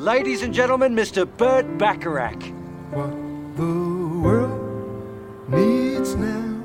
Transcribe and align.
Ladies 0.00 0.40
and 0.40 0.54
gentlemen, 0.54 0.96
Mr. 0.96 1.28
Bert 1.36 1.76
Bacharach. 1.76 2.42
What 2.90 3.10
the 3.54 4.18
world 4.24 5.50
needs 5.50 6.14
now 6.14 6.56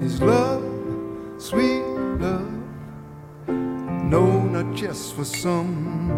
is 0.00 0.20
love, 0.20 0.64
sweet 1.38 1.84
love. 2.18 2.50
No, 3.46 4.42
not 4.42 4.74
just 4.74 5.14
for 5.14 5.24
some, 5.24 6.10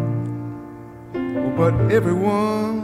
but 1.55 1.75
everyone. 1.91 2.80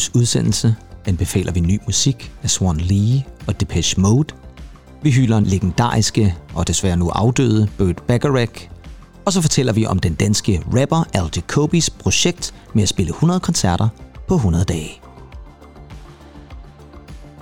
Uges 0.00 0.14
udsendelse 0.14 0.74
anbefaler 1.06 1.52
vi 1.52 1.60
ny 1.60 1.80
musik 1.86 2.32
af 2.42 2.50
Swan 2.50 2.76
Lee 2.76 3.24
og 3.46 3.60
Depeche 3.60 4.00
Mode. 4.00 4.34
Vi 5.02 5.10
hylder 5.10 5.38
en 5.38 5.44
legendariske 5.44 6.34
og 6.54 6.68
desværre 6.68 6.96
nu 6.96 7.08
afdøde 7.08 7.68
Burt 7.78 8.02
Bacharach. 8.02 8.68
Og 9.24 9.32
så 9.32 9.40
fortæller 9.40 9.72
vi 9.72 9.86
om 9.86 9.98
den 9.98 10.14
danske 10.14 10.62
rapper 10.66 11.04
Al 11.14 11.30
Jacobis 11.36 11.90
projekt 11.90 12.54
med 12.74 12.82
at 12.82 12.88
spille 12.88 13.10
100 13.10 13.40
koncerter 13.40 13.88
på 14.28 14.34
100 14.34 14.64
dage. 14.64 15.00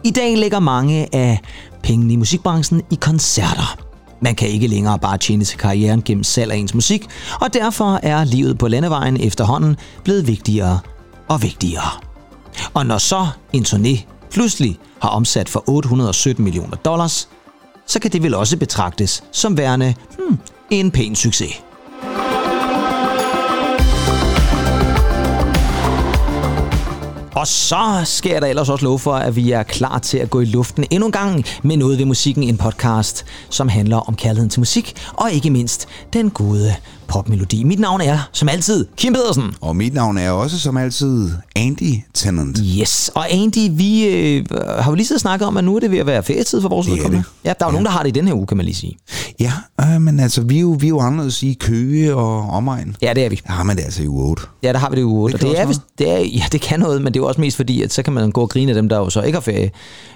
I 0.05 0.11
dag 0.11 0.37
ligger 0.37 0.61
mange 0.61 1.15
af 1.15 1.41
pengene 1.83 2.13
i 2.13 2.16
musikbranchen 2.16 2.82
i 2.91 2.95
koncerter. 3.01 3.79
Man 4.23 4.35
kan 4.35 4.49
ikke 4.49 4.66
længere 4.66 4.99
bare 4.99 5.19
tjene 5.19 5.45
til 5.45 5.59
karrieren 5.59 6.02
gennem 6.02 6.25
salg 6.25 6.52
af 6.52 6.57
ens 6.57 6.75
musik, 6.75 7.07
og 7.41 7.54
derfor 7.54 8.01
er 8.02 8.25
livet 8.25 8.59
på 8.59 8.69
landevejen 8.69 9.21
efterhånden 9.21 9.77
blevet 10.04 10.27
vigtigere 10.27 10.80
og 11.29 11.43
vigtigere. 11.43 12.07
Og 12.74 12.87
når 12.87 12.99
så 12.99 13.27
en 13.52 13.63
turné 13.63 14.05
pludselig 14.30 14.79
har 15.02 15.09
omsat 15.09 15.49
for 15.49 15.65
817 15.66 16.45
millioner 16.45 16.77
dollars, 16.77 17.29
så 17.87 18.01
kan 18.01 18.10
det 18.10 18.23
vel 18.23 18.35
også 18.35 18.57
betragtes 18.57 19.25
som 19.33 19.57
værende 19.57 19.95
hmm, 20.19 20.38
en 20.71 20.91
pæn 20.91 21.15
succes. 21.15 21.63
Og 27.38 27.47
så 27.47 28.02
skal 28.05 28.33
jeg 28.33 28.43
da 28.43 28.49
ellers 28.49 28.69
også 28.69 28.85
love 28.85 28.99
for, 28.99 29.15
at 29.15 29.37
vi 29.37 29.51
er 29.51 29.63
klar 29.63 29.99
til 29.99 30.19
at 30.19 30.30
gå 30.30 30.41
i 30.41 30.45
luften 30.45 30.85
endnu 30.91 31.07
en 31.07 31.13
gang 31.13 31.45
med 31.63 31.77
noget 31.77 31.99
ved 31.99 32.05
musikken, 32.05 32.43
en 32.43 32.57
podcast, 32.57 33.27
som 33.51 33.69
handler 33.69 33.97
om 33.97 34.16
kærligheden 34.16 34.51
til 34.51 34.60
musik, 34.60 34.97
og 35.13 35.32
ikke 35.32 35.51
mindst 35.51 35.88
den 36.13 36.30
gode 36.30 36.75
popmelodi. 37.09 37.64
Mit 37.64 37.78
navn 37.80 38.01
er, 38.01 38.18
som 38.32 38.48
altid, 38.48 38.87
Kim 38.96 39.12
Pedersen. 39.12 39.45
Og 39.60 39.76
mit 39.76 39.95
navn 39.95 40.18
er 40.18 40.30
også 40.30 40.59
som 40.59 40.76
altid 40.76 41.30
Andy 41.56 41.95
Tennant. 42.14 42.60
Yes, 42.80 43.10
og 43.14 43.32
Andy, 43.32 43.68
vi 43.73 44.06
øh, 44.09 44.45
har 44.78 44.90
jo 44.90 44.95
lige 44.95 45.06
siddet 45.06 45.20
snakket 45.20 45.48
om, 45.48 45.56
at 45.56 45.64
nu 45.64 45.76
er 45.76 45.80
det 45.80 45.90
ved 45.90 45.98
at 45.98 46.06
være 46.06 46.23
ferietid 46.23 46.60
for 46.62 46.68
vores 46.68 46.86
Det 46.86 46.92
er 46.92 46.96
vedkommende. 46.96 47.24
det. 47.42 47.48
Ja, 47.48 47.52
der 47.60 47.64
er 47.66 47.68
jo 47.68 47.70
ja. 47.70 47.73
nogen, 47.73 47.84
der 47.84 47.90
har 47.90 48.02
det 48.02 48.09
i 48.16 48.20
den 48.20 48.26
her 48.26 48.34
uge, 48.34 48.46
kan 48.46 48.56
man 48.56 48.66
lige 48.66 48.76
sige. 48.76 48.96
Ja, 49.40 49.52
øh, 49.80 50.01
men 50.01 50.20
altså, 50.20 50.42
vi 50.42 50.56
er 50.56 50.60
jo, 50.60 50.76
vi 50.80 50.86
er 50.86 50.88
jo 50.88 51.01
anderledes 51.01 51.42
i 51.42 51.56
Køge 51.60 52.14
og 52.14 52.40
omegn. 52.51 52.96
Ja, 53.02 53.12
det 53.14 53.24
er 53.24 53.29
vi. 53.29 53.40
Har 53.45 53.62
man 53.62 53.76
det 53.76 53.82
altså 53.84 54.02
i 54.02 54.09
uge 54.09 54.24
8. 54.30 54.42
Ja, 54.62 54.73
der 54.73 54.79
har 54.79 54.90
vi 54.90 54.96
det 54.96 55.01
i 55.01 55.04
uge 55.04 55.23
8. 55.23 55.38
Det 55.38 55.45
og 55.45 55.51
det 55.51 55.60
er, 55.60 55.66
vist, 55.66 55.80
det 55.98 56.10
er, 56.10 56.18
ja, 56.18 56.42
det 56.52 56.60
kan 56.60 56.80
noget, 56.80 57.02
men 57.02 57.12
det 57.14 57.18
er 57.18 57.23
jo 57.23 57.26
også 57.26 57.40
mest 57.40 57.56
fordi, 57.56 57.82
at 57.82 57.92
så 57.92 58.02
kan 58.02 58.12
man 58.12 58.30
gå 58.30 58.40
og 58.40 58.48
grine 58.51 58.70
af 58.70 58.74
dem, 58.74 58.88
der 58.88 58.96
jo 58.98 59.10
så 59.10 59.23
ikke 59.23 59.36
har 59.36 59.40
ferie. 59.40 59.70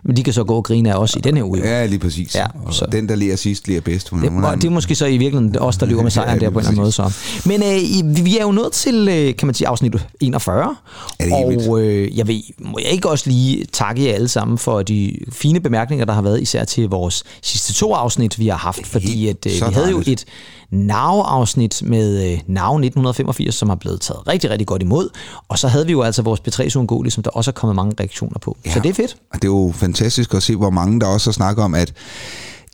Men 0.04 0.16
de 0.16 0.22
kan 0.22 0.32
så 0.32 0.44
gå 0.44 0.54
og 0.54 0.64
grine 0.64 0.92
af 0.94 0.96
os 0.98 1.14
i 1.16 1.20
den 1.20 1.36
her 1.36 1.44
uge. 1.44 1.58
jo. 1.58 1.64
Ja, 1.64 1.86
lige 1.86 1.98
præcis. 1.98 2.34
Ja, 2.34 2.46
og 2.64 2.74
så- 2.74 2.86
den, 2.92 3.08
der 3.08 3.14
lærer 3.16 3.36
sidst, 3.36 3.68
lærer 3.68 3.80
bedst. 3.80 4.08
Hun, 4.08 4.22
Det, 4.22 4.30
og 4.44 4.56
det 4.56 4.64
er 4.64 4.70
måske 4.70 4.94
så 4.94 5.06
i 5.06 5.16
virkeligheden 5.16 5.58
os, 5.58 5.76
der 5.76 5.86
løber 5.86 6.02
med 6.02 6.10
sejren 6.20 6.38
Ja, 6.40 6.44
der 6.46 6.50
på 6.50 6.58
en 6.58 6.66
eller 6.66 6.70
anden 6.70 6.81
måde. 6.82 6.92
Så. 6.92 7.12
Men 7.44 7.62
øh, 7.62 8.24
vi 8.24 8.38
er 8.38 8.42
jo 8.42 8.52
nået 8.52 8.72
til, 8.72 9.08
øh, 9.08 9.36
kan 9.36 9.46
man 9.46 9.54
sige, 9.54 9.68
afsnit 9.68 9.94
41. 10.20 10.76
Ja, 11.20 11.24
det 11.24 11.32
er 11.32 11.50
helt 11.50 11.68
og 11.68 11.80
øh, 11.80 12.18
jeg 12.18 12.28
ved, 12.28 12.42
må 12.58 12.78
jeg 12.78 12.90
ikke 12.90 13.10
også 13.10 13.30
lige 13.30 13.64
takke 13.72 14.06
jer 14.06 14.14
alle 14.14 14.28
sammen 14.28 14.58
for 14.58 14.82
de 14.82 15.16
fine 15.32 15.60
bemærkninger, 15.60 16.04
der 16.04 16.12
har 16.12 16.22
været, 16.22 16.42
især 16.42 16.64
til 16.64 16.88
vores 16.88 17.24
sidste 17.42 17.72
to 17.72 17.94
afsnit, 17.94 18.38
vi 18.38 18.48
har 18.48 18.56
haft. 18.56 18.86
Fordi 18.86 19.28
at, 19.28 19.46
øh, 19.46 19.52
vi 19.52 19.74
havde 19.74 19.90
jo 19.90 20.02
et 20.06 20.24
NAV-afsnit 20.72 21.82
med 21.84 22.32
øh, 22.32 22.40
NAV 22.46 22.74
1985, 22.74 23.54
som 23.54 23.68
har 23.68 23.76
blevet 23.76 24.00
taget 24.00 24.28
rigtig, 24.28 24.50
rigtig 24.50 24.66
godt 24.66 24.82
imod. 24.82 25.08
Og 25.48 25.58
så 25.58 25.68
havde 25.68 25.86
vi 25.86 25.92
jo 25.92 26.02
altså 26.02 26.22
vores 26.22 26.40
P3 26.48 26.68
Sungoli, 26.68 27.10
som 27.10 27.22
der 27.22 27.30
også 27.30 27.50
er 27.50 27.52
kommet 27.52 27.76
mange 27.76 27.94
reaktioner 28.00 28.38
på. 28.38 28.56
Ja. 28.66 28.72
Så 28.72 28.80
det 28.80 28.88
er 28.88 28.94
fedt. 28.94 29.16
Og 29.32 29.42
det 29.42 29.44
er 29.44 29.52
jo 29.52 29.72
fantastisk 29.76 30.34
at 30.34 30.42
se, 30.42 30.56
hvor 30.56 30.70
mange 30.70 31.00
der 31.00 31.06
også 31.06 31.30
har 31.30 31.32
snakket 31.32 31.64
om, 31.64 31.74
at 31.74 31.92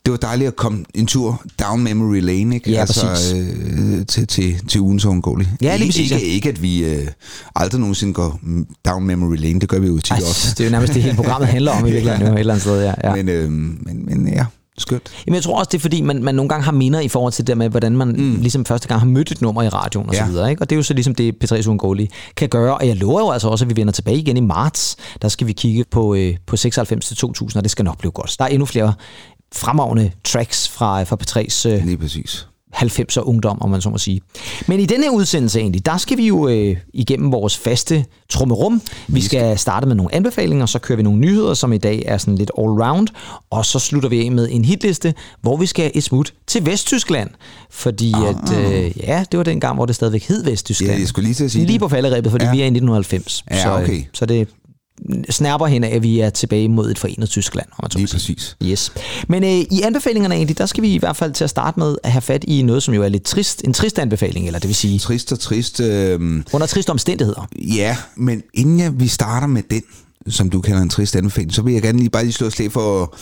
det 0.05 0.11
var 0.11 0.17
dejligt 0.17 0.49
at 0.49 0.57
komme 0.57 0.85
en 0.95 1.07
tur 1.07 1.43
down 1.63 1.83
memory 1.85 2.21
lane, 2.21 2.55
ikke? 2.55 2.71
Ja, 2.71 2.81
altså, 2.81 3.07
præcis. 3.07 3.33
øh, 3.33 4.07
til, 4.07 4.27
til, 4.27 4.69
til 4.69 4.81
ugens 4.81 5.05
ungåelig. 5.05 5.49
Ja, 5.63 5.77
lige 5.77 5.89
præcis, 5.89 6.03
Ikke, 6.11 6.15
ja. 6.15 6.21
ikke, 6.21 6.35
ikke, 6.35 6.49
at 6.49 6.63
vi 6.63 6.85
øh, 6.85 7.07
aldrig 7.57 7.81
nogensinde 7.81 8.13
går 8.13 8.41
down 8.87 9.05
memory 9.07 9.37
lane, 9.37 9.61
det 9.61 9.69
gør 9.69 9.79
vi 9.79 9.87
jo 9.87 9.99
tit 9.99 10.11
Ej, 10.11 10.17
også. 10.17 10.49
det 10.51 10.61
er 10.61 10.65
jo 10.65 10.71
nærmest 10.71 10.95
det 10.95 11.03
hele 11.03 11.17
programmet 11.17 11.49
handler 11.49 11.73
om 11.73 11.87
i 11.87 11.91
virkeligheden 11.93 12.27
jo, 12.27 12.35
et 12.35 12.39
eller 12.41 12.53
andet 12.55 12.63
sted. 12.63 12.83
Ja, 12.83 12.95
ja. 13.05 13.15
Men, 13.15 13.29
øh, 13.29 13.51
men, 13.51 14.07
men 14.07 14.29
ja, 14.29 14.45
skønt. 14.79 15.03
Jamen, 15.27 15.35
jeg 15.35 15.43
tror 15.43 15.59
også, 15.59 15.69
det 15.73 15.79
er 15.79 15.81
fordi, 15.81 16.01
man, 16.01 16.23
man 16.23 16.35
nogle 16.35 16.49
gange 16.49 16.65
har 16.65 16.73
minder 16.73 17.01
i 17.01 17.09
forhold 17.09 17.33
til 17.33 17.43
det 17.43 17.47
der 17.47 17.55
med, 17.55 17.69
hvordan 17.69 17.97
man 17.97 18.09
mm. 18.09 18.37
ligesom 18.41 18.65
første 18.65 18.89
gang 18.89 19.01
har 19.01 19.07
mødt 19.07 19.31
et 19.33 19.43
nummer 19.43 19.63
i 19.63 19.69
radioen 19.69 20.09
og 20.09 20.15
så 20.15 20.21
Ja. 20.23 20.29
videre. 20.29 20.51
Ikke? 20.51 20.63
Og 20.63 20.71
det 20.71 20.77
er 20.77 20.79
jo 20.79 20.83
så 20.83 20.95
ligesom 20.95 21.15
det, 21.15 21.35
P3 21.45 21.69
Uungåelige 21.69 22.09
kan 22.37 22.49
gøre. 22.49 22.79
Og 22.79 22.87
jeg 22.89 22.97
lover 22.97 23.21
jo 23.21 23.31
altså 23.31 23.49
også, 23.49 23.65
at 23.65 23.71
vi 23.71 23.77
vender 23.81 23.93
tilbage 23.93 24.17
igen 24.19 24.37
i 24.37 24.41
marts. 24.41 24.97
Der 25.23 25.29
skal 25.29 25.47
vi 25.47 25.53
kigge 25.53 25.85
på, 25.91 26.15
øh, 26.15 26.37
på 26.47 26.57
96 26.57 27.07
til 27.07 27.17
2000, 27.17 27.59
og 27.59 27.65
det 27.65 27.71
skal 27.71 27.85
nok 27.85 27.99
blive 27.99 28.13
godt. 28.13 28.37
Der 28.39 28.45
er 28.45 28.49
endnu 28.49 28.67
flere 28.67 28.95
fremragende 29.55 30.11
tracks 30.25 30.69
fra, 30.69 31.03
fra 31.03 31.17
P3's 31.23 31.69
øh, 31.69 31.85
Lige 31.85 31.97
præcis. 31.97 32.47
90'er 32.75 33.21
ungdom, 33.21 33.63
om 33.63 33.71
man 33.71 33.81
så 33.81 33.91
må 33.91 33.99
sige. 33.99 34.21
Men 34.67 34.81
i 34.81 34.87
denne 34.87 35.05
her 35.05 35.11
udsendelse 35.11 35.61
egentlig, 35.61 35.87
der 35.87 35.97
skal 35.97 36.17
vi 36.19 36.27
jo 36.27 36.49
øh, 36.49 36.77
igennem 36.95 37.33
vores 37.33 37.57
faste 37.57 38.05
trummerum. 38.29 38.83
Vi 39.09 39.21
skal 39.21 39.59
starte 39.59 39.87
med 39.87 39.95
nogle 39.97 40.15
anbefalinger, 40.15 40.67
så 40.67 40.79
kører 40.79 40.97
vi 40.97 41.03
nogle 41.03 41.19
nyheder, 41.19 41.55
som 41.55 41.73
i 41.73 41.79
dag 41.79 42.03
er 42.07 42.19
sådan 42.19 42.35
lidt 42.35 42.51
all-round, 42.59 43.07
og 43.51 43.67
så 43.67 43.79
slutter 43.79 44.09
vi 44.09 44.25
af 44.27 44.33
med 44.33 44.49
en 44.51 44.65
hitliste, 44.65 45.15
hvor 45.43 45.57
vi 45.57 45.67
skal 45.67 45.91
et 45.95 46.05
smut 46.05 46.35
til 46.47 46.67
Vesttyskland. 46.67 47.31
Fordi 47.71 48.13
at, 48.13 48.59
øh, 48.59 48.99
ja, 48.99 49.25
det 49.33 49.39
var 49.39 49.45
den 49.45 49.61
gang, 49.61 49.75
hvor 49.75 49.87
det 49.87 49.95
stadigvæk 49.95 50.29
hed 50.29 50.45
Vesttyskland. 50.45 50.93
Ja, 50.93 50.99
jeg 50.99 51.09
skulle 51.09 51.25
lige 51.25 51.35
til 51.35 51.45
at 51.45 51.51
sige 51.51 51.67
Lige 51.67 51.73
det. 51.73 51.81
på 51.81 51.89
falderæbet, 51.89 52.31
fordi 52.31 52.45
ja. 52.45 52.51
Vi 52.51 52.61
er 52.61 52.65
i 52.65 52.67
1990. 52.67 53.45
Ja, 53.51 53.63
så, 53.63 53.93
øh, 53.93 54.05
så 54.13 54.27
det 54.27 54.49
snærper 55.31 55.67
hen 55.67 55.85
af, 55.85 55.95
at 55.97 56.03
vi 56.03 56.21
er 56.21 56.31
tilbage 56.31 56.69
mod 56.69 56.91
et 56.91 56.99
forenet 56.99 57.29
Tyskland. 57.29 57.67
Om 57.73 57.79
man 57.83 57.91
Lige 58.01 58.13
præcis. 58.13 58.57
Yes. 58.65 58.93
Men 59.29 59.45
øh, 59.45 59.51
i 59.51 59.83
anbefalingerne 59.85 60.35
egentlig, 60.35 60.59
der 60.59 60.67
skal 60.67 60.83
vi 60.83 60.95
i 60.95 60.99
hvert 60.99 61.17
fald 61.17 61.33
til 61.33 61.45
at 61.45 61.51
starte 61.51 61.81
med 61.81 61.97
at 62.03 62.13
have 62.13 62.23
fat 62.23 62.45
i 62.45 62.63
noget, 62.63 62.83
som 62.83 62.95
jo 62.95 63.03
er 63.03 63.09
lidt 63.09 63.23
trist. 63.25 63.63
En 63.65 63.73
trist 63.73 63.99
anbefaling, 63.99 64.47
eller 64.47 64.59
det 64.59 64.69
vil 64.69 64.75
sige 64.75 64.99
Trist 64.99 65.33
og 65.33 65.41
trist. 65.41 65.81
Øh, 65.81 66.43
under 66.53 66.67
triste 66.67 66.91
omstændigheder. 66.91 67.49
Ja, 67.57 67.97
men 68.17 68.43
inden 68.55 68.81
jeg, 68.81 69.01
vi 69.01 69.09
starter 69.09 69.47
med 69.47 69.63
den, 69.71 69.83
som 70.29 70.51
du 70.51 70.61
kalder 70.61 70.83
en 70.83 70.89
trist 70.91 71.17
anbefaling, 71.17 71.55
så 71.55 71.63
vil 71.63 71.73
jeg 71.73 71.83
gerne 71.83 71.99
lige 71.99 72.11
bare 72.11 72.25
lige 72.25 72.33
slå 72.33 72.47
et 72.47 72.73
for, 72.73 73.17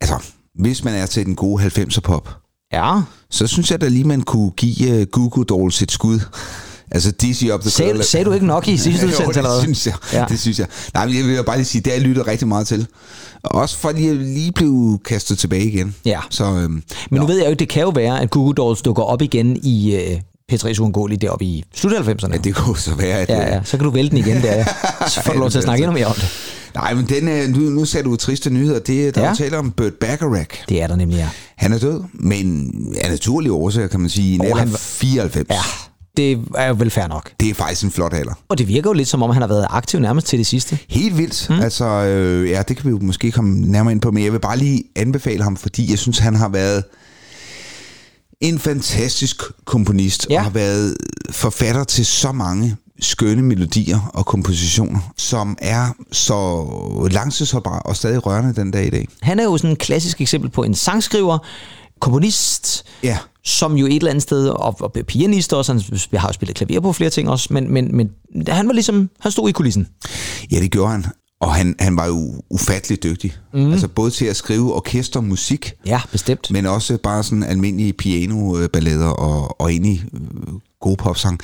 altså, 0.00 0.14
hvis 0.54 0.84
man 0.84 0.94
er 0.94 1.06
til 1.06 1.26
den 1.26 1.36
gode 1.36 1.64
90'er 1.66 2.00
pop, 2.00 2.28
Ja. 2.72 3.00
så 3.30 3.46
synes 3.46 3.70
jeg 3.70 3.80
da 3.80 3.88
lige, 3.88 4.04
man 4.04 4.22
kunne 4.22 4.50
give 4.50 5.00
uh, 5.00 5.06
Google 5.06 5.44
Dolls 5.44 5.82
et 5.82 5.92
skud. 5.92 6.20
Altså 6.90 7.10
DC 7.10 7.48
Up 7.54 7.60
The 7.60 7.70
Sagde, 7.70 7.92
Girl. 7.92 8.02
sagde 8.04 8.24
du 8.24 8.32
ikke 8.32 8.46
nok 8.46 8.68
i 8.68 8.76
sidste 8.86 9.02
Jo, 9.02 9.08
udsendelse 9.08 9.38
eller 9.40 9.50
det 9.52 9.62
synes 9.62 9.86
jeg. 9.86 9.94
Ja. 10.12 10.24
Det 10.28 10.40
synes 10.40 10.58
jeg. 10.58 10.66
Nej, 10.94 11.06
men 11.06 11.16
jeg 11.16 11.24
vil 11.24 11.36
jo 11.36 11.42
bare 11.42 11.56
lige 11.56 11.66
sige, 11.66 11.82
det 11.82 11.92
har 11.92 11.98
jeg 11.98 12.06
lyttet 12.08 12.26
rigtig 12.26 12.48
meget 12.48 12.66
til. 12.66 12.86
Også 13.42 13.78
fordi 13.78 14.06
jeg 14.06 14.14
lige 14.14 14.52
blev 14.52 14.98
kastet 15.04 15.38
tilbage 15.38 15.64
igen. 15.64 15.94
Ja. 16.04 16.20
Så, 16.30 16.44
øhm, 16.44 16.82
Men 17.10 17.20
nu 17.20 17.26
ved 17.26 17.38
jeg 17.38 17.48
jo, 17.50 17.54
det 17.54 17.68
kan 17.68 17.82
jo 17.82 17.88
være, 17.88 18.20
at 18.22 18.30
Google 18.30 18.54
Dolls 18.54 18.82
dukker 18.82 19.02
op 19.02 19.22
igen 19.22 19.56
i 19.62 19.94
øh, 19.96 20.20
P3's 20.52 20.80
Uundgåelige 20.80 21.18
deroppe 21.18 21.44
i 21.44 21.64
slut 21.74 21.92
90'erne. 21.92 22.32
ja, 22.32 22.36
det 22.38 22.54
kunne 22.54 22.78
så 22.78 22.94
være, 22.94 23.18
at... 23.18 23.28
ja, 23.28 23.54
ja, 23.54 23.60
så 23.64 23.76
kan 23.76 23.84
du 23.84 23.90
vælge 23.90 24.10
den 24.10 24.18
igen 24.18 24.42
der. 24.42 24.64
Så 25.08 25.22
får 25.22 25.32
du 25.32 25.38
lov 25.38 25.50
til 25.50 25.58
at 25.58 25.64
snakke 25.64 25.84
endnu 25.84 25.94
mere 25.98 26.06
om 26.06 26.14
det. 26.14 26.28
Nej, 26.74 26.94
men 26.94 27.04
den, 27.08 27.28
øh, 27.28 27.48
nu, 27.48 27.58
nu 27.70 27.84
sagde 27.84 28.04
du 28.04 28.16
triste 28.16 28.50
nyheder. 28.50 28.78
Det, 28.78 29.14
der 29.14 29.26
Ja. 29.28 29.34
taler 29.34 29.58
om 29.58 29.70
Burt 29.70 29.94
Bacharach. 29.94 30.48
Det 30.68 30.82
er 30.82 30.86
der 30.86 30.96
nemlig, 30.96 31.16
ja. 31.16 31.28
Han 31.56 31.72
er 31.72 31.78
død, 31.78 32.00
men 32.12 32.70
af 33.00 33.10
naturlige 33.10 33.52
årsager, 33.52 33.88
kan 33.88 34.00
man 34.00 34.10
sige, 34.10 34.40
Og 34.52 34.58
han 34.58 34.72
var- 34.72 34.78
94. 34.78 35.46
Ja, 35.50 35.60
det 36.16 36.40
er 36.54 36.66
jo 36.68 36.74
vel 36.78 36.90
fair 36.90 37.06
nok. 37.06 37.32
Det 37.40 37.50
er 37.50 37.54
faktisk 37.54 37.84
en 37.84 37.90
flot 37.90 38.12
alder. 38.14 38.32
Og 38.48 38.58
det 38.58 38.68
virker 38.68 38.90
jo 38.90 38.94
lidt 38.94 39.08
som 39.08 39.22
om, 39.22 39.30
han 39.30 39.42
har 39.42 39.48
været 39.48 39.66
aktiv 39.70 40.00
nærmest 40.00 40.26
til 40.26 40.38
det 40.38 40.46
sidste. 40.46 40.78
Helt 40.88 41.16
vildt. 41.18 41.46
Mm. 41.50 41.60
Altså, 41.60 41.84
øh, 41.84 42.50
ja, 42.50 42.62
det 42.68 42.76
kan 42.76 42.84
vi 42.84 42.90
jo 42.90 42.98
måske 43.02 43.32
komme 43.32 43.60
nærmere 43.60 43.92
ind 43.92 44.00
på, 44.00 44.10
men 44.10 44.24
jeg 44.24 44.32
vil 44.32 44.38
bare 44.38 44.56
lige 44.56 44.82
anbefale 44.96 45.42
ham, 45.42 45.56
fordi 45.56 45.90
jeg 45.90 45.98
synes, 45.98 46.18
han 46.18 46.34
har 46.36 46.48
været 46.48 46.84
en 48.40 48.58
fantastisk 48.58 49.42
komponist, 49.64 50.26
Ja. 50.30 50.36
og 50.38 50.42
har 50.42 50.50
været 50.50 50.96
forfatter 51.30 51.84
til 51.84 52.06
så 52.06 52.32
mange 52.32 52.76
skønne 53.00 53.42
melodier 53.42 54.10
og 54.14 54.26
kompositioner, 54.26 55.12
som 55.16 55.56
er 55.60 55.92
så 56.12 56.64
langtidsholdbare 57.10 57.82
og 57.82 57.96
stadig 57.96 58.26
rørende 58.26 58.54
den 58.54 58.70
dag 58.70 58.86
i 58.86 58.90
dag. 58.90 59.08
Han 59.22 59.38
er 59.40 59.44
jo 59.44 59.56
sådan 59.58 59.70
et 59.70 59.78
klassisk 59.78 60.20
eksempel 60.20 60.50
på 60.50 60.62
en 60.62 60.74
sangskriver, 60.74 61.38
komponist, 62.00 62.84
Ja, 63.02 63.18
som 63.44 63.76
jo 63.76 63.86
et 63.86 63.96
eller 63.96 64.10
andet 64.10 64.22
sted, 64.22 64.48
og, 64.48 64.76
og 64.80 64.92
pianist 64.92 65.52
også, 65.52 65.72
han 65.72 65.82
har 66.20 66.28
jo 66.28 66.32
spillet 66.32 66.56
klaver 66.56 66.80
på 66.80 66.92
flere 66.92 67.10
ting 67.10 67.30
også, 67.30 67.48
men, 67.52 67.72
men, 67.72 67.96
men 67.96 68.10
han 68.48 68.66
var 68.66 68.72
ligesom, 68.72 69.10
han 69.20 69.32
stod 69.32 69.48
i 69.48 69.52
kulissen. 69.52 69.86
Ja, 70.52 70.60
det 70.60 70.70
gjorde 70.70 70.90
han. 70.90 71.04
Og 71.40 71.54
han, 71.54 71.74
han 71.80 71.96
var 71.96 72.06
jo 72.06 72.42
ufattelig 72.50 73.02
dygtig. 73.02 73.32
Mm. 73.54 73.72
Altså 73.72 73.88
både 73.88 74.10
til 74.10 74.24
at 74.24 74.36
skrive 74.36 74.74
orkestermusik, 74.74 75.72
Ja, 75.86 76.00
bestemt. 76.12 76.50
men 76.50 76.66
også 76.66 76.98
bare 77.02 77.22
sådan 77.22 77.42
almindelige 77.42 77.92
pianoballader 77.92 79.06
og, 79.08 79.60
og 79.60 79.70
egentlig 79.70 80.04
øh, 80.14 80.20
gode 80.80 80.96
popsang. 80.96 81.40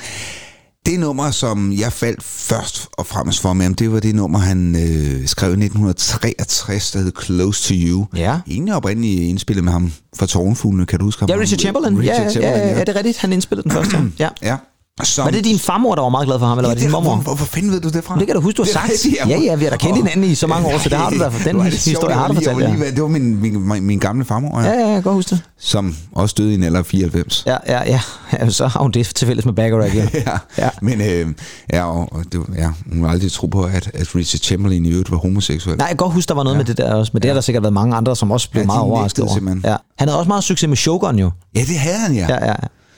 Det 0.87 0.99
nummer, 0.99 1.31
som 1.31 1.73
jeg 1.73 1.93
faldt 1.93 2.23
først 2.23 2.87
og 2.93 3.05
fremmest 3.05 3.41
for 3.41 3.53
med 3.53 3.65
ham, 3.65 3.73
det 3.73 3.91
var 3.91 3.99
det 3.99 4.15
nummer, 4.15 4.39
han 4.39 4.75
øh, 4.75 5.27
skrev 5.27 5.49
i 5.49 5.53
1963, 5.53 6.91
der 6.91 6.99
hed 6.99 7.11
Close 7.23 7.67
to 7.67 7.73
You. 7.77 8.07
Ja. 8.15 8.39
Egentlig 8.47 8.75
oprindeligt 8.75 9.21
indspillet 9.21 9.63
med 9.63 9.71
ham 9.71 9.93
fra 10.15 10.25
Tårnfuglene, 10.25 10.85
kan 10.85 10.99
du 10.99 11.05
huske 11.05 11.19
ham? 11.19 11.29
Ja, 11.29 11.35
Richard 11.35 11.59
Chamberlain. 11.59 11.99
Richard 11.99 12.23
ja, 12.23 12.29
Chamberlain, 12.29 12.67
ja, 12.67 12.73
ja, 12.73 12.79
det 12.79 12.89
er 12.89 12.95
rigtigt. 12.95 13.17
Han 13.17 13.33
indspillede 13.33 13.63
den 13.63 13.71
første. 13.71 13.97
ja. 14.19 14.29
ja. 14.41 14.57
Som, 15.03 15.25
Var 15.25 15.31
det 15.31 15.43
din 15.43 15.59
farmor, 15.59 15.95
der 15.95 16.01
var 16.01 16.09
meget 16.09 16.25
glad 16.27 16.39
for 16.39 16.45
ham, 16.45 16.57
eller 16.57 16.69
var 16.69 16.73
det 16.75 16.83
din 16.83 16.91
mormor? 16.91 17.15
Hvor, 17.15 17.35
hvor, 17.35 17.45
fanden 17.45 17.71
ved 17.71 17.81
du 17.81 17.89
det 17.89 18.03
fra? 18.03 18.17
Det 18.19 18.27
kan 18.27 18.35
du 18.35 18.41
huske, 18.41 18.57
du 18.57 18.61
har 18.61 18.65
Det 18.65 18.75
er 18.75 18.79
sagt. 18.79 18.91
rigtigt, 18.91 19.15
Ja, 19.29 19.39
ja, 19.39 19.55
vi 19.55 19.63
har 19.63 19.71
da 19.71 19.77
kendt 19.77 19.95
hinanden 19.97 20.23
i 20.23 20.35
så 20.35 20.47
mange 20.47 20.67
år, 20.73 20.77
så 20.77 20.89
det 20.89 20.97
har 20.97 21.09
du 21.09 21.17
da. 21.23 21.23
Den 21.23 21.35
det 21.35 21.45
sjovt, 21.45 21.85
historie 21.85 22.15
har 22.15 22.27
du 22.27 22.33
fortalt, 22.33 22.57
lige- 22.57 22.83
ja. 22.85 22.91
Det 22.91 23.01
var 23.01 23.07
min, 23.07 23.41
min, 23.41 23.83
min, 23.83 23.99
gamle 23.99 24.25
farmor, 24.25 24.61
Ja, 24.61 24.67
ja, 24.71 24.79
jeg 24.79 24.93
kan 24.93 25.01
godt 25.03 25.15
huske 25.15 25.29
det. 25.29 25.41
som 25.59 25.95
også 26.15 26.35
døde 26.37 26.51
i 26.51 26.55
en 26.55 26.63
alder 26.63 26.79
af 26.79 26.85
94. 26.85 27.43
Ja, 27.47 27.57
ja, 27.67 27.81
ja. 27.91 27.99
ja 28.33 28.49
så 28.49 28.67
har 28.67 28.79
hun 28.79 28.91
det 28.91 29.05
til 29.15 29.27
fælles 29.27 29.45
med 29.45 29.53
Bacharach, 29.53 29.95
ja. 29.97 30.07
ja. 30.13 30.37
Ja. 30.57 30.69
Men 30.81 31.01
øh, 31.01 31.27
ja, 31.73 31.83
og, 31.85 32.23
det, 32.31 32.41
ja, 32.57 32.69
hun 32.91 33.03
var 33.03 33.09
aldrig 33.09 33.31
tro 33.31 33.47
på, 33.47 33.63
at, 33.63 33.91
at 33.93 34.15
Richard 34.15 34.39
Chamberlain 34.39 34.85
i 34.85 34.89
øvrigt 34.89 35.11
var 35.11 35.17
homoseksuel. 35.17 35.77
Nej, 35.77 35.83
jeg 35.85 35.89
kan 35.89 35.97
godt 35.97 36.13
huske, 36.13 36.29
der 36.29 36.35
var 36.35 36.43
noget 36.43 36.55
ja. 36.55 36.59
med 36.59 36.65
det 36.65 36.77
der 36.77 36.93
også, 36.93 37.09
men 37.13 37.21
det 37.21 37.29
har 37.29 37.33
der 37.33 37.41
sikkert 37.41 37.63
været 37.63 37.73
mange 37.73 37.95
andre, 37.95 38.15
som 38.15 38.31
også 38.31 38.49
blev 38.51 38.61
Ja, 38.61 38.65
meget 38.65 38.81
overrasket 38.81 39.23
over. 39.23 39.33
simpelthen. 39.33 39.61
Ja. 39.65 39.75
Han 39.97 40.07
havde 40.07 40.19
også 40.19 40.27
meget 40.27 40.43
succes 40.43 40.67
med 40.67 40.77
Shogun 40.77 41.19
jo. 41.19 41.31
Ja, 41.55 41.59
det 41.59 41.77
havde 41.79 41.97
han, 41.97 42.15
ja. 42.15 42.25
Ja, 42.29 42.45
ja, 42.45 42.53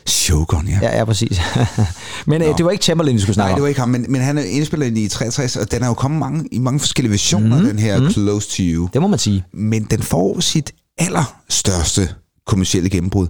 Shogun, 0.10 0.68
ja. 0.68 0.80
ja, 0.82 0.98
ja 0.98 1.06
præcis. 1.06 1.42
men 2.28 2.42
øh, 2.42 2.58
det 2.58 2.66
var 2.66 2.72
ikke 2.72 2.84
Chamberlain, 2.84 3.16
vi 3.16 3.22
skulle 3.22 3.34
snakke 3.34 3.50
Nej, 3.50 3.56
det 3.56 3.62
var 3.62 3.68
ikke 3.68 3.80
ham, 3.80 3.90
men, 3.90 4.06
men 4.10 4.22
han 4.22 4.38
er 4.38 4.42
indspillet 4.44 4.98
i 4.98 5.08
63, 5.08 5.56
og 5.56 5.72
den 5.72 5.84
er 5.84 5.88
jo 5.88 5.94
kommet 5.94 6.20
mange, 6.20 6.46
i 6.52 6.60
mange 6.60 6.80
forskellige 6.80 7.12
versioner, 7.12 7.60
mm, 7.60 7.66
den 7.66 7.80
her 7.80 8.00
mm. 8.00 8.10
Close 8.10 8.50
to 8.50 8.64
You. 8.64 8.90
Det 8.94 9.02
må 9.02 9.08
man 9.08 9.20
sige. 9.20 9.44
Men 9.54 9.84
den 9.84 10.02
får 10.02 10.40
sit 10.40 10.72
allerstørste 10.98 12.10
kommercielle 12.48 12.90
gennembrud 12.90 13.28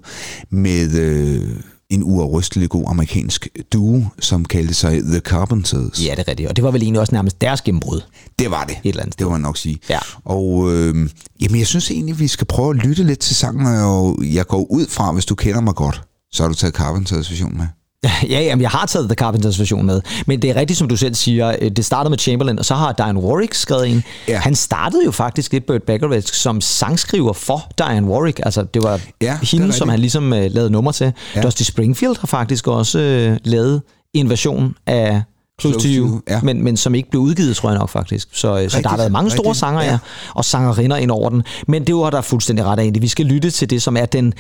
med 0.50 0.94
øh, 0.94 1.50
en 1.90 2.04
uafrystelig 2.04 2.70
god 2.70 2.86
amerikansk 2.88 3.48
duo, 3.74 4.04
som 4.20 4.46
kaldte 4.46 4.74
sig 4.74 5.02
The 5.02 5.20
Carpenters. 5.20 6.06
Ja, 6.06 6.12
det 6.12 6.20
er 6.20 6.28
rigtigt. 6.28 6.50
Og 6.50 6.56
det 6.56 6.64
var 6.64 6.72
vel 6.72 6.82
egentlig 6.82 7.02
også 7.02 7.16
nærmest 7.16 7.42
deres 7.42 7.62
gennembrud. 7.62 8.02
Det 8.40 8.52
var 8.52 8.64
det. 8.64 8.78
Et 8.84 8.90
eller 8.90 9.02
andet 9.02 9.20
Det 9.20 9.26
må 9.26 9.32
man 9.32 9.42
nok 9.42 9.58
sige. 9.58 9.80
Ja. 9.90 10.00
Og 10.26 10.74
øh, 10.74 11.10
jamen, 11.42 11.60
jeg 11.60 11.68
synes 11.68 11.92
egentlig, 11.92 12.20
vi 12.20 12.28
skal 12.28 12.48
prøve 12.48 12.70
at 12.70 12.76
lytte 12.76 13.04
lidt 13.04 13.20
til 13.20 13.36
sangen, 13.36 13.66
og 13.68 14.20
jeg 14.22 14.48
går 14.48 14.72
ud 14.72 14.86
fra, 14.90 15.12
hvis 15.12 15.26
du 15.26 15.36
kender 15.36 15.62
mig 15.62 15.76
godt, 15.76 16.02
så 16.32 16.44
har 16.44 16.48
du 16.50 16.56
taget 16.56 16.76
Carpenters 16.76 17.32
version 17.32 17.58
med. 17.58 17.68
Ja, 18.30 18.40
jamen, 18.42 18.62
jeg 18.62 18.70
har 18.70 18.86
taget 18.86 19.10
The 19.10 19.16
Carpenters 19.16 19.60
version 19.60 19.86
med. 19.86 20.02
Men 20.28 20.42
det 20.42 20.50
er 20.50 20.56
rigtigt, 20.56 20.80
som 20.80 20.88
du 20.88 20.96
selv 20.98 21.16
siger. 21.16 21.56
øh, 21.62 21.72
Det 21.72 21.86
startede 21.86 22.10
med 22.10 22.18
Chamberlain, 22.20 22.60
og 22.60 22.66
så 22.66 22.76
har 22.76 22.92
Diane 22.92 23.20
Warwick 23.20 23.54
skrevet 23.54 23.90
en. 23.90 24.04
Ja. 24.28 24.38
Han 24.40 24.56
startede 24.56 25.06
jo 25.06 25.12
faktisk 25.12 25.52
lidt 25.54 25.66
Burt 25.66 25.84
Bacharach 25.84 26.34
som 26.34 26.62
sangskriver 26.62 27.34
for 27.34 27.72
Diane 27.78 28.08
Warwick. 28.08 28.40
Altså, 28.44 28.64
det 28.64 28.84
var 28.84 29.00
Ja, 29.22 29.38
det 29.42 29.50
hende, 29.50 29.66
som 29.66 29.66
rigtigt. 29.68 29.92
han 29.92 30.00
ligesom 30.00 30.34
øh, 30.34 30.52
lavede 30.52 30.70
nummer 30.70 30.92
til. 30.92 31.14
Ja. 31.36 31.42
Dusty 31.42 31.64
Springfield 31.64 32.16
har 32.20 32.28
faktisk 32.28 32.68
også 32.68 33.00
øh, 33.00 33.38
lavet 33.44 33.82
en 34.14 34.30
version 34.30 34.76
af 34.88 35.22
Close, 35.62 35.80
to 35.80 35.86
You, 35.88 36.22
ja. 36.30 36.42
men, 36.44 36.64
men 36.64 36.78
som 36.78 36.96
ikke 36.96 37.10
blev 37.10 37.22
udgivet, 37.22 37.56
tror 37.56 37.70
jeg 37.70 37.80
nok 37.80 37.90
faktisk. 37.90 38.28
Så, 38.34 38.48
øh, 38.48 38.54
så 38.54 38.58
der 38.58 38.64
Rigtigt, 38.64 38.88
har 38.88 38.98
været 38.98 39.12
mange 39.12 39.30
store 39.32 39.44
rigtigt, 39.44 39.60
sanger, 39.60 39.82
ja. 39.84 39.98
og 40.36 40.46
sangerinder 40.46 40.98
ind 40.98 41.12
over 41.12 41.30
den. 41.30 41.44
Men 41.68 41.88
det 41.88 41.96
var 41.96 42.10
der 42.10 42.22
fuldstændig 42.22 42.66
ret 42.66 42.80
af. 42.80 42.92
Vi 43.02 43.08
skal 43.08 43.26
lytte 43.26 43.52
til 43.52 43.70
det, 43.70 43.82
som 43.82 43.98
er 43.98 44.06
den 44.06 44.34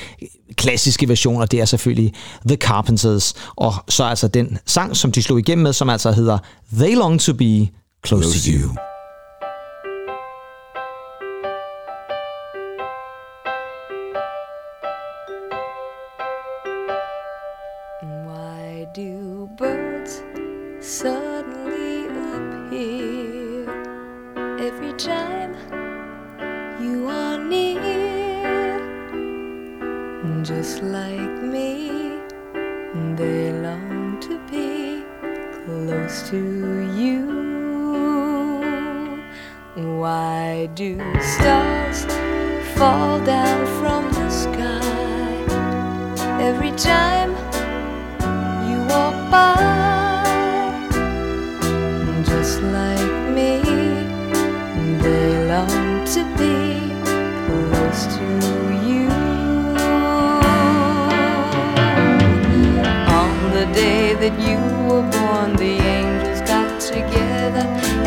klassiske 0.59 1.09
version, 1.09 1.41
og 1.41 1.51
det 1.51 1.61
er 1.61 1.65
selvfølgelig 1.65 2.13
The 2.47 2.57
Carpenters. 2.57 3.33
Og 3.56 3.73
så 3.89 4.03
altså 4.03 4.27
den 4.27 4.57
sang, 4.65 4.97
som 4.97 5.11
de 5.11 5.23
slog 5.23 5.39
igennem 5.39 5.63
med, 5.63 5.73
som 5.73 5.89
altså 5.89 6.11
hedder 6.11 6.38
They 6.73 6.95
Long 6.95 7.21
to 7.21 7.33
Be 7.33 7.67
Close, 8.07 8.51
to 8.51 8.59
You. 8.59 8.69
Why 8.69 8.99
close 36.19 36.30
to 36.30 36.92
you. 36.95 37.25
Why 39.75 40.69
do 40.75 40.98
stars 41.21 42.06
fall 42.75 43.19
down 43.24 43.66
from 43.80 44.12
the 44.12 44.30
sky 44.30 44.81
every 46.42 46.71
time? 46.71 47.31
you 48.69 48.80
walk 48.94 49.16
by 49.31 49.56
just 52.24 52.62
like 52.62 53.12
me 53.36 53.62
they 55.01 55.48
long 55.48 56.06
to 56.06 56.22
be 56.38 56.94
close 57.45 58.01
to 58.18 58.27
you 58.88 59.07
on 63.19 63.31
the 63.54 63.65
day 63.74 64.13
that 64.15 64.36
you 64.48 64.60
were 64.88 65.06
born 65.12 65.56
the 65.56 65.99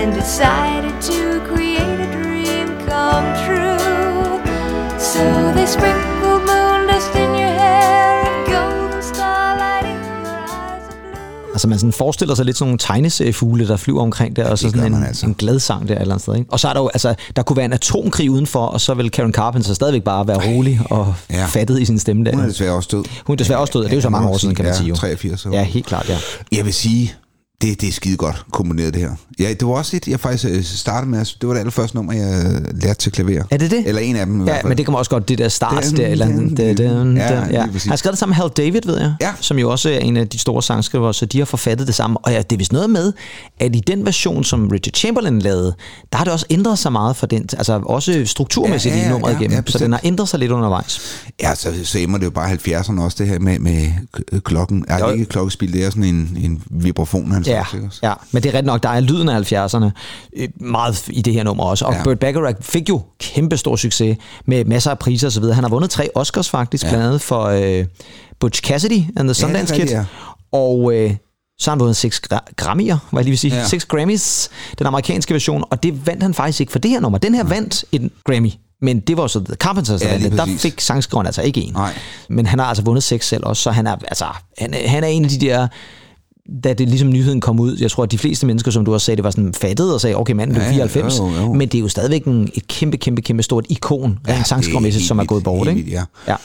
and 0.02 0.14
decided 0.14 0.94
to 1.10 1.18
create 1.54 1.98
a 2.06 2.08
dream 2.16 2.68
come 2.90 3.26
true 3.44 4.40
so 4.98 5.24
they 5.56 5.66
sprinkled 5.66 6.42
moon 6.50 6.80
dust 6.90 7.14
in 7.14 7.30
your 7.40 7.54
hair 7.62 8.26
and 8.28 8.46
golden 8.54 9.02
starlight 9.02 9.84
in 9.84 9.98
your 10.24 10.38
eyes 10.38 10.88
of 10.88 10.94
blue 10.94 11.52
Altså 11.52 11.68
man 11.68 11.78
sådan 11.78 11.92
forestiller 11.92 12.34
sig 12.34 12.44
lidt 12.44 12.56
sådan 12.58 12.68
nogle 12.68 12.78
tegneseriefugle, 12.78 13.68
der 13.68 13.76
flyver 13.76 14.02
omkring 14.02 14.36
der, 14.36 14.48
og 14.50 14.58
så 14.58 14.66
det 14.66 14.74
sådan 14.76 14.94
en, 14.94 15.04
altså. 15.04 15.26
en 15.26 15.34
glad 15.34 15.58
sang 15.60 15.88
der 15.88 15.94
et 15.94 16.00
eller 16.00 16.14
andet 16.14 16.22
sted. 16.22 16.34
Ikke? 16.36 16.52
Og 16.52 16.60
så 16.60 16.68
er 16.68 16.72
der 16.72 16.80
jo, 16.80 16.88
altså, 16.94 17.14
der 17.36 17.42
kunne 17.42 17.56
være 17.56 17.66
en 17.66 17.72
atomkrig 17.72 18.30
udenfor, 18.30 18.66
og 18.66 18.80
så 18.80 18.94
vil 18.94 19.10
Karen 19.10 19.32
Carpenter 19.32 19.74
stadigvæk 19.74 20.02
bare 20.02 20.28
være 20.28 20.56
rolig 20.56 20.80
og 20.90 21.14
Ja. 21.30 21.46
fattet 21.46 21.80
i 21.80 21.84
sin 21.84 21.98
stemme 21.98 22.24
der. 22.24 22.30
Hun 22.34 22.40
er 22.44 22.46
desværre 22.48 22.72
også 22.72 22.88
død. 22.92 23.04
Hun 23.26 23.34
er 23.34 23.36
desværre 23.36 23.58
også 23.60 23.72
død, 23.72 23.80
og 23.84 23.90
det 23.90 23.92
er 23.92 23.96
jo 23.96 24.02
så 24.02 24.08
mange 24.10 24.28
år 24.28 24.38
siden, 24.38 24.54
kan 24.54 24.64
man 24.64 24.74
sige 24.74 24.88
jo. 24.88 24.94
83. 24.94 25.40
så. 25.40 25.48
Ja, 25.52 25.62
helt 25.62 25.86
klart, 25.86 26.08
ja. 26.08 26.18
Jeg 26.52 26.64
vil 26.64 26.74
sige, 26.74 27.14
det, 27.62 27.80
det 27.80 27.88
er 27.88 27.92
skide 27.92 28.16
godt 28.16 28.44
komponeret 28.52 28.94
det 28.94 29.02
her. 29.02 29.10
Ja, 29.38 29.48
det 29.48 29.66
var 29.68 29.72
også 29.74 29.96
et, 29.96 30.08
jeg 30.08 30.20
faktisk 30.20 30.44
øh, 30.44 30.64
startede 30.64 31.10
med. 31.10 31.18
Det 31.18 31.48
var 31.48 31.52
det 31.52 31.60
allerførste 31.60 31.96
nummer, 31.96 32.12
jeg 32.12 32.60
lærte 32.74 32.98
til 32.98 33.12
klaver. 33.12 33.42
Er 33.50 33.56
det 33.56 33.70
det? 33.70 33.82
Eller 33.86 34.00
en 34.00 34.16
af 34.16 34.26
dem 34.26 34.40
i 34.40 34.44
hvert 34.44 34.54
Ja, 34.54 34.60
fald. 34.60 34.68
men 34.68 34.78
det 34.78 34.86
man 34.88 34.96
også 34.96 35.10
godt, 35.10 35.28
det 35.28 35.38
der 35.38 35.48
start 35.48 35.84
Den, 35.84 35.96
der, 35.96 36.06
eller 36.06 36.26
den, 36.26 36.56
den. 36.56 36.76
Den, 36.76 37.16
Ja, 37.16 37.40
den, 37.40 37.50
ja. 37.50 37.60
Han 37.60 37.70
har 37.88 37.96
skrevet 37.96 38.12
det 38.12 38.18
sammen 38.18 38.30
med 38.32 38.36
Hal 38.36 38.48
David, 38.56 38.80
ved 38.86 38.98
jeg, 39.00 39.14
Ja. 39.20 39.32
som 39.40 39.58
jo 39.58 39.70
også 39.70 39.88
er 39.90 39.98
en 39.98 40.16
af 40.16 40.28
de 40.28 40.38
store 40.38 40.62
sangskrivere, 40.62 41.14
så 41.14 41.26
de 41.26 41.38
har 41.38 41.44
forfattet 41.44 41.86
det 41.86 41.94
samme. 41.94 42.18
Og 42.18 42.32
ja, 42.32 42.38
det 42.38 42.52
er 42.52 42.56
vist 42.58 42.72
noget 42.72 42.90
med, 42.90 43.12
at 43.60 43.76
i 43.76 43.80
den 43.86 44.06
version, 44.06 44.44
som 44.44 44.68
Richard 44.68 44.94
Chamberlain 44.94 45.38
lavede, 45.38 45.74
der 46.12 46.18
har 46.18 46.24
det 46.24 46.32
også 46.32 46.46
ændret 46.50 46.78
sig 46.78 46.92
meget 46.92 47.16
for 47.16 47.26
den, 47.26 47.48
altså 47.58 47.80
også 47.86 48.22
strukturmæssigt 48.26 48.94
Ja, 48.94 49.00
ja, 49.00 49.06
i 49.06 49.10
nummeret 49.10 49.32
ja, 49.32 49.38
igennem, 49.38 49.56
ja, 49.66 49.72
så 49.72 49.78
den 49.78 49.92
har 49.92 50.00
ændret 50.04 50.28
sig 50.28 50.38
lidt 50.40 50.50
undervejs. 50.52 51.00
Ja, 51.42 51.54
så, 51.54 51.68
så 51.84 51.98
emmer 51.98 52.18
det 52.18 52.24
jo 52.24 52.30
bare 52.30 52.52
70'erne 52.52 53.00
også, 53.00 53.16
det 53.20 53.26
her 53.28 53.38
med, 53.38 53.58
med 53.58 53.90
klokken. 54.44 54.84
Er 54.88 54.98
Jo. 54.98 55.06
det 55.06 55.12
ikke 55.12 55.22
et 55.22 55.28
klokkespil, 55.28 55.72
det 55.72 55.84
er 55.84 55.90
sådan 55.90 56.04
en, 56.04 56.38
en 56.42 56.62
vibrafon, 56.70 57.32
han 57.32 57.44
Ja, 57.54 57.86
også? 57.86 57.98
ja, 58.02 58.12
men 58.32 58.42
det 58.42 58.54
er 58.54 58.58
ret 58.58 58.64
nok, 58.64 58.82
der 58.82 58.88
er 58.88 59.00
lyden 59.00 59.28
af 59.28 59.52
70'erne 59.52 59.90
øh, 60.36 60.48
meget 60.60 61.08
i 61.08 61.22
det 61.22 61.32
her 61.32 61.42
nummer 61.42 61.64
også. 61.64 61.84
Og 61.84 61.92
Ja. 61.92 61.98
ja. 61.98 62.04
Burt 62.04 62.18
Bacharach 62.18 62.56
fik 62.60 62.88
jo 62.88 63.02
kæmpe 63.20 63.56
stor 63.56 63.76
succes 63.76 64.16
med 64.46 64.64
masser 64.64 64.90
af 64.90 64.98
priser 64.98 65.26
osv. 65.26 65.44
Han 65.44 65.64
har 65.64 65.68
vundet 65.70 65.90
tre 65.90 66.08
Oscars 66.14 66.48
faktisk, 66.50 66.84
ja. 66.84 66.88
blandt 66.88 67.06
andet 67.06 67.20
for 67.22 67.42
øh, 67.44 67.84
Butch 68.40 68.62
Cassidy 68.62 69.02
and 69.16 69.28
the 69.28 69.34
Sundance 69.34 69.72
rigtigt, 69.74 69.88
Kid. 69.90 69.96
ja. 69.98 70.04
Og 70.52 70.94
øh, 70.94 71.14
så 71.58 71.70
har 71.70 71.74
han 71.74 71.80
vundet 71.80 71.96
seks 71.96 72.22
gra- 72.32 72.52
Grammy'er, 72.62 72.96
hvad 73.10 73.20
jeg 73.20 73.24
lige 73.24 73.24
vil 73.24 73.38
sige. 73.38 73.54
Ja. 73.54 73.60
Ja. 73.60 73.66
Seks 73.68 73.84
Grammys, 73.84 74.50
den 74.78 74.86
amerikanske 74.86 75.34
version, 75.34 75.64
og 75.70 75.82
det 75.82 76.06
vandt 76.06 76.22
han 76.22 76.34
faktisk 76.34 76.60
ikke 76.60 76.72
for 76.72 76.78
det 76.78 76.90
her 76.90 77.00
nummer. 77.00 77.18
Den 77.18 77.34
her 77.34 77.44
vandt 77.44 77.84
en 77.92 78.10
Grammy, 78.24 78.50
men 78.82 79.00
det 79.00 79.16
var 79.16 79.26
så 79.26 79.40
The 79.44 79.54
Carpenters, 79.54 80.00
der 80.00 80.08
Ja. 80.18 80.28
Der 80.28 80.46
fik 80.58 80.80
sangskriveren 80.80 81.26
altså 81.26 81.42
ikke 81.42 81.60
en. 81.60 81.72
Nej. 81.72 81.92
Men 82.28 82.46
han 82.46 82.58
har 82.58 82.66
altså 82.66 82.82
vundet 82.84 83.02
seks 83.04 83.28
selv 83.28 83.44
også, 83.46 83.62
så 83.62 83.70
han 83.70 83.86
er, 83.86 83.96
altså, 84.08 84.24
han, 84.58 84.74
han 84.86 85.04
er 85.04 85.08
en 85.08 85.24
af 85.24 85.30
de 85.30 85.40
der 85.40 85.68
da 86.64 86.72
det 86.72 86.88
ligesom 86.88 87.08
nyheden 87.08 87.40
kom 87.40 87.60
ud, 87.60 87.76
jeg 87.80 87.90
tror, 87.90 88.02
at 88.02 88.10
de 88.12 88.18
fleste 88.18 88.46
mennesker, 88.46 88.70
som 88.70 88.84
du 88.84 88.92
også 88.92 89.04
sagde, 89.04 89.16
det 89.16 89.24
var 89.24 89.30
sådan 89.30 89.54
fattet 89.54 89.94
og 89.94 90.00
sagde, 90.00 90.16
okay, 90.16 90.32
manden 90.32 90.54
blev 90.54 90.62
Ja, 90.62 90.68
ja, 90.68 90.86
94, 90.86 91.18
jo, 91.18 91.28
jo. 91.28 91.52
men 91.52 91.68
det 91.68 91.74
er 91.78 91.82
jo 91.82 91.88
stadigvæk 91.88 92.24
en, 92.24 92.48
et 92.54 92.66
kæmpe, 92.68 92.96
kæmpe, 92.96 93.22
kæmpe 93.22 93.42
stort 93.42 93.66
ikon, 93.68 94.18
Ja, 94.28 94.42
rent 94.50 94.84
helt 94.84 95.04
som 95.06 95.18
er 95.18 95.24
gået 95.24 95.44
bort, 95.44 95.68
ikke? 95.68 95.80
vildt, 95.80 95.92
Ja. 95.92 96.04
Ja. 96.28 96.36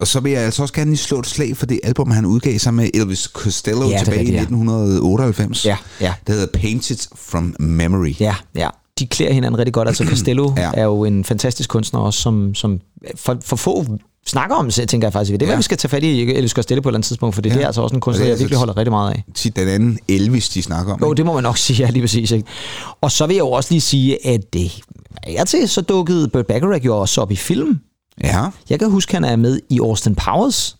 Og 0.00 0.06
så 0.06 0.20
vil 0.20 0.32
jeg 0.32 0.42
altså 0.42 0.62
også 0.62 0.74
gerne 0.74 0.96
slå 0.96 1.18
et 1.18 1.26
slag 1.26 1.56
for 1.56 1.66
det 1.66 1.80
album, 1.84 2.10
han 2.10 2.26
udgav 2.26 2.58
sig 2.58 2.74
med 2.74 2.90
Elvis 2.94 3.20
Costello 3.20 3.88
Ja, 3.88 3.98
tilbage 3.98 4.18
rigtigt, 4.18 4.34
i 4.34 4.36
ja. 4.36 4.40
1998. 4.42 5.66
Ja, 5.66 5.76
ja. 6.00 6.14
Det 6.26 6.34
hedder 6.34 6.58
Painted 6.60 7.08
from 7.16 7.54
Memory. 7.58 8.14
Ja, 8.20 8.34
ja. 8.54 8.68
De 8.98 9.06
klæder 9.06 9.32
hinanden 9.32 9.58
rigtig 9.58 9.72
godt. 9.74 9.88
Altså 9.88 10.04
Costello 10.10 10.52
ja. 10.56 10.70
er 10.74 10.84
jo 10.84 11.04
en 11.04 11.24
fantastisk 11.24 11.70
kunstner 11.70 12.00
også, 12.00 12.20
som, 12.20 12.54
som 12.54 12.80
for, 13.16 13.38
for 13.44 13.56
få 13.56 13.86
snakker 14.26 14.56
om, 14.56 14.70
så 14.70 14.86
tænker 14.86 15.06
jeg 15.08 15.12
faktisk, 15.12 15.32
det 15.32 15.42
er, 15.42 15.46
Ja. 15.46 15.50
hvad 15.50 15.56
vi 15.56 15.62
skal 15.62 15.76
tage 15.78 15.88
fat 15.88 16.02
i 16.02 16.20
Elvis 16.34 16.50
Costello 16.50 16.80
på 16.82 16.88
et 16.88 16.90
eller 16.90 16.96
andet 16.96 17.06
tidspunkt, 17.06 17.34
for 17.34 17.42
det, 17.42 17.50
Ja. 17.50 17.54
det 17.54 17.62
er 17.62 17.66
altså 17.66 17.82
også 17.82 17.94
en 17.94 18.00
kunstner, 18.00 18.24
er 18.24 18.28
jeg 18.28 18.38
virkelig 18.38 18.46
altså- 18.46 18.58
holder 18.58 18.76
rigtig 18.76 18.92
meget 18.92 19.10
af. 19.12 19.24
Tit 19.34 19.56
den 19.56 19.68
anden 19.68 19.98
Elvis, 20.08 20.48
de 20.48 20.62
snakker 20.62 20.92
om. 20.92 21.00
Jo, 21.02 21.12
det 21.12 21.26
må 21.26 21.34
man 21.34 21.42
nok 21.42 21.56
sige, 21.66 21.84
ja, 21.84 21.90
lige 21.90 22.02
præcis. 22.02 22.30
Ikke? 22.30 22.48
Og 23.00 23.12
så 23.12 23.26
vil 23.26 23.34
jeg 23.34 23.40
jo 23.40 23.50
også 23.50 23.72
lige 23.72 23.80
sige, 23.80 24.26
at 24.26 24.40
det 24.52 24.72
er 25.26 25.44
til, 25.44 25.68
så 25.68 25.80
dukkede 25.80 26.28
Burt 26.28 26.46
Bacharach 26.46 26.86
jo 26.86 26.98
også 26.98 27.20
op 27.20 27.30
i 27.32 27.36
film. 27.36 27.78
Ja, 28.24 28.48
Jeg 28.70 28.78
kan 28.78 28.90
huske, 28.90 29.14
han 29.14 29.24
er 29.24 29.36
med 29.36 29.60
i 29.70 29.78
Austin 29.80 30.14
Powers. 30.14 30.76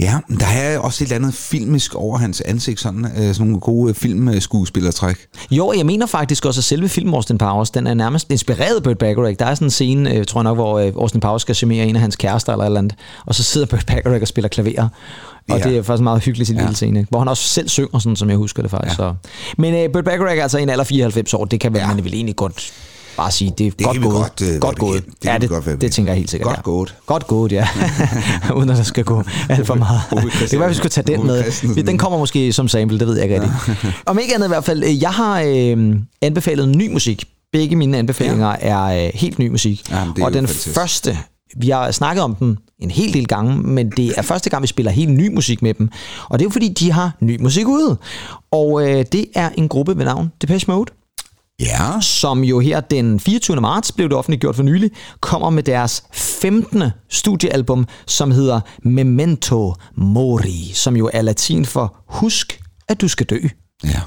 Ja, 0.00 0.18
der 0.40 0.46
er 0.46 0.78
også 0.78 1.04
et 1.04 1.06
eller 1.06 1.16
andet 1.16 1.34
filmisk 1.34 1.94
over 1.94 2.18
hans 2.18 2.40
ansigt, 2.40 2.80
sådan, 2.80 3.04
øh, 3.04 3.12
sådan 3.12 3.34
nogle 3.38 3.60
gode 3.60 3.94
filmskuespillertræk. 3.94 5.16
Jo, 5.50 5.72
jeg 5.76 5.86
mener 5.86 6.06
faktisk 6.06 6.44
også, 6.44 6.60
at 6.60 6.64
selve 6.64 6.88
filmen 6.88 7.14
Austin 7.14 7.38
Powers, 7.38 7.70
den 7.70 7.86
er 7.86 7.94
nærmest 7.94 8.30
inspireret 8.30 8.76
af 8.76 8.82
Burt 8.82 8.98
Bacharach. 8.98 9.38
Der 9.38 9.46
er 9.46 9.54
sådan 9.54 9.66
en 9.66 9.70
scene, 9.70 10.14
øh, 10.14 10.24
tror 10.24 10.40
jeg 10.40 10.44
nok, 10.44 10.56
hvor 10.56 10.78
øh, 10.78 10.92
Austin 10.96 11.20
Powers 11.20 11.42
skal 11.42 11.54
charmere 11.54 11.86
en 11.86 11.96
af 11.96 12.00
hans 12.02 12.16
kærester 12.16 12.52
eller 12.52 12.64
et 12.64 12.68
eller 12.68 12.78
andet, 12.78 12.94
og 13.26 13.34
så 13.34 13.42
sidder 13.42 13.66
Burt 13.66 13.86
Bacharach 13.86 14.22
og 14.22 14.28
spiller 14.28 14.48
klaver. 14.48 14.88
Og 15.50 15.58
Ja. 15.58 15.64
det 15.68 15.76
er 15.78 15.82
faktisk 15.82 16.02
meget 16.02 16.22
hyggeligt 16.22 16.50
ja. 16.50 16.54
Ja. 16.54 16.60
lille 16.60 16.76
scene, 16.76 17.06
hvor 17.10 17.18
han 17.18 17.28
også 17.28 17.42
selv 17.48 17.68
synger, 17.68 17.98
sådan 17.98 18.16
som 18.16 18.28
jeg 18.30 18.36
husker 18.36 18.62
det 18.62 18.70
faktisk. 18.70 18.98
Ja. 18.98 19.04
Så. 19.04 19.14
Men 19.58 19.86
uh, 19.86 19.92
Burt 19.92 20.04
Bacharach 20.04 20.38
er 20.38 20.42
altså 20.42 20.58
i 20.58 20.62
en 20.62 20.68
alder 20.68 20.82
af 20.84 20.86
94 20.86 21.34
år, 21.34 21.44
det 21.44 21.60
kan 21.60 21.74
være. 21.74 21.88
Ja. 21.88 21.94
man 21.94 22.04
vil 22.04 22.14
egentlig 22.14 22.36
godt 22.36 22.72
bare 23.16 23.30
sige, 23.30 23.52
det 23.58 23.66
er 23.66 23.70
Det 23.70 23.86
godt 23.86 24.02
gået. 24.02 24.14
godt, 24.14 24.40
være 24.40 24.58
godt 24.58 24.78
gået. 24.78 25.04
bekendt. 25.04 25.22
Det 25.22 25.28
ja, 25.28 25.38
det, 25.38 25.48
godt 25.48 25.80
det 25.80 25.92
tænker 25.92 26.12
jeg 26.12 26.18
helt 26.18 26.30
sikkert. 26.30 26.46
Godt 26.48 26.56
ja. 26.56 26.62
gået. 26.62 26.94
Godt 27.06 27.26
gået, 27.26 27.52
ja. 27.52 27.68
Uden 28.56 28.70
at 28.70 28.76
der 28.76 28.82
skal 28.82 29.04
gå 29.04 29.22
alt 29.48 29.66
for 29.66 29.74
meget. 29.74 30.00
Det 30.10 30.50
kan 30.50 30.60
være, 30.60 30.68
vi 30.68 30.74
skulle 30.74 30.90
tage 30.90 31.06
den 31.16 31.26
med. 31.26 31.84
Den 31.84 31.98
kommer 31.98 32.18
måske 32.18 32.52
som 32.52 32.68
sample, 32.68 32.98
det 32.98 33.06
ved 33.06 33.14
jeg 33.14 33.24
ikke 33.24 33.34
rigtigt. 33.40 33.52
Om 34.06 34.18
ikke 34.18 34.34
andet 34.34 34.46
i 34.46 34.48
hvert 34.50 34.64
fald, 34.64 34.84
øh, 34.84 35.02
jeg 35.02 35.10
har 35.10 35.42
øh, 35.46 35.94
anbefalet 36.22 36.68
ny 36.68 36.92
musik. 36.92 37.24
Begge 37.52 37.76
mine 37.76 37.98
anbefalinger 37.98 38.48
ja. 38.48 38.56
er 38.60 39.06
øh, 39.06 39.10
helt 39.14 39.38
ny 39.38 39.48
musik. 39.48 39.90
Jamen, 39.90 40.16
det 40.16 40.24
og 40.24 40.32
den 40.32 40.46
fantastisk. 40.46 40.74
første, 40.76 41.18
vi 41.56 41.70
har 41.70 41.90
snakket 41.90 42.24
om 42.24 42.34
den 42.34 42.58
en 42.78 42.90
hel 42.90 43.12
del 43.14 43.26
gange, 43.26 43.56
men 43.56 43.90
det 43.90 44.12
er 44.16 44.22
første 44.22 44.50
gang, 44.50 44.62
vi 44.62 44.66
spiller 44.66 44.92
helt 44.92 45.10
ny 45.10 45.34
musik 45.34 45.62
med 45.62 45.74
dem. 45.74 45.88
Og 46.28 46.38
det 46.38 46.44
er 46.44 46.46
jo 46.46 46.50
fordi, 46.50 46.68
de 46.68 46.92
har 46.92 47.12
ny 47.20 47.42
musik 47.42 47.68
ude. 47.68 47.96
Og 48.50 48.88
øh, 48.90 49.04
det 49.12 49.26
er 49.34 49.50
en 49.56 49.68
gruppe 49.68 49.98
ved 49.98 50.04
navn 50.04 50.32
Depeche 50.42 50.72
Mode 50.72 50.90
Ja, 51.60 52.00
som 52.00 52.44
jo 52.44 52.60
her 52.60 52.80
den 52.80 53.20
24. 53.20 53.60
marts 53.60 53.92
blev 53.92 54.08
det 54.08 54.16
offentliggjort 54.16 54.56
for 54.56 54.62
nylig, 54.62 54.90
kommer 55.20 55.50
med 55.50 55.62
deres 55.62 56.02
15. 56.12 56.82
studiealbum, 57.10 57.86
som 58.06 58.30
hedder 58.30 58.60
Memento 58.82 59.74
Mori, 59.96 60.70
som 60.74 60.96
jo 60.96 61.10
er 61.12 61.22
latin 61.22 61.64
for 61.64 61.96
Husk, 62.08 62.60
at 62.88 63.00
du 63.00 63.08
skal 63.08 63.26
dø. 63.26 63.38
ja. 63.84 64.00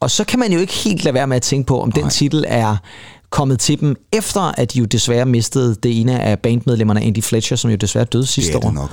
Og 0.00 0.10
så 0.10 0.24
kan 0.24 0.38
man 0.38 0.52
jo 0.52 0.58
ikke 0.58 0.72
helt 0.72 1.04
lade 1.04 1.14
være 1.14 1.26
med 1.26 1.36
at 1.36 1.42
tænke 1.42 1.66
på, 1.66 1.82
om 1.82 1.92
den 1.92 2.08
titel 2.10 2.44
er 2.48 2.76
kommet 3.30 3.58
til 3.60 3.80
dem, 3.80 3.96
efter 4.12 4.40
at 4.40 4.72
de 4.72 4.78
jo 4.78 4.84
desværre 4.84 5.26
mistede 5.26 5.74
det 5.82 6.00
ene 6.00 6.20
af 6.20 6.38
bandmedlemmerne, 6.38 7.00
Andy 7.02 7.22
Fletcher, 7.22 7.56
som 7.56 7.70
jo 7.70 7.76
desværre 7.76 8.04
døde 8.04 8.26
sidste 8.26 8.52
Det 8.52 8.62
det 8.62 8.68
år. 8.68 8.72
nok. 8.72 8.90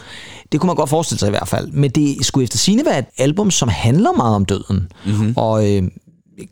Det 0.51 0.59
kunne 0.59 0.67
man 0.67 0.75
godt 0.75 0.89
forestille 0.89 1.19
sig 1.19 1.27
i 1.27 1.29
hvert 1.29 1.47
fald. 1.47 1.67
Men 1.71 1.91
det 1.91 2.25
skulle 2.25 2.43
efter 2.43 2.57
sine 2.57 2.85
være 2.85 2.99
et 2.99 3.05
album, 3.17 3.51
som 3.51 3.69
handler 3.69 4.11
meget 4.11 4.35
om 4.35 4.45
døden. 4.45 4.87
Mm-hmm. 5.05 5.33
Og 5.37 5.71
øh, 5.75 5.83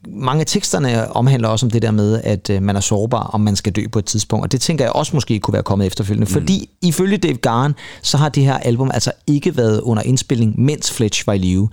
mange 0.07 0.39
af 0.39 0.45
teksterne 0.45 1.11
omhandler 1.11 1.47
også 1.47 1.65
om 1.65 1.69
det 1.69 1.81
der 1.81 1.91
med, 1.91 2.21
at 2.23 2.49
øh, 2.49 2.61
man 2.61 2.75
er 2.75 2.79
sårbar, 2.79 3.23
om 3.23 3.41
man 3.41 3.55
skal 3.55 3.73
dø 3.73 3.81
på 3.91 3.99
et 3.99 4.05
tidspunkt. 4.05 4.43
Og 4.43 4.51
det 4.51 4.61
tænker 4.61 4.85
jeg 4.85 4.91
også 4.91 5.15
måske 5.15 5.39
kunne 5.39 5.53
være 5.53 5.63
kommet 5.63 5.87
efterfølgende. 5.87 6.25
Mm. 6.25 6.33
Fordi 6.33 6.69
ifølge 6.81 7.17
Dave 7.17 7.37
Gahan, 7.37 7.73
så 8.01 8.17
har 8.17 8.29
det 8.29 8.43
her 8.43 8.57
album 8.57 8.91
altså 8.93 9.11
ikke 9.27 9.57
været 9.57 9.81
under 9.81 10.03
indspilning, 10.03 10.61
mens 10.61 10.91
Fletch 10.91 11.27
var 11.27 11.33
i 11.33 11.37
live. 11.37 11.69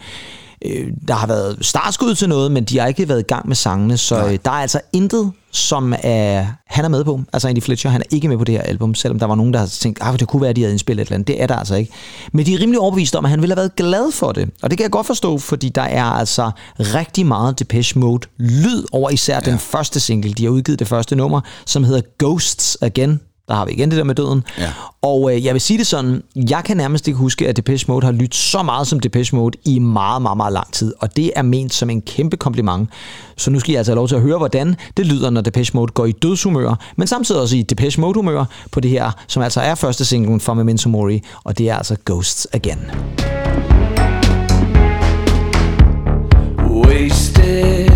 Øh, 0.64 0.86
Der 1.08 1.14
har 1.14 1.26
været 1.26 1.58
startskud 1.60 2.14
til 2.14 2.28
noget, 2.28 2.52
men 2.52 2.64
de 2.64 2.78
har 2.78 2.86
ikke 2.86 3.08
været 3.08 3.20
i 3.20 3.22
gang 3.22 3.48
med 3.48 3.56
sangene, 3.56 3.96
så 3.96 4.26
øh, 4.26 4.38
der 4.44 4.50
er 4.50 4.54
altså 4.54 4.80
intet, 4.92 5.32
som 5.52 5.94
er, 6.02 6.46
han 6.66 6.84
er 6.84 6.88
med 6.88 7.04
på. 7.04 7.20
Altså 7.32 7.48
Andy 7.48 7.62
Fletcher, 7.62 7.90
han 7.90 8.00
er 8.00 8.04
ikke 8.10 8.28
med 8.28 8.38
på 8.38 8.44
det 8.44 8.54
her 8.54 8.62
album, 8.62 8.94
selvom 8.94 9.18
der 9.18 9.26
var 9.26 9.34
nogen, 9.34 9.52
der 9.52 9.58
havde 9.58 9.70
tænkt, 9.70 9.98
at 10.02 10.20
det 10.20 10.28
kunne 10.28 10.42
være, 10.42 10.50
at 10.50 10.56
de 10.56 10.60
havde 10.60 10.72
indspillet 10.72 11.02
et 11.02 11.06
eller 11.06 11.14
andet. 11.14 11.28
Det 11.28 11.42
er 11.42 11.46
der 11.46 11.56
altså 11.56 11.74
ikke. 11.74 11.92
Men 12.32 12.46
de 12.46 12.54
er 12.54 12.60
rimelig 12.60 12.80
overbevist 12.80 13.16
om, 13.16 13.24
at 13.24 13.30
han 13.30 13.40
ville 13.40 13.54
have 13.54 13.56
været 13.56 13.76
glad 13.76 14.12
for 14.12 14.32
det. 14.32 14.50
Og 14.62 14.70
det 14.70 14.78
kan 14.78 14.82
jeg 14.82 14.90
godt 14.90 15.06
forstå, 15.06 15.38
fordi 15.38 15.68
der 15.68 15.82
er 15.82 16.04
altså 16.04 16.50
rigtig 16.78 17.26
meget 17.26 17.58
Depeche 17.58 17.98
Mode 18.00 18.26
lyd 18.38 18.84
over 18.92 19.10
især 19.10 19.34
ja. 19.44 19.50
den 19.50 19.58
første 19.58 20.00
single. 20.00 20.32
De 20.32 20.44
har 20.44 20.50
udgivet 20.50 20.78
det 20.78 20.88
første 20.88 21.16
nummer, 21.16 21.40
som 21.66 21.84
hedder 21.84 22.00
Ghosts 22.18 22.78
Again. 22.80 23.20
Der 23.48 23.54
har 23.54 23.64
vi 23.64 23.72
igen 23.72 23.90
det 23.90 23.98
der 23.98 24.04
med 24.04 24.14
døden. 24.14 24.44
Ja. 24.58 24.72
Og 25.02 25.34
øh, 25.34 25.44
jeg 25.44 25.54
vil 25.54 25.60
sige 25.60 25.78
det 25.78 25.86
sådan, 25.86 26.22
jeg 26.36 26.62
kan 26.64 26.76
nærmest 26.76 27.08
ikke 27.08 27.18
huske, 27.18 27.48
at 27.48 27.56
Depeche 27.56 27.92
Mode 27.92 28.04
har 28.06 28.12
lyttet 28.12 28.34
så 28.34 28.62
meget 28.62 28.86
som 28.86 29.00
Depeche 29.00 29.36
Mode 29.36 29.58
i 29.64 29.78
meget, 29.78 30.22
meget, 30.22 30.36
meget 30.36 30.52
lang 30.52 30.72
tid. 30.72 30.94
Og 30.98 31.16
det 31.16 31.32
er 31.36 31.42
ment 31.42 31.74
som 31.74 31.90
en 31.90 32.02
kæmpe 32.02 32.36
kompliment. 32.36 32.90
Så 33.36 33.50
nu 33.50 33.60
skal 33.60 33.72
jeg 33.72 33.78
altså 33.78 33.92
have 33.92 33.96
lov 33.96 34.08
til 34.08 34.14
at 34.14 34.22
høre, 34.22 34.38
hvordan 34.38 34.76
det 34.96 35.06
lyder, 35.06 35.30
når 35.30 35.40
Depeche 35.40 35.76
Mode 35.76 35.92
går 35.92 36.06
i 36.06 36.12
dødshumør, 36.12 36.74
men 36.96 37.06
samtidig 37.06 37.40
også 37.40 37.56
i 37.56 37.62
Depeche 37.62 38.00
Mode 38.00 38.14
humør 38.14 38.44
på 38.70 38.80
det 38.80 38.90
her, 38.90 39.10
som 39.28 39.42
altså 39.42 39.60
er 39.60 39.74
første 39.74 40.04
singlen 40.04 40.40
fra 40.40 40.54
Memento 40.54 40.88
Mori, 40.88 41.22
og 41.44 41.58
det 41.58 41.68
er 41.68 41.76
altså 41.76 41.96
Ghosts 42.04 42.46
Again. 42.52 42.90
wasted 47.02 47.91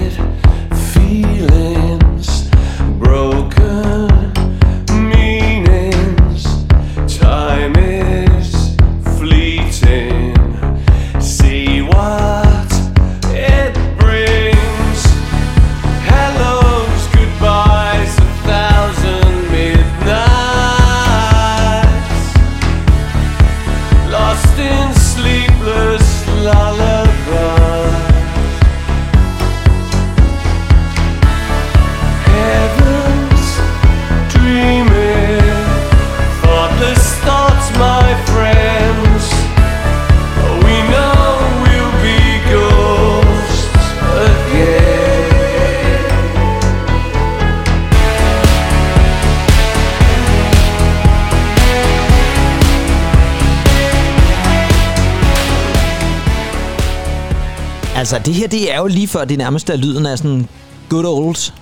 Altså 58.17 58.31
det 58.33 58.35
her, 58.35 58.49
det 58.49 58.75
er 58.75 58.79
jo 58.79 58.87
lige 58.87 59.09
før 59.09 59.25
det 59.25 59.39
nærmeste 59.39 59.73
er 59.73 59.77
lyden 59.77 60.07
af 60.07 60.19
sådan 60.19 60.49
good 60.89 61.05
old 61.05 61.53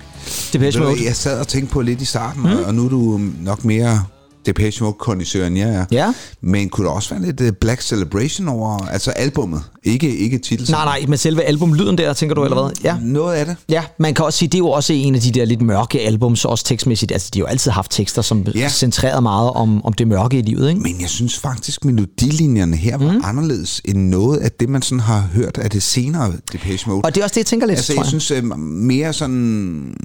Depeche 0.53 0.81
Mode. 0.83 1.05
Jeg 1.05 1.15
sad 1.15 1.39
og 1.39 1.47
tænkte 1.47 1.73
på 1.73 1.81
lidt 1.81 2.01
i 2.01 2.05
starten, 2.05 2.41
mm. 2.41 2.63
og 2.67 2.75
nu 2.75 2.85
er 2.85 2.89
du 2.89 3.19
nok 3.41 3.65
mere 3.65 4.03
Depeche 4.45 4.83
Mode 4.83 4.95
kondisør 4.99 5.47
end 5.47 5.57
jeg 5.57 5.69
er. 5.69 5.85
Ja. 5.91 6.13
Men 6.41 6.69
kunne 6.69 6.87
der 6.87 6.93
også 6.93 7.09
være 7.15 7.23
lidt 7.25 7.41
øh, 7.41 7.51
Black 7.61 7.81
Celebration 7.81 8.47
over, 8.47 8.77
altså 8.87 9.11
albummet, 9.11 9.63
ikke, 9.83 10.17
ikke 10.17 10.37
titlen? 10.37 10.67
Nej, 10.71 10.85
nej, 10.85 11.05
med 11.07 11.17
selve 11.17 11.43
albumlyden 11.43 11.97
der, 11.97 12.13
tænker 12.13 12.35
du, 12.35 12.43
eller 12.43 12.63
hvad? 12.63 12.71
Ja. 12.83 12.97
Noget 13.01 13.35
af 13.35 13.45
det. 13.45 13.55
Ja, 13.69 13.83
man 13.99 14.13
kan 14.13 14.25
også 14.25 14.39
sige, 14.39 14.49
det 14.49 14.55
er 14.55 14.59
jo 14.59 14.69
også 14.69 14.93
en 14.93 15.15
af 15.15 15.21
de 15.21 15.31
der 15.31 15.45
lidt 15.45 15.61
mørke 15.61 16.01
albums, 16.01 16.45
også 16.45 16.65
tekstmæssigt. 16.65 17.11
Altså, 17.11 17.29
de 17.33 17.39
har 17.39 17.41
jo 17.43 17.47
altid 17.47 17.71
haft 17.71 17.91
tekster, 17.91 18.21
som 18.21 18.41
ja. 18.55 18.69
Centreret 18.69 19.23
meget 19.23 19.49
om, 19.51 19.85
om 19.85 19.93
det 19.93 20.07
mørke 20.07 20.39
i 20.39 20.41
livet, 20.41 20.69
ikke? 20.69 20.81
Men 20.81 21.01
jeg 21.01 21.09
synes 21.09 21.39
faktisk, 21.39 21.85
melodilinjerne 21.85 22.75
her 22.77 22.97
var 22.97 23.11
mm. 23.11 23.21
anderledes 23.23 23.81
end 23.85 23.97
noget 24.09 24.37
af 24.37 24.51
det, 24.51 24.69
man 24.69 24.81
sådan 24.81 24.99
har 24.99 25.29
hørt 25.33 25.57
af 25.57 25.69
det 25.69 25.83
senere 25.83 26.33
Depeche 26.51 26.89
Mode. 26.89 27.01
Og 27.03 27.15
det 27.15 27.21
er 27.21 27.25
også 27.25 27.33
det, 27.33 27.37
jeg 27.37 27.45
tænker 27.45 27.67
lidt, 27.67 27.77
altså, 27.77 27.93
tror 27.93 28.03
jeg 28.03 28.07
synes 28.09 28.31
øh, 28.31 28.43
mere 28.59 29.13
sådan 29.13 29.95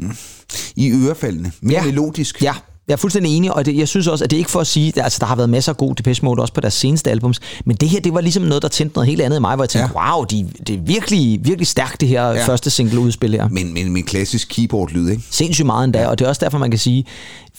i 0.77 0.91
ørefaldene, 0.93 1.53
mere 1.63 1.79
Ja. 1.81 1.85
melodisk. 1.85 2.43
Ja, 2.43 2.55
jeg 2.91 2.97
er 2.97 2.99
fuldstændig 2.99 3.37
enig, 3.37 3.55
og 3.55 3.67
det, 3.67 3.77
jeg 3.77 3.89
synes 3.89 4.07
også, 4.07 4.25
at 4.25 4.31
det 4.31 4.37
er 4.37 4.39
ikke 4.39 4.51
for 4.51 4.61
at 4.61 4.67
sige, 4.67 4.89
at 4.89 5.05
altså, 5.05 5.19
der 5.21 5.27
har 5.27 5.37
været 5.37 5.51
masser 5.51 5.73
af 5.73 5.77
god 5.77 5.95
Depeche 5.95 6.25
Mode 6.25 6.43
også 6.43 6.55
på 6.55 6.61
deres 6.61 6.75
seneste 6.75 7.11
albums, 7.11 7.41
men 7.65 7.77
det 7.77 7.89
her, 7.89 8.01
det 8.01 8.15
var 8.15 8.21
ligesom 8.21 8.43
noget, 8.43 8.63
der 8.63 8.69
tændte 8.69 8.95
noget 8.95 9.09
helt 9.09 9.21
andet 9.21 9.37
i 9.37 9.41
mig, 9.41 9.55
hvor 9.55 9.65
jeg 9.65 9.69
tænkte, 9.69 9.91
ja. 10.01 10.15
wow, 10.15 10.25
de, 10.25 10.49
det 10.67 10.75
er 10.75 10.81
virkelig, 10.81 11.41
virkelig 11.43 11.67
stærkt, 11.67 12.01
det 12.01 12.09
her 12.09 12.27
ja. 12.27 12.33
Ja. 12.33 12.47
første 12.47 12.71
single-udspil 12.71 13.33
her. 13.33 13.49
Men, 13.49 13.75
men 13.75 13.93
med 13.93 14.03
klassisk 14.03 14.49
keyboard-lyd, 14.49 15.11
ikke? 15.11 15.23
Sindssygt 15.31 15.67
meget 15.67 15.85
endda, 15.85 16.07
og 16.07 16.19
det 16.19 16.25
er 16.25 16.29
også 16.29 16.45
derfor, 16.45 16.59
man 16.59 16.71
kan 16.71 16.79
sige, 16.79 17.05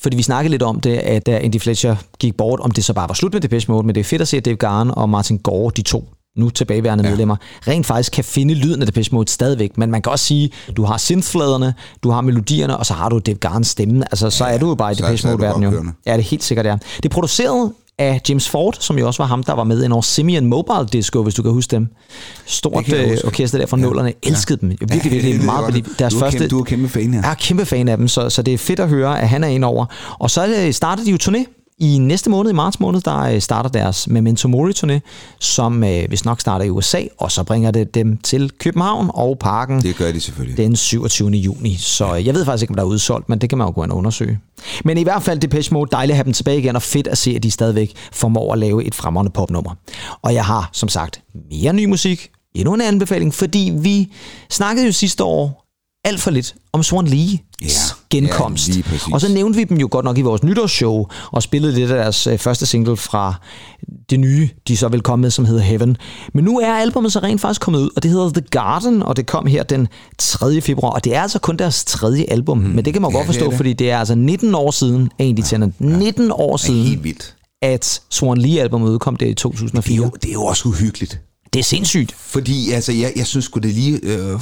fordi 0.02 0.18
vi 0.18 0.24
snakkede 0.24 0.52
lidt 0.52 0.64
om 0.64 0.80
det, 0.80 0.98
at 0.98 1.26
da 1.26 1.40
Andy 1.44 1.60
Fletcher 1.62 1.96
gik 2.20 2.38
bort, 2.38 2.60
om 2.60 2.72
det 2.72 2.84
så 2.86 2.94
bare 2.94 3.10
var 3.10 3.14
slut 3.14 3.34
med 3.34 3.42
Depeche 3.42 3.72
Mode, 3.72 3.86
men 3.86 3.96
det 3.96 4.00
er 4.02 4.06
fedt 4.06 4.22
at 4.22 4.28
se, 4.28 4.38
at 4.38 4.46
Dave 4.46 4.56
Gahan 4.56 4.92
og 4.92 5.10
Martin 5.10 5.38
Gore, 5.38 5.72
de 5.76 5.82
to 5.82 6.06
nu 6.38 6.50
tilbageværende 6.50 7.04
ja. 7.04 7.10
medlemmer, 7.10 7.36
rent 7.68 7.86
faktisk 7.86 8.12
kan 8.12 8.24
finde 8.24 8.54
lyden 8.54 8.82
af 8.82 8.88
Depeche 8.88 9.16
Mode 9.16 9.30
stadigvæk. 9.32 9.78
Men 9.78 9.92
man 9.92 10.02
kan 10.02 10.12
også 10.12 10.26
sige, 10.26 10.52
du 10.78 10.84
har 10.84 10.98
synthfladerne, 10.98 11.74
du 12.04 12.10
har 12.10 12.22
melodierne, 12.22 12.78
og 12.78 12.86
så 12.86 12.94
har 12.94 13.10
du 13.10 13.20
Dave 13.20 13.38
Gahans 13.38 13.68
stemme. 13.68 14.04
Altså, 14.12 14.30
så 14.30 14.46
Ja, 14.46 14.54
er 14.54 14.58
du 14.58 14.68
jo 14.68 14.76
bare 14.76 14.92
i 14.92 14.96
Depeche 14.96 15.28
er 15.28 15.32
Mode-verden 15.32 15.64
jo. 15.64 15.72
Ja, 16.06 16.12
det 16.12 16.20
er 16.20 16.30
helt 16.30 16.44
sikkert, 16.44 16.66
ja. 16.66 16.78
Det 16.98 17.06
er 17.06 17.10
produceret 17.10 17.72
af 18.02 18.22
James 18.30 18.50
Ford, 18.50 18.76
som 18.80 19.00
jo 19.00 19.08
også 19.08 19.24
var 19.24 19.28
ham, 19.28 19.44
der 19.44 19.54
var 19.54 19.64
med 19.64 19.84
i 19.84 19.86
en 19.86 20.04
Simian 20.04 20.46
Mobile 20.46 20.88
Disco, 20.94 21.24
hvis 21.24 21.34
du 21.34 21.42
kan 21.44 21.52
huske 21.52 21.72
dem. 21.72 21.88
Stort 22.46 22.86
Det 22.86 22.92
jeg 22.94 23.04
øh, 23.04 23.10
huske. 23.10 23.28
orkester 23.28 23.58
der 23.58 23.66
fra 23.66 23.78
Ja. 23.78 23.84
nullerne. 23.84 24.14
Elskede 24.24 24.60
dem. 24.62 24.70
Virkelig, 24.70 25.24
Ja, 25.24 25.28
det 25.32 25.44
meget. 25.46 25.74
jeg 25.76 25.84
godt. 25.84 26.00
Deres 26.00 26.14
Du 26.14 26.18
er 26.18 26.24
første, 26.24 26.38
kæmpe- 26.40 26.48
du 26.50 26.60
er 26.60 26.64
kæmpe 26.64 26.90
fan 26.90 27.14
her. 27.14 27.22
Jeg 27.22 27.32
er 27.32 27.36
kæmpe 27.36 27.66
fan 27.66 27.88
af 27.88 27.98
dem, 27.98 28.08
så, 28.08 28.30
så 28.30 28.42
det 28.42 28.54
er 28.54 28.58
fedt 28.58 28.80
at 28.80 28.90
høre, 28.90 29.22
at 29.22 29.30
han 29.30 29.44
er 29.44 29.48
ind 29.48 29.66
over. 29.66 29.86
Og 30.20 30.32
så 30.32 30.70
startede 30.72 31.06
de 31.06 31.12
jo 31.12 31.18
turné 31.24 31.61
I 31.84 31.98
næste 31.98 32.30
måned, 32.30 32.52
i 32.52 32.54
marts 32.54 32.80
måned, 32.80 33.02
der 33.02 33.20
øh, 33.20 33.42
starter 33.42 33.70
deres 33.70 34.08
Memento 34.08 34.48
Mori-turné, 34.48 35.00
som 35.40 35.84
øh, 35.84 36.08
hvis 36.08 36.26
nok 36.26 36.42
starter 36.42 36.66
i 36.66 36.70
USA, 36.70 37.02
og 37.18 37.32
så 37.32 37.44
bringer 37.44 37.72
det 37.72 37.96
dem 37.96 38.18
til 38.18 38.52
København 38.60 39.12
og 39.14 39.38
Parken 39.40 39.82
Det 39.82 39.96
gør 39.96 40.12
de 40.12 40.20
selvfølgelig. 40.20 40.58
den 40.58 40.76
27. 40.76 41.30
juni. 41.30 41.76
Så 41.76 42.16
øh, 42.16 42.26
jeg 42.28 42.34
ved 42.34 42.46
faktisk 42.46 42.64
ikke, 42.64 42.72
om 42.72 42.76
der 42.76 42.84
er 42.84 42.88
udsolgt, 42.88 43.30
men 43.30 43.40
det 43.40 43.50
kan 43.50 43.58
man 43.58 43.68
jo 43.68 43.74
gå 43.76 43.84
ind 43.84 43.92
og 43.92 43.98
undersøge. 43.98 44.40
Men 44.86 44.98
i 44.98 45.04
hvert 45.04 45.24
fald 45.24 45.40
Depeche 45.40 45.74
Mode, 45.74 45.90
dejligt 45.92 46.12
at 46.14 46.18
have 46.18 46.26
dem 46.26 46.34
tilbage 46.34 46.58
igen, 46.60 46.76
og 46.76 46.82
fedt 46.82 47.08
at 47.08 47.18
se, 47.18 47.32
at 47.36 47.44
de 47.44 47.52
stadigvæk 47.52 47.94
formår 48.12 48.54
at 48.54 48.60
lave 48.60 48.84
et 48.84 48.96
fremragende 48.96 49.32
popnummer. 49.32 49.76
Og 50.22 50.34
jeg 50.34 50.46
har, 50.46 50.70
som 50.74 50.90
sagt, 50.90 51.22
mere 51.52 51.74
ny 51.74 51.86
musik, 51.86 52.30
endnu 52.56 52.74
en 52.74 52.82
anbefaling, 52.82 53.34
fordi 53.34 53.74
vi 53.80 54.12
snakkede 54.50 54.86
jo 54.86 54.92
sidste 54.92 55.24
år 55.24 55.61
alt 56.06 56.22
for 56.22 56.32
lidt 56.32 56.56
om 56.74 56.84
Swan 56.84 57.08
Lee's 57.08 57.38
Ja, 57.62 57.68
genkomst. 58.10 58.70
ja, 58.78 58.82
og 59.14 59.22
så 59.22 59.32
nævnte 59.34 59.58
vi 59.60 59.64
dem 59.64 59.78
jo 59.78 59.88
godt 59.92 60.06
nok 60.06 60.18
i 60.18 60.22
vores 60.22 60.44
nytårsshow, 60.44 61.06
og 61.32 61.44
spillede 61.44 61.74
lidt 61.74 61.92
af 61.92 61.98
deres 62.04 62.28
øh, 62.28 62.38
første 62.40 62.66
single 62.66 62.98
fra 62.98 63.34
det 64.10 64.20
nye, 64.20 64.50
de 64.68 64.78
så 64.78 64.88
vil 64.88 65.02
komme 65.02 65.22
med, 65.22 65.32
som 65.32 65.46
hedder 65.46 65.62
Heaven. 65.62 65.98
Men 66.34 66.44
nu 66.46 66.60
er 66.60 66.74
albumet 66.74 67.12
så 67.14 67.20
rent 67.20 67.42
faktisk 67.42 67.62
kommet 67.62 67.80
ud, 67.80 67.90
og 67.96 68.04
det 68.04 68.12
hedder 68.12 68.30
The 68.30 68.42
Garden, 68.52 69.04
og 69.04 69.16
det 69.18 69.26
kom 69.26 69.46
her 69.46 69.64
den 69.64 69.88
3. 70.18 70.62
februar, 70.62 70.90
og 70.92 71.04
det 71.04 71.16
er 71.16 71.22
altså 71.22 71.40
kun 71.40 71.58
deres 71.58 71.86
tredje 71.86 72.26
album, 72.28 72.58
mm. 72.58 72.64
men 72.70 72.86
det 72.86 72.94
kan 72.94 73.02
man 73.02 73.12
Ja, 73.12 73.18
godt 73.18 73.28
det 73.28 73.36
forstå, 73.36 73.50
det. 73.50 73.58
fordi 73.58 73.74
det 73.74 73.92
er 73.92 73.98
altså 74.00 74.16
19 74.16 74.56
år 74.56 74.72
siden, 74.72 75.10
egentlig 75.20 75.46
tænder, 75.46 75.70
19 75.80 76.32
år 76.32 76.58
Det 76.58 76.64
er 76.64 76.68
siden, 76.68 76.84
helt 76.84 77.04
vildt. 77.04 77.36
at 77.62 78.02
Swan 78.10 78.38
Lee-albumet 78.38 78.90
udkom 78.90 79.16
det 79.16 79.26
i 79.26 79.30
Det 79.30 79.32
er, 79.32 79.36
2004. 79.36 79.96
jo, 79.98 80.10
det 80.22 80.30
er 80.30 80.34
jo 80.34 80.44
også 80.44 80.68
uhyggeligt. 80.70 81.20
Det 81.54 81.60
er 81.60 81.64
sindssygt. 81.64 82.16
Fordi 82.18 82.72
altså, 82.72 82.92
jeg, 82.92 83.12
jeg 83.16 83.26
synes 83.26 83.46
sgu 83.46 83.60
det 83.60 83.74
lige... 83.74 84.00
Øh, 84.04 84.40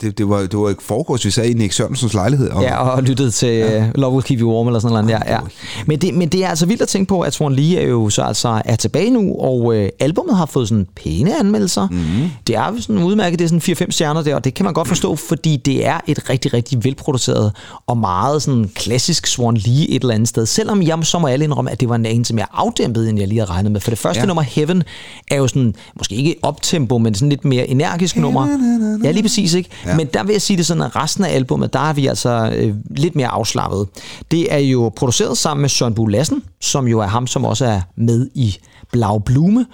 det, 0.00 0.18
det, 0.18 0.28
var, 0.28 0.40
det 0.40 0.58
var 0.58 0.68
ikke 0.68 0.82
foregårs, 0.82 1.24
vi 1.24 1.30
sad 1.30 1.44
i 1.44 1.52
Nick 1.52 1.72
Sørensens 1.72 2.14
lejlighed. 2.14 2.50
Og, 2.50 2.62
Ja, 2.62 2.88
og 2.88 3.02
lyttet 3.02 3.34
til 3.34 3.48
ja. 3.48 3.90
Love 3.94 4.12
Will 4.12 4.24
Keep 4.24 4.40
You 4.40 4.54
Warm 4.54 4.66
eller 4.66 4.80
sådan 4.80 5.04
noget. 5.04 5.08
Ja, 5.26 5.34
ja. 5.34 5.40
Men, 5.86 6.00
det, 6.00 6.14
men 6.14 6.28
det 6.28 6.44
er 6.44 6.48
altså 6.48 6.66
vildt 6.66 6.82
at 6.82 6.88
tænke 6.88 7.08
på, 7.08 7.20
at 7.20 7.34
Swan 7.34 7.52
Lee 7.52 7.80
er 7.80 7.86
jo 7.88 8.10
så 8.10 8.22
altså 8.22 8.62
er 8.64 8.76
tilbage 8.76 9.10
nu, 9.10 9.36
og 9.38 9.76
øh, 9.76 9.88
albumet 10.00 10.36
har 10.36 10.46
fået 10.46 10.68
sådan 10.68 10.86
pæne 10.96 11.38
anmeldelser. 11.38 11.88
Mm. 11.90 12.30
Det 12.46 12.56
er 12.56 12.72
jo 12.72 12.80
sådan 12.80 13.02
udmærket, 13.02 13.38
det 13.38 13.44
er 13.44 13.60
sådan 13.60 13.86
4-5 13.88 13.90
stjerner 13.90 14.22
der, 14.22 14.34
og 14.34 14.44
det 14.44 14.54
kan 14.54 14.64
man 14.64 14.74
godt 14.74 14.88
forstå, 14.88 15.16
fordi 15.16 15.56
det 15.56 15.86
er 15.86 16.00
et 16.06 16.30
rigtig, 16.30 16.54
rigtig 16.54 16.84
velproduceret 16.84 17.52
og 17.86 17.98
meget 17.98 18.42
sådan 18.42 18.70
klassisk 18.74 19.26
Swan 19.26 19.56
Lee 19.56 19.88
et 19.88 20.02
eller 20.02 20.14
andet 20.14 20.28
sted. 20.28 20.46
Selvom 20.46 20.82
jeg 20.82 20.98
så 21.02 21.18
må 21.18 21.26
alle 21.26 21.44
indrømme, 21.44 21.70
at 21.70 21.80
det 21.80 21.88
var 21.88 21.94
en 21.94 22.06
anelse 22.06 22.34
mere 22.34 22.46
afdæmpet, 22.52 23.08
end 23.08 23.18
jeg 23.18 23.28
lige 23.28 23.38
havde 23.40 23.50
regnet 23.50 23.72
med. 23.72 23.80
For 23.80 23.90
det 23.90 23.98
første. 23.98 24.20
Ja. 24.20 24.26
nummer, 24.26 24.42
Heaven, 24.42 24.82
er 25.30 25.36
jo 25.36 25.48
sådan, 25.48 25.74
måske 25.98 26.14
ikke 26.14 26.34
optempo, 26.44 26.98
men 26.98 27.14
sådan 27.14 27.28
lidt 27.28 27.44
mere 27.44 27.68
energisk 27.68 28.16
nummer. 28.16 28.48
Ja, 29.04 29.10
lige 29.10 29.22
præcis, 29.22 29.54
ikke? 29.54 29.70
Ja. 29.86 29.96
Men 29.96 30.06
der 30.06 30.24
vil 30.24 30.32
jeg 30.32 30.42
sige 30.42 30.56
det 30.56 30.66
sådan, 30.66 30.82
at 30.82 30.96
resten 30.96 31.24
af 31.24 31.34
albummet, 31.34 31.72
der 31.72 31.78
er 31.78 31.92
vi 31.92 32.06
altså 32.06 32.52
øh, 32.56 32.74
lidt 32.90 33.16
mere 33.16 33.28
afslappet. 33.28 33.88
Det 34.30 34.52
er 34.52 34.58
jo 34.58 34.92
produceret 34.96 35.38
sammen 35.38 35.60
med 35.60 35.68
Søren 35.68 35.94
Bue 35.94 36.10
Lassen, 36.10 36.42
som 36.60 36.88
jo 36.88 37.00
er 37.00 37.06
ham, 37.06 37.26
som 37.26 37.44
også 37.44 37.64
er 37.64 37.80
med 37.96 38.28
i 38.34 38.56
Blau 38.92 39.18
Blume. 39.18 39.66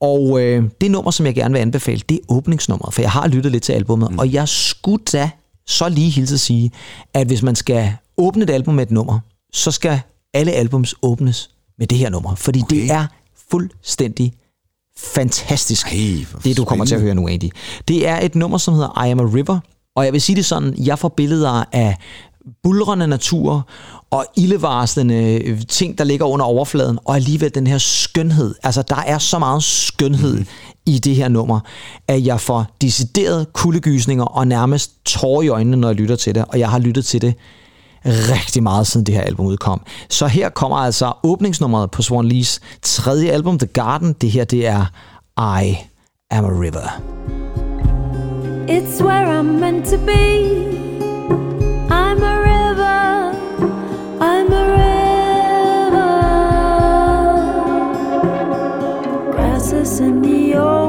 Og 0.00 0.40
øh, 0.40 0.64
det 0.80 0.90
nummer, 0.90 1.10
som 1.10 1.26
jeg 1.26 1.34
gerne 1.34 1.54
vil 1.54 1.60
anbefale, 1.60 2.00
det 2.08 2.14
er 2.14 2.20
åbningsnummeret, 2.28 2.94
for 2.94 3.02
jeg 3.02 3.10
har 3.10 3.28
lyttet 3.28 3.52
lidt 3.52 3.62
til 3.62 3.72
albummet, 3.72 4.10
mm. 4.12 4.18
og 4.18 4.32
jeg 4.32 4.48
skulle 4.48 5.04
da 5.12 5.30
så 5.66 5.88
lige 5.88 6.10
hilse 6.10 6.34
at 6.34 6.40
sige, 6.40 6.70
at 7.14 7.26
hvis 7.26 7.42
man 7.42 7.56
skal 7.56 7.92
åbne 8.16 8.44
et 8.44 8.50
album 8.50 8.74
med 8.74 8.86
et 8.86 8.90
nummer, 8.90 9.18
så 9.52 9.70
skal 9.70 10.00
alle 10.34 10.52
albums 10.52 10.94
åbnes 11.02 11.50
med 11.78 11.86
det 11.86 11.98
her 11.98 12.10
nummer, 12.10 12.34
fordi 12.34 12.62
okay. 12.62 12.76
det 12.76 12.90
er 12.90 13.06
fuldstændig 13.50 14.32
fantastisk, 14.98 15.86
Ej, 15.86 16.24
det 16.44 16.56
du 16.56 16.64
kommer 16.64 16.84
til 16.84 16.94
at 16.94 17.00
høre 17.00 17.14
nu, 17.14 17.28
Andy. 17.28 17.50
Det 17.88 18.08
er 18.08 18.20
et 18.20 18.34
nummer, 18.34 18.58
som 18.58 18.74
hedder 18.74 19.04
I 19.04 19.10
Am 19.10 19.20
a 19.20 19.22
River, 19.22 19.58
og 19.96 20.04
jeg 20.04 20.12
vil 20.12 20.20
sige 20.20 20.36
det 20.36 20.44
sådan, 20.44 20.74
jeg 20.78 20.98
får 20.98 21.08
billeder 21.08 21.64
af 21.72 21.96
bulrende 22.62 23.06
natur 23.06 23.68
og 24.10 24.26
ildevarslende 24.36 25.42
øh, 25.44 25.60
ting, 25.68 25.98
der 25.98 26.04
ligger 26.04 26.26
under 26.26 26.46
overfladen, 26.46 26.98
og 27.04 27.16
alligevel 27.16 27.54
den 27.54 27.66
her 27.66 27.78
skønhed. 27.78 28.54
Altså, 28.62 28.82
der 28.82 28.96
er 28.96 29.18
så 29.18 29.38
meget 29.38 29.62
skønhed 29.62 30.38
mm. 30.38 30.46
i 30.86 30.98
det 30.98 31.16
her 31.16 31.28
nummer, 31.28 31.60
at 32.08 32.26
jeg 32.26 32.40
får 32.40 32.66
decideret 32.80 33.52
kuldegysninger 33.52 34.24
og 34.24 34.48
nærmest 34.48 34.92
tårer 35.04 35.42
i 35.42 35.48
øjnene, 35.48 35.76
når 35.76 35.88
jeg 35.88 35.96
lytter 35.96 36.16
til 36.16 36.34
det, 36.34 36.44
og 36.48 36.58
jeg 36.58 36.70
har 36.70 36.78
lyttet 36.78 37.04
til 37.04 37.22
det 37.22 37.34
rigtig 38.04 38.62
meget 38.62 38.86
siden 38.86 39.06
det 39.06 39.14
her 39.14 39.22
album 39.22 39.46
udkom. 39.46 39.80
Så 40.10 40.26
her 40.26 40.48
kommer 40.48 40.76
altså 40.76 41.12
åbningsnummeret 41.22 41.90
på 41.90 42.02
Swan 42.02 42.24
Lees 42.24 42.60
tredje 42.82 43.30
album, 43.30 43.58
The 43.58 43.66
Garden. 43.66 44.12
Det 44.12 44.30
her, 44.30 44.44
det 44.44 44.66
er 44.66 44.84
I 45.62 45.76
Am 46.30 46.44
a 46.44 46.48
River. 46.48 47.00
It's 48.68 49.02
where 49.02 49.40
I'm 49.40 49.60
meant 49.60 49.86
to 49.86 49.96
be. 49.96 50.58
I'm 51.90 52.22
a 52.22 52.36
river. 52.50 53.32
I'm 54.20 54.52
a 54.52 54.64
river. 54.76 56.12
Grasses 59.32 60.00
in 60.00 60.22
the 60.22 60.58
ocean 60.58 60.87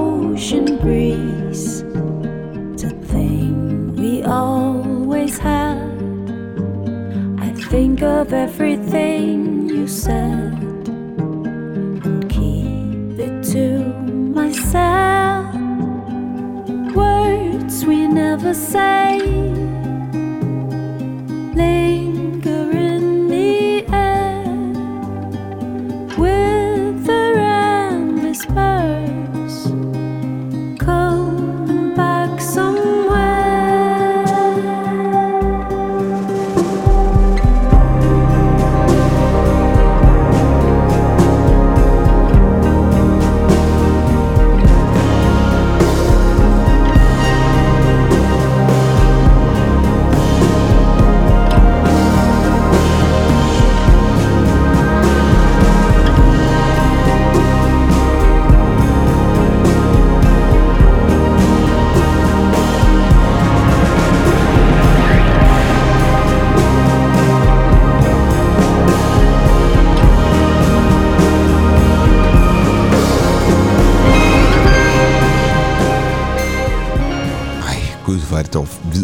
of 8.20 8.34
everything 8.34 9.70
you 9.70 9.88
said. 9.88 10.54
And 12.06 12.30
keep 12.30 13.18
it 13.18 13.44
to 13.54 13.80
myself. 14.40 15.56
Words 16.94 17.86
we 17.86 18.08
never 18.08 18.54
say 18.54 19.09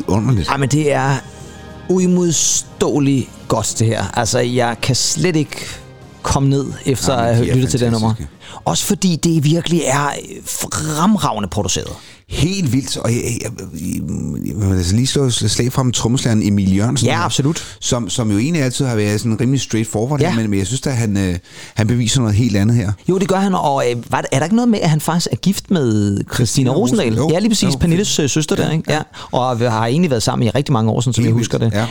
vidunderligt. 0.07 0.49
Ej, 0.49 0.57
men 0.57 0.69
det 0.69 0.91
er 0.93 1.15
uimodståeligt 1.89 3.29
godt, 3.47 3.75
det 3.79 3.87
her. 3.87 4.03
Altså, 4.13 4.39
jeg 4.39 4.75
kan 4.81 4.95
slet 4.95 5.35
ikke 5.35 5.65
komme 6.21 6.49
ned 6.49 6.73
efter 6.85 7.13
Jamen, 7.13 7.29
at 7.29 7.35
have 7.35 7.55
lyttet 7.55 7.71
til 7.71 7.79
det 7.79 7.91
nummer. 7.91 8.13
Også 8.65 8.85
fordi 8.85 9.15
det 9.15 9.43
virkelig 9.43 9.81
er 9.85 10.09
fremragende 10.45 11.49
produceret. 11.49 11.91
Helt 12.29 12.73
vildt. 12.73 12.97
Og 12.97 13.11
jeg, 13.11 13.21
jeg, 13.23 13.51
jeg, 13.73 14.71
jeg, 14.77 14.93
lige 14.93 15.07
slå 15.07 15.29
slag 15.29 15.73
frem 15.73 15.91
trommeslageren 15.91 16.43
Emil 16.43 16.75
Jørgensen. 16.75 17.07
Ja, 17.07 17.25
absolut. 17.25 17.77
Som, 17.81 18.09
som 18.09 18.31
jo 18.31 18.37
egentlig 18.37 18.61
altid 18.63 18.85
har 18.85 18.95
været 18.95 19.21
sådan 19.21 19.41
rimelig 19.41 19.61
straightforward, 19.61 20.19
Ja. 20.21 20.29
ja. 20.29 20.35
men, 20.35 20.49
men 20.49 20.59
jeg 20.59 20.67
synes 20.67 20.87
at 20.87 20.95
han, 20.97 21.17
øh, 21.17 21.35
han 21.75 21.87
beviser 21.87 22.21
noget 22.21 22.35
helt 22.35 22.57
andet 22.57 22.75
her. 22.75 22.91
Jo, 23.09 23.17
det 23.17 23.27
gør 23.27 23.35
han, 23.39 23.53
og 23.55 23.83
øh, 23.91 24.11
var, 24.11 24.23
er 24.31 24.37
der 24.39 24.45
ikke 24.45 24.55
noget 24.55 24.69
med, 24.69 24.79
at 24.79 24.89
han 24.89 25.01
faktisk 25.01 25.27
er 25.31 25.35
gift 25.35 25.71
med 25.71 26.19
Christina 26.33 26.69
Rosendal? 26.71 27.07
Rosen- 27.09 27.17
jo. 27.17 27.29
ja, 27.33 27.39
lige 27.39 27.49
præcis, 27.49 27.63
Jo, 27.73 27.77
Pernilles 27.79 28.19
øh, 28.19 28.29
søster 28.29 28.55
der, 28.55 28.71
ikke? 28.71 28.93
Ja. 28.93 29.01
Og 29.31 29.59
vi 29.59 29.65
har 29.65 29.85
egentlig 29.85 30.09
været 30.11 30.23
sammen 30.23 30.47
i 30.47 30.49
rigtig 30.49 30.73
mange 30.73 30.91
år, 30.91 31.01
sådan, 31.01 31.13
som 31.13 31.25
jeg 31.25 31.33
husker 31.33 31.57
det. 31.57 31.71
ja. 31.73 31.85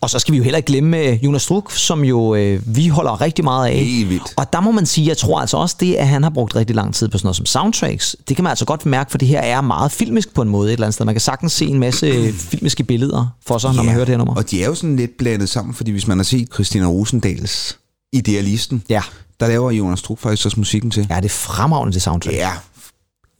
Og 0.00 0.10
så 0.10 0.18
skal 0.18 0.32
vi 0.32 0.36
jo 0.38 0.42
heller 0.44 0.56
ikke 0.56 0.66
glemme 0.66 0.98
øh, 0.98 1.24
Jonas 1.24 1.42
Struk, 1.42 1.72
som 1.72 2.04
jo 2.04 2.34
øh, 2.34 2.60
vi 2.76 2.88
holder 2.88 3.20
rigtig 3.20 3.44
meget 3.44 3.68
af. 3.68 3.74
Helt 3.78 4.08
vildt. 4.08 4.32
Og 4.36 4.52
der 4.52 4.60
må 4.60 4.70
man 4.70 4.86
sige, 4.86 5.06
jeg 5.06 5.18
tror 5.18 5.40
altså 5.40 5.56
også 5.56 5.76
det, 5.80 5.94
at 5.94 6.08
han 6.08 6.22
har 6.22 6.30
brugt 6.30 6.56
rigtig 6.56 6.76
lang 6.76 6.94
tid 6.94 7.08
på 7.08 7.18
sådan 7.18 7.26
noget 7.26 7.36
som 7.36 7.46
soundtracks. 7.46 8.16
Det 8.28 8.36
kan 8.36 8.42
man 8.42 8.50
altså 8.50 8.64
godt 8.64 8.86
mærke, 8.86 9.10
for 9.10 9.18
det 9.18 9.28
her 9.28 9.40
er 9.40 9.60
meget 9.60 9.92
filmisk 9.92 10.34
på 10.34 10.42
en 10.42 10.48
måde 10.48 10.68
et 10.68 10.72
eller 10.72 10.86
andet 10.86 10.94
sted. 10.94 11.04
Man 11.06 11.14
kan 11.14 11.20
sagtens 11.20 11.52
se 11.52 11.66
en 11.66 11.78
masse 11.78 12.06
øh, 12.06 12.32
filmiske 12.50 12.84
billeder 12.84 13.26
for 13.46 13.58
sig, 13.58 13.74
når 13.74 13.82
man 13.82 13.94
hører 13.94 14.04
det 14.04 14.12
her 14.12 14.18
nummer. 14.18 14.34
Og 14.34 14.50
de 14.50 14.62
er 14.62 14.66
jo 14.66 14.74
sådan 14.74 14.96
lidt 14.96 15.10
blandet 15.18 15.48
sammen, 15.48 15.74
fordi 15.74 15.90
hvis 15.90 16.06
man 16.06 16.18
har 16.18 16.24
set 16.24 16.48
Christina 16.54 16.86
Rosendals 16.86 17.78
Idealisten, 18.12 18.82
Ja. 18.88 19.02
der 19.40 19.48
laver 19.48 19.70
Jonas 19.70 19.98
Struk 19.98 20.18
faktisk 20.18 20.46
også 20.46 20.60
musikken 20.60 20.90
til. 20.90 21.06
Ja, 21.10 21.16
det 21.16 21.24
er 21.24 21.28
fremragende, 21.28 21.92
det 21.94 22.02
soundtrack. 22.02 22.36
Ja, 22.36 22.50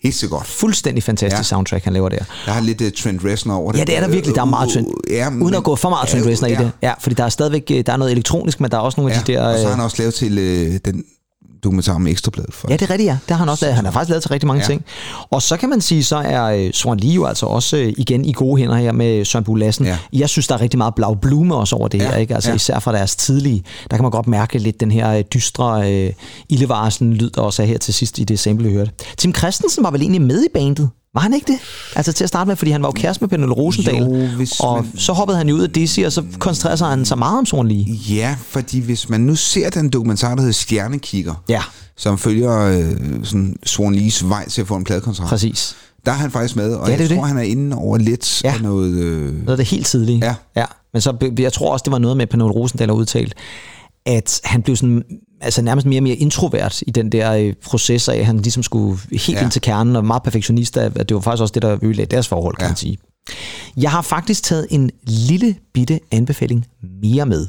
Helt 0.03 0.15
så 0.15 0.29
godt. 0.29 0.47
Fuldstændig 0.47 1.03
fantastisk 1.03 1.33
Ja. 1.35 1.39
ja. 1.39 1.43
soundtrack, 1.43 1.85
han 1.85 1.93
laver 1.93 2.09
der. 2.09 2.19
Der 2.47 2.53
er 2.53 2.61
lidt 2.61 2.81
uh, 2.81 2.87
Trent 2.97 3.25
Reznor 3.25 3.55
over 3.55 3.73
det. 3.73 3.79
Ja, 3.79 3.85
det 3.85 3.97
er 3.97 4.01
der 4.01 4.09
virkelig. 4.09 4.35
Der 4.35 4.41
er 4.41 4.45
meget 4.45 4.71
Trent. 4.71 4.89
Ja, 5.11 5.29
Uden 5.41 5.55
at 5.55 5.65
gå 5.65 5.77
for 5.77 5.89
meget 5.89 6.09
Trent 6.09 6.27
Reznor 6.27 6.49
i 6.49 6.55
det. 6.55 6.73
Ja, 6.83 6.95
fordi 7.01 7.15
der 7.15 7.25
er 7.25 7.29
stadigvæk 7.29 7.63
øh, 7.71 7.87
der 7.87 7.93
er 7.93 7.97
noget 7.97 8.13
elektronisk, 8.13 8.61
men 8.61 8.71
der 8.71 8.77
er 8.77 8.81
også 8.81 9.01
nogle 9.01 9.15
af 9.15 9.25
de 9.25 9.33
der... 9.33 9.43
og 9.43 9.55
så 9.59 9.63
har 9.65 9.71
øh, 9.71 9.77
han 9.77 9.85
også 9.85 9.97
lavet 9.99 10.15
til 10.15 10.33
uh, 10.39 10.75
den 10.93 11.05
dokumentar 11.65 11.95
om 11.95 12.07
Ekstrabladet. 12.07 12.55
For. 12.55 12.69
Ja, 12.71 12.77
det 12.77 12.83
er 12.83 12.91
rigtigt, 12.91 13.07
ja. 13.07 13.19
Det 13.29 13.31
har 13.31 13.37
han 13.37 13.49
også 13.49 13.65
lavet. 13.65 13.77
Han 13.77 13.85
har 13.85 13.93
faktisk 13.93 14.09
lavet 14.11 14.23
til 14.23 14.29
rigtig 14.31 14.47
mange 14.47 14.61
Ja. 14.63 14.67
ting. 14.67 14.85
Og 15.31 15.43
så 15.43 15.57
kan 15.57 15.69
man 15.69 15.81
sige, 15.81 16.05
så 16.05 16.17
er 16.17 16.45
øh, 16.45 16.73
Swan 16.73 16.97
Lee 17.01 17.13
jo 17.13 17.25
altså 17.25 17.47
også 17.47 17.77
øh, 17.77 17.93
igen 17.99 18.25
i 18.25 18.33
gode 18.33 18.61
hænder 18.61 18.77
her 18.77 18.93
med 18.93 19.25
Søren 19.25 19.45
Bue 19.45 19.59
Lassen. 19.59 19.87
Ja. 19.87 19.99
Jeg 20.13 20.29
synes, 20.29 20.47
der 20.47 20.55
er 20.55 20.61
rigtig 20.61 20.79
meget 20.79 20.95
blau 20.95 21.15
blume 21.15 21.55
også 21.55 21.77
over 21.77 21.89
det 21.89 21.99
Ja, 21.99 22.09
her, 22.11 22.17
ikke? 22.17 22.35
Altså 22.35 22.51
ja. 22.51 22.57
især 22.57 22.79
fra 22.79 22.93
deres 22.93 23.17
tidlige. 23.17 23.63
Der 23.91 23.97
kan 23.97 24.03
man 24.03 24.11
godt 24.11 24.27
mærke 24.27 24.59
lidt 24.59 24.81
den 24.81 24.91
her 24.91 25.11
øh, 25.13 25.25
dystre 25.35 25.93
øh, 25.93 26.13
ildevarsen 26.49 27.15
lyd, 27.15 27.31
der 27.31 27.41
også 27.41 27.63
er 27.63 27.67
her 27.67 27.79
til 27.79 27.95
sidst 27.95 28.19
i 28.19 28.25
det 28.25 28.39
sample, 28.39 28.69
vi 28.69 28.75
hørte. 28.75 28.91
Tim 29.17 29.35
Christensen 29.35 29.85
var 29.85 29.91
vel 29.91 30.01
egentlig 30.01 30.23
med 30.23 30.43
i 30.45 30.49
bandet? 30.55 30.91
Var 31.15 31.21
han 31.21 31.35
ikke 31.35 31.53
det? 31.53 31.59
Altså 31.97 32.13
til 32.13 32.25
at 32.25 32.29
starte 32.29 32.49
med, 32.49 32.57
fordi 32.57 32.71
han 32.71 32.83
var 32.83 32.89
jo 32.89 32.93
kæreste 32.93 33.23
med 33.23 33.29
Pernille 33.29 33.53
Rosendal. 33.55 33.97
Jo, 33.97 34.27
hvis 34.27 34.61
og 34.61 34.85
man- 34.85 34.99
så 34.99 35.13
hoppede 35.13 35.39
han 35.39 35.49
jo 35.49 35.55
ud 35.55 35.61
af 35.63 35.71
Dizzy, 35.71 36.01
og 36.01 36.13
så 36.13 36.25
koncentrerede 36.39 36.77
sig 36.79 36.89
han 36.89 37.05
sig 37.05 37.19
meget 37.19 37.39
om 37.39 37.47
Swan 37.47 37.69
Lee. 37.69 37.85
Ja, 38.11 38.37
fordi 38.49 38.81
hvis 38.81 39.09
man 39.09 39.21
nu 39.21 39.35
ser 39.37 39.71
den 39.71 39.89
dokumentar, 39.91 40.35
der 40.35 40.41
hedder 40.43 40.53
Stjernekigger, 40.53 41.35
Ja, 41.49 41.63
som 41.97 42.19
følger 42.19 42.59
øh, 42.59 43.25
sådan 43.25 43.57
Swan 43.67 43.95
Lees 43.95 44.29
vej 44.29 44.49
til 44.49 44.61
at 44.61 44.67
få 44.69 44.77
en 44.77 44.85
pladekontrakt, 44.85 45.29
præcis. 45.29 45.77
der 46.07 46.13
er 46.13 46.17
han 46.17 46.31
faktisk 46.31 46.57
med, 46.57 46.75
og 46.75 46.87
Ja, 46.87 46.91
jeg 46.91 46.99
det 46.99 47.05
er 47.05 47.09
tror, 47.17 47.23
det. 47.23 47.29
han 47.29 47.39
er 47.39 47.43
inde 47.43 47.77
over 47.77 47.99
lidt 47.99 48.45
Ja. 48.45 48.55
af 48.55 48.63
noget... 48.63 48.93
Øh, 48.95 49.33
Noget 49.35 49.49
af 49.51 49.57
det 49.57 49.67
helt 49.67 49.87
tidlige. 49.87 50.19
Ja. 50.27 50.35
ja. 50.57 50.65
Men 50.93 51.03
så, 51.03 51.33
jeg 51.39 51.53
tror 51.53 51.73
også, 51.73 51.83
det 51.83 51.93
var 51.93 51.99
noget 51.99 52.17
med, 52.17 52.23
at 52.23 52.29
Pernille 52.29 52.53
Rosendal 52.53 52.89
har 52.89 52.95
udtalt, 52.95 53.35
at 54.07 54.41
han 54.45 54.63
blev 54.63 54.77
sådan, 54.77 55.03
altså 55.41 55.63
nærmest 55.63 55.87
mere 55.87 55.99
og 55.99 56.03
mere 56.03 56.15
introvert 56.17 56.83
i 56.87 56.91
den 56.91 57.13
der 57.13 57.33
øh, 57.33 57.55
proces 57.65 58.09
af, 58.09 58.17
at 58.17 58.27
han 58.27 58.37
ligesom 58.39 58.63
skulle 58.63 58.99
helt 59.11 59.29
Ja. 59.29 59.43
ind 59.43 59.51
til 59.51 59.63
kernen, 59.63 59.97
og 59.97 60.05
meget 60.05 60.23
perfektionist, 60.23 60.77
at 60.77 61.09
det 61.09 61.15
var 61.15 61.21
faktisk 61.21 61.41
også 61.43 61.53
det, 61.53 61.63
der 61.63 61.79
ødelagde 61.83 62.11
deres 62.11 62.29
forhold, 62.29 62.57
kan 62.57 62.65
Ja. 62.65 62.69
man 62.69 62.77
sige. 62.77 62.99
Jeg 63.77 63.91
har 63.91 64.03
faktisk 64.03 64.43
taget 64.43 64.67
en 64.71 64.91
lille 65.07 65.55
bitte 65.75 66.01
anbefaling 66.13 66.67
mere 67.03 67.27
med. 67.27 67.47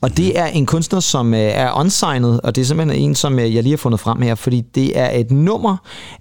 Og 0.00 0.16
det 0.16 0.38
er 0.38 0.46
en 0.46 0.66
kunstner, 0.66 1.00
som 1.00 1.34
øh, 1.34 1.40
er 1.40 1.72
unsignet, 1.72 2.40
og 2.40 2.54
det 2.56 2.62
er 2.62 2.66
simpelthen 2.66 3.02
en, 3.02 3.14
som 3.14 3.38
øh, 3.38 3.54
jeg 3.54 3.62
lige 3.62 3.72
har 3.72 3.76
fundet 3.76 4.00
frem 4.00 4.22
her, 4.22 4.34
fordi 4.34 4.60
det 4.60 4.98
er 4.98 5.10
et 5.10 5.30
nummer 5.30 5.76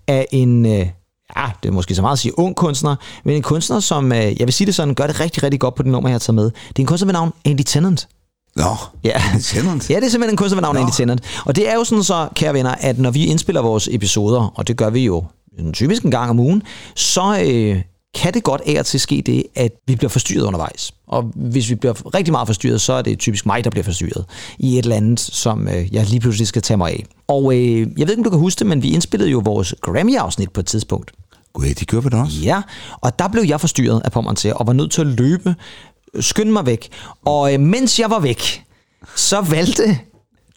af 0.07 0.27
en, 0.31 0.65
øh, 0.65 0.71
ja, 1.37 1.45
det 1.63 1.69
er 1.69 1.73
måske 1.73 1.95
så 1.95 2.01
meget 2.01 2.13
at 2.13 2.19
sige 2.19 2.39
ung 2.39 2.55
kunstner, 2.55 2.95
men 3.25 3.35
en 3.35 3.41
kunstner, 3.41 3.79
som, 3.79 4.11
øh, 4.11 4.17
jeg 4.17 4.47
vil 4.47 4.53
sige 4.53 4.65
det 4.65 4.75
sådan, 4.75 4.95
gør 4.95 5.07
det 5.07 5.19
rigtig, 5.19 5.43
rigtig 5.43 5.59
godt 5.59 5.75
på 5.75 5.83
det 5.83 5.91
nummer, 5.91 6.09
jeg 6.09 6.13
har 6.13 6.19
taget 6.19 6.35
med. 6.35 6.45
Det 6.45 6.51
er 6.75 6.79
en 6.79 6.85
kunstner 6.85 7.05
ved 7.05 7.13
navn 7.13 7.31
Andy 7.45 7.61
Tennant. 7.65 8.07
Nå, 8.55 8.75
Ja. 9.03 9.21
Andy 9.31 9.41
Tennant. 9.41 9.89
Ja, 9.89 9.95
det 9.95 10.05
er 10.05 10.09
simpelthen 10.09 10.33
en 10.33 10.37
kunstner 10.37 10.61
ved 10.61 10.73
navn 10.73 10.91
Tennant. 10.91 11.21
Og 11.45 11.55
det 11.55 11.69
er 11.69 11.75
jo 11.75 11.83
sådan 11.83 12.03
så, 12.03 12.27
kære 12.35 12.53
venner, 12.53 12.71
at 12.71 12.99
når 12.99 13.11
vi 13.11 13.25
indspiller 13.25 13.61
vores 13.61 13.89
episoder, 13.91 14.53
og 14.55 14.67
det 14.67 14.77
gør 14.77 14.89
vi 14.89 15.05
jo 15.05 15.23
en 15.59 15.73
typisk 15.73 16.03
en 16.03 16.11
gang 16.11 16.29
om 16.29 16.39
ugen, 16.39 16.63
så 16.95 17.43
øh, 17.45 17.81
kan 18.15 18.33
det 18.33 18.43
godt 18.43 18.61
af 18.65 18.79
og 18.79 18.85
til 18.85 18.99
ske 18.99 19.23
det, 19.25 19.43
at 19.55 19.71
vi 19.87 19.95
bliver 19.95 20.09
forstyrret 20.09 20.45
undervejs. 20.45 20.93
Og 21.07 21.31
hvis 21.35 21.69
vi 21.69 21.75
bliver 21.75 22.15
rigtig 22.15 22.31
meget 22.31 22.47
forstyrret, 22.47 22.81
så 22.81 22.93
er 22.93 23.01
det 23.01 23.19
typisk 23.19 23.45
mig, 23.45 23.63
der 23.63 23.69
bliver 23.69 23.83
forstyrret 23.83 24.25
i 24.59 24.77
et 24.77 24.83
eller 24.83 24.95
andet, 24.95 25.19
som 25.19 25.67
øh, 25.67 25.93
jeg 25.93 26.05
lige 26.05 26.19
pludselig 26.19 26.47
skal 26.47 26.61
tage 26.61 26.77
mig 26.77 26.91
af. 26.91 27.05
Og 27.27 27.55
øh, 27.55 27.79
jeg 27.79 28.07
ved 28.07 28.09
ikke, 28.09 28.19
om 28.19 28.23
du 28.23 28.29
kan 28.29 28.39
huske 28.39 28.59
det, 28.59 28.67
men 28.67 28.83
vi 28.83 28.89
indspillede 28.89 29.29
jo 29.29 29.41
vores 29.45 29.75
Grammy-afsnit 29.81 30.51
på 30.51 30.59
et 30.59 30.65
tidspunkt. 30.65 31.11
Gud, 31.53 31.65
de 31.65 32.01
vi 32.01 32.09
da 32.09 32.17
også. 32.17 32.37
Ja, 32.43 32.61
og 33.01 33.19
der 33.19 33.27
blev 33.27 33.43
jeg 33.43 33.61
forstyrret 33.61 34.01
af 34.05 34.11
Pommern 34.11 34.35
til, 34.35 34.53
og 34.53 34.67
var 34.67 34.73
nødt 34.73 34.91
til 34.91 35.01
at 35.01 35.07
løbe, 35.07 35.55
skynde 36.19 36.51
mig 36.51 36.65
væk. 36.65 36.89
Og 37.25 37.53
øh, 37.53 37.59
mens 37.59 37.99
jeg 37.99 38.09
var 38.09 38.19
væk, 38.19 38.63
så 39.15 39.41
valgte 39.41 39.99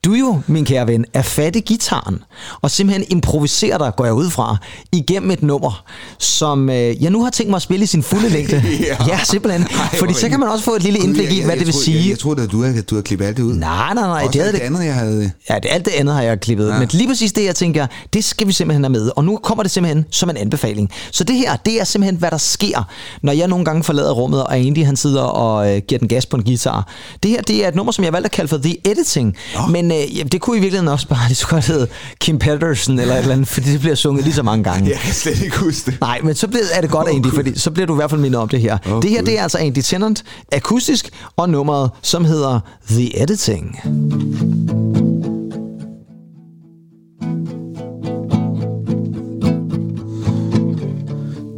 du 0.05 0.15
jo, 0.15 0.41
min 0.47 0.65
kære 0.65 0.87
ven, 0.87 1.05
at 1.15 1.25
fatte 1.25 1.61
gitaren 1.61 2.19
og 2.63 2.71
simpelthen 2.71 3.05
improvisere 3.09 3.79
dig, 3.79 3.93
går 3.97 4.05
jeg 4.05 4.15
ud 4.15 4.31
fra, 4.31 4.57
igennem 4.93 5.31
et 5.31 5.43
nummer, 5.43 5.85
som 6.19 6.71
øh, 6.71 7.03
jeg 7.03 7.11
nu 7.11 7.23
har 7.23 7.31
tænkt 7.31 7.51
mig 7.51 7.57
at 7.57 7.63
spille 7.63 7.83
i 7.83 7.87
sin 7.87 8.03
fulde 8.03 8.29
længde. 8.29 8.63
Ja. 8.81 8.97
ja, 9.09 9.21
simpelthen. 9.25 9.63
Ej, 9.63 9.99
Fordi 9.99 10.15
så 10.15 10.29
kan 10.29 10.41
man 10.41 10.49
også 10.49 10.65
få 10.65 10.75
et 10.75 10.83
lille 10.83 10.99
indblik 10.99 11.25
jeg- 11.25 11.33
i, 11.33 11.41
hvad 11.41 11.51
jeg 11.51 11.59
det 11.59 11.67
vil 11.67 11.73
troede- 11.75 11.85
sige. 11.85 11.99
Jeg, 11.99 12.09
jeg 12.11 12.19
troede, 12.19 12.43
at 12.43 12.51
du 12.53 12.63
havde, 12.63 12.83
du 12.83 12.95
havde 12.95 13.03
klippet 13.05 13.27
alt 13.27 13.37
det 13.37 13.43
ud. 13.43 13.55
Nej, 13.55 13.95
nej, 13.95 14.07
nej. 14.07 14.23
Også 14.25 14.31
det, 14.33 14.41
havde 14.41 14.53
det 14.53 14.61
det, 14.61 14.67
andet, 14.67 14.85
jeg 14.85 14.95
havde... 14.95 15.31
Ja, 15.51 15.55
det, 15.55 15.67
alt 15.71 15.85
det 15.85 15.91
andet 15.91 16.15
har 16.15 16.23
jeg 16.23 16.41
klippet. 16.41 16.69
Ja. 16.69 16.79
Men 16.79 16.89
lige 16.93 17.09
præcis 17.09 17.33
det, 17.33 17.45
jeg 17.45 17.55
tænker, 17.55 17.87
det 18.13 18.25
skal 18.25 18.47
vi 18.47 18.53
simpelthen 18.53 18.85
have 18.85 18.93
med. 18.93 19.11
Og 19.17 19.25
nu 19.25 19.37
kommer 19.43 19.63
det 19.63 19.71
simpelthen 19.73 20.05
som 20.11 20.31
en 20.31 20.37
anbefaling. 20.37 20.91
Så 21.13 21.25
det 21.25 21.37
her, 21.37 21.57
det 21.57 21.81
er 21.81 21.85
simpelthen, 21.85 22.17
hvad 22.17 22.31
der 22.31 22.37
sker, 22.39 22.83
når 23.23 23.33
jeg 23.33 23.49
nogle 23.49 23.65
gange 23.65 23.85
forlader 23.85 24.13
rummet, 24.13 24.45
og 24.45 24.59
Andy 24.59 24.85
han 24.85 24.97
sidder 24.97 25.23
og 25.23 25.75
øh, 25.77 25.83
giver 25.89 25.99
den 25.99 26.09
gas 26.09 26.27
på 26.27 26.37
en 26.37 26.43
guitar. 26.45 26.89
Det 27.23 27.31
her, 27.31 27.43
det 27.43 27.65
er 27.65 27.69
et 27.69 27.75
nummer, 27.75 27.93
som 27.93 28.05
jeg 28.05 28.13
valgte 28.13 28.27
at 28.27 28.31
kalde 28.33 28.49
for 28.49 28.59
The 28.59 28.77
Editing. 28.85 29.37
Oh. 29.59 29.71
Men 29.71 29.88
øh, 29.93 30.19
ja, 30.19 30.23
det 30.23 30.41
kunne 30.41 30.57
i 30.57 30.61
virkeligheden 30.61 30.89
også 30.89 31.09
bare, 31.09 31.29
det 31.29 31.37
skulle 31.37 31.63
have 31.63 31.75
heddet 31.75 31.91
Kim 32.21 32.39
Pedersen 32.39 32.99
eller 32.99 33.15
et 33.15 33.19
eller 33.19 33.33
andet, 33.33 33.49
fordi 33.49 33.73
det 33.73 33.81
bliver 33.81 33.95
sunget 33.95 34.25
lige 34.25 34.35
så 34.35 34.43
mange 34.43 34.65
gange. 34.65 34.91
Jeg 34.91 34.99
kan 34.99 35.15
slet 35.15 35.43
ikke 35.43 35.59
huske 35.59 35.91
det. 35.91 36.01
Nej, 36.01 36.21
men 36.25 36.35
så 36.35 36.49
bliver, 36.49 36.65
er 36.73 36.81
det 36.81 36.91
godt, 36.91 37.09
Åh, 37.09 37.15
Andy, 37.15 37.27
fordi 37.27 37.59
så 37.59 37.71
bliver 37.71 37.87
du 37.87 37.95
i 37.95 37.97
hvert 37.97 38.11
fald 38.11 38.21
mindet 38.21 38.41
om 38.41 38.49
det 38.49 38.61
her. 38.61 38.79
Åh, 38.91 39.03
det 39.03 39.11
her, 39.11 39.23
det 39.23 39.39
er 39.39 39.43
altså 39.43 39.59
Andy 39.59 39.79
Tennant, 39.85 40.25
akustisk, 40.53 41.11
og 41.37 41.51
nummeret, 41.51 41.91
som 42.03 42.25
hedder 42.25 42.61
The 42.89 43.23
Editing. 43.23 43.81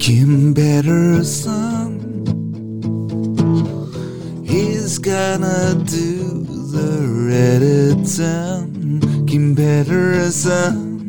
Kim 0.00 0.54
Patterson 0.54 2.00
He's 4.44 4.98
gonna 4.98 5.74
do 5.74 6.49
the 6.72 7.00
Kim 9.26 9.56
Patterson 9.56 11.00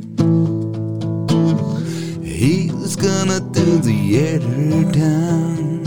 He's 2.24 2.96
gonna 2.96 3.40
do 3.40 3.78
the 3.80 4.18
editing 4.18 5.86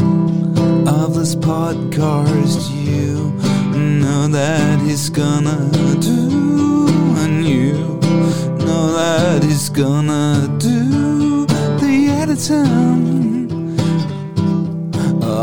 Of 0.88 1.14
this 1.14 1.34
podcast 1.34 2.70
You 2.84 3.32
know 4.00 4.28
that 4.28 4.80
he's 4.80 5.10
gonna 5.10 5.70
do 6.00 6.86
And 7.18 7.44
you 7.44 7.72
know 8.64 8.92
that 8.92 9.42
he's 9.42 9.68
gonna 9.68 10.48
do 10.58 11.46
The 11.46 12.08
editing 12.10 12.74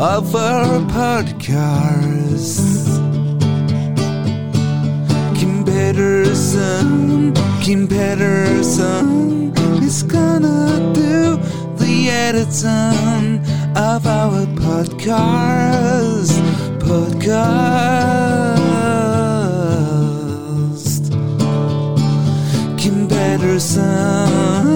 of 0.04 0.36
our 0.36 0.80
podcast. 0.89 3.01
Kim 5.91 5.97
Pedersen, 5.97 7.34
Kim 7.62 7.86
Pedersen 7.86 9.51
is 9.84 10.04
gonna 10.04 10.93
do 10.93 11.36
the 11.75 12.10
editing 12.10 13.41
of 13.75 14.08
our 14.08 14.45
podcast. 14.56 16.39
Podcast. 16.80 17.51
Kim 22.77 23.08
Pedersen, 23.10 24.71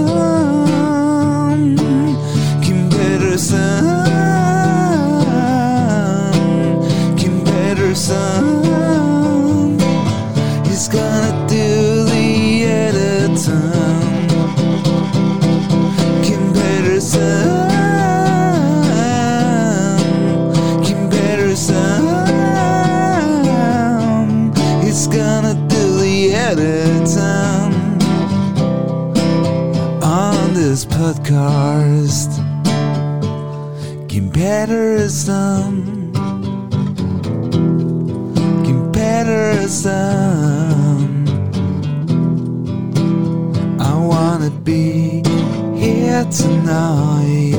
tonight 46.65 47.53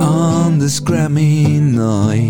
on 0.00 0.58
this 0.60 0.78
Grammy 0.78 1.60
night. 1.60 2.29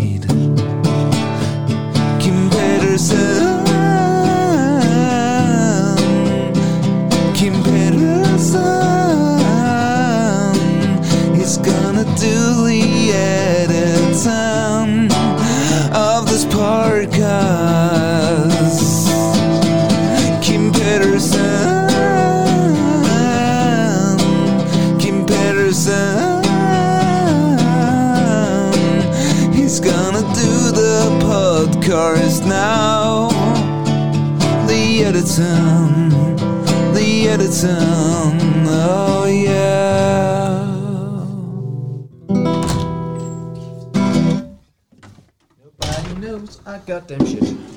Editon, 37.63 38.67
oh 38.67 39.29
yeah. 39.29 40.61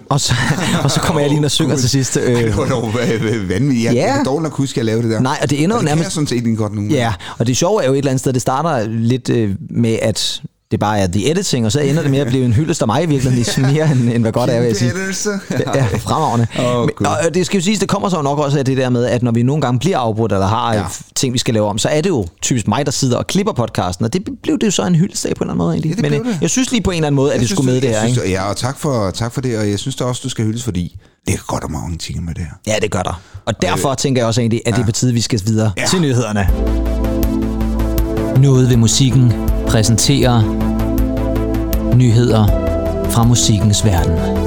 Og 0.09 0.21
så, 0.21 0.35
og 0.85 0.91
så 0.91 1.01
kommer 1.01 1.21
jeg 1.21 1.29
lige 1.29 1.37
ind 1.37 1.45
og 1.45 1.51
synger 1.51 1.77
til 1.77 1.91
sidst. 1.91 2.17
Ej, 2.17 2.23
Øh, 2.33 2.39
det 2.45 2.57
var 2.57 2.67
dog 2.69 2.95
vanvittigt. 2.95 3.85
Jeg, 3.85 3.93
Ja. 3.95 4.05
jeg 4.07 4.15
kan 4.15 4.25
dårligt 4.25 4.43
nok 4.43 4.53
huske, 4.53 4.73
at 4.73 4.77
jeg 4.77 4.85
lavede 4.85 5.03
det 5.03 5.11
der. 5.11 5.21
Nej, 5.21 5.39
og 5.43 5.51
det 5.51 5.63
ender 5.65 5.77
jo 5.77 5.81
det 5.81 5.89
kan 5.89 5.97
nærmest- 5.97 6.07
jeg 6.07 6.13
sådan 6.13 6.27
set 6.27 6.37
ikke 6.37 6.57
godt 6.57 6.75
nu. 6.75 6.83
Ja, 6.91 7.13
og 7.39 7.47
det 7.47 7.57
sjove 7.57 7.83
er 7.83 7.87
jo 7.87 7.93
et 7.93 7.99
eller 7.99 8.11
andet 8.11 8.21
sted, 8.21 8.33
det 8.33 8.43
starter 8.43 8.89
lidt 8.89 9.29
øh, 9.31 9.55
med, 9.71 9.99
at 10.03 10.43
det 10.75 10.81
bare 10.81 10.99
er 10.99 11.07
the 11.07 11.31
editing, 11.31 11.67
og 11.67 11.73
så 11.73 11.81
ender 11.81 12.03
det 12.03 12.11
med 12.11 12.19
at 12.19 12.27
blive 12.27 12.45
en 12.45 12.53
hyldest 12.53 12.81
af 12.83 12.87
mig 12.87 13.03
i 13.03 13.07
virkeligheden, 13.07 13.73
mere 13.75 13.93
end, 13.93 14.01
end 14.13 14.23
hvad 14.23 14.33
godt 14.33 14.51
er, 14.51 14.59
vil 14.61 14.67
jeg 14.67 14.77
sige. 14.77 14.93
Ja, 15.75 15.85
fremragende. 15.99 16.47
Åh, 16.59 16.81
Men, 17.01 17.07
og 17.07 17.35
det 17.35 17.47
skal 17.47 17.59
jo 17.59 17.65
siges, 17.65 17.79
det 17.79 17.89
kommer 17.89 18.09
så 18.09 18.23
nok 18.23 18.39
også 18.39 18.59
af 18.59 18.65
det 18.65 18.77
der 18.77 18.89
med, 18.89 19.05
at 19.07 19.23
når 19.23 19.33
vi 19.33 19.43
nogle 19.43 19.61
gange 19.63 19.79
bliver 19.79 19.99
afbrudt, 19.99 20.33
eller 20.33 20.47
har 20.47 20.75
Ja. 20.75 20.81
ja. 20.81 20.87
ting, 21.15 21.33
vi 21.33 21.39
skal 21.39 21.55
lave 21.55 21.67
om, 21.69 21.79
så 21.79 21.89
er 21.89 22.01
det 22.01 22.11
jo 22.11 22.27
typisk 22.43 22.69
mig, 22.69 22.87
der 22.87 22.93
sidder 22.93 23.17
og 23.17 23.27
klipper 23.27 23.53
podcasten, 23.53 24.05
og 24.05 24.13
det 24.13 24.29
blev 24.43 24.59
det 24.59 24.67
jo 24.67 24.71
så 24.71 24.87
en 24.87 24.95
hyldest 24.95 25.27
af 25.27 25.33
på 25.37 25.45
en 25.45 25.51
eller 25.51 25.53
anden 25.53 25.59
måde 25.65 25.75
egentlig. 25.75 25.97
Ja, 26.05 26.11
Men 26.11 26.21
øh, 26.21 26.27
det. 26.33 26.39
jeg 26.41 26.51
synes 26.51 26.71
lige 26.71 26.83
på 26.83 26.91
en 26.91 26.95
eller 26.97 27.07
anden 27.07 27.17
måde, 27.17 27.31
at 27.31 27.35
Jeg 27.35 27.41
det 27.41 27.51
skulle 27.51 27.73
med 27.73 27.81
det 27.81 27.91
her, 27.91 28.01
synes, 28.05 28.17
ikke? 28.19 28.31
Ja, 28.31 28.49
og 28.51 28.57
tak 28.57 28.79
for, 28.79 29.11
tak 29.11 29.33
for 29.35 29.41
det, 29.41 29.59
og 29.59 29.71
jeg 29.71 29.79
synes 29.79 29.97
da 29.97 30.05
også, 30.05 30.21
du 30.25 30.29
skal 30.29 30.45
hyldes, 30.45 30.65
fordi 30.65 30.97
det 31.27 31.35
er 31.35 31.39
godt 31.47 31.65
og 31.65 31.71
mange 31.71 31.99
ting 31.99 32.25
med 32.25 32.35
det 32.35 32.43
her. 32.43 32.73
Ja, 32.73 32.75
det 32.83 32.91
gør 32.91 33.03
der. 33.03 33.21
Og 33.47 33.63
derfor 33.63 33.95
tænker 33.95 34.21
jeg 34.23 34.27
også 34.27 34.41
egentlig, 34.41 34.61
at 34.67 34.75
det 34.75 34.81
er 34.83 34.87
på 34.87 34.93
tide, 34.93 35.13
vi 35.13 35.21
skal 35.21 35.41
videre 35.47 35.73
Ja. 35.77 35.83
ja. 35.83 35.89
til 35.89 36.01
nyhederne. 36.01 37.14
Noget 38.39 38.71
ved 38.71 38.77
musikken 38.77 39.33
præsenterer 39.67 40.43
nyheder 41.97 42.47
fra 43.11 43.25
musikkens 43.25 43.85
verden. 43.85 44.44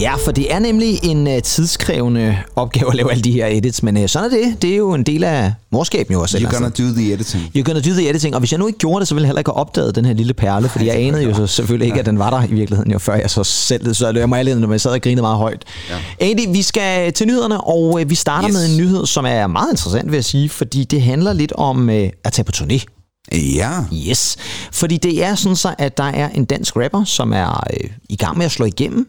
Ja, 0.00 0.14
for 0.24 0.32
det 0.32 0.54
er 0.54 0.58
nemlig 0.58 0.98
en 1.04 1.26
uh, 1.26 1.32
tidskrævende 1.44 2.38
opgave 2.56 2.88
at 2.88 2.94
lave 2.94 3.10
alle 3.10 3.22
de 3.22 3.32
her 3.32 3.46
edits, 3.46 3.82
men 3.82 3.96
uh, 3.96 4.06
sådan 4.06 4.30
er 4.32 4.36
det. 4.36 4.62
Det 4.62 4.72
er 4.72 4.76
jo 4.76 4.94
en 4.94 5.02
del 5.02 5.24
af 5.24 5.52
morskaben 5.72 6.12
jo 6.12 6.20
også. 6.20 6.38
You're 6.38 6.54
gonna 6.54 6.70
sted. 6.74 6.88
do 6.88 6.94
the 6.94 7.12
editing. 7.12 7.42
You're 7.56 7.62
gonna 7.62 7.80
do 7.80 7.90
the 7.90 8.08
editing, 8.10 8.34
og 8.34 8.38
hvis 8.40 8.52
jeg 8.52 8.58
nu 8.58 8.66
ikke 8.66 8.78
gjorde 8.78 9.00
det, 9.00 9.08
så 9.08 9.14
ville 9.14 9.22
jeg 9.24 9.28
heller 9.28 9.38
ikke 9.40 9.50
have 9.50 9.56
opdaget 9.56 9.94
den 9.94 10.04
her 10.04 10.12
lille 10.14 10.34
perle, 10.34 10.68
fordi 10.68 10.86
jeg 10.86 10.96
anede 10.96 11.22
jo 11.22 11.34
så 11.34 11.46
selvfølgelig 11.46 11.86
ikke, 11.86 12.00
at 12.00 12.06
den 12.06 12.18
var 12.18 12.30
der 12.30 12.44
i 12.48 12.52
virkeligheden, 12.52 12.92
jo 12.92 12.98
før 12.98 13.14
jeg 13.14 13.30
så 13.30 13.44
selv, 13.44 13.94
så 13.94 14.10
jeg 14.16 14.28
må 14.28 14.36
ærlig 14.36 14.54
når 14.54 14.70
jeg 14.70 14.80
sad 14.80 14.90
og 14.90 15.00
grinede 15.00 15.22
meget 15.22 15.36
højt. 15.38 15.64
Ja. 15.90 16.26
Andy, 16.30 16.48
vi 16.52 16.62
skal 16.62 17.12
til 17.12 17.26
nyhederne, 17.26 17.60
og 17.60 18.00
øh, 18.00 18.10
vi 18.10 18.14
starter 18.14 18.48
Yes. 18.48 18.54
med 18.54 18.70
en 18.70 18.76
nyhed, 18.76 19.06
som 19.06 19.24
er 19.26 19.46
meget 19.46 19.70
interessant, 19.70 20.06
vil 20.10 20.16
jeg 20.16 20.24
sige, 20.24 20.48
fordi 20.48 20.84
det 20.84 21.02
handler 21.02 21.32
lidt 21.32 21.52
om 21.52 21.90
øh, 21.90 22.10
at 22.24 22.32
tage 22.32 22.44
på 22.44 22.52
turné. 22.56 22.84
Ja, 23.32 23.70
Yes, 24.08 24.36
fordi 24.72 24.96
det 24.96 25.24
er 25.24 25.34
sådan 25.34 25.56
så, 25.56 25.74
at 25.78 25.96
der 25.96 26.04
er 26.04 26.28
en 26.28 26.44
dansk 26.44 26.76
rapper, 26.76 27.04
som 27.04 27.32
er 27.32 27.64
øh, 27.82 27.90
i 28.08 28.16
gang 28.16 28.38
med 28.38 28.46
at 28.46 28.52
slå 28.52 28.64
igennem. 28.64 29.06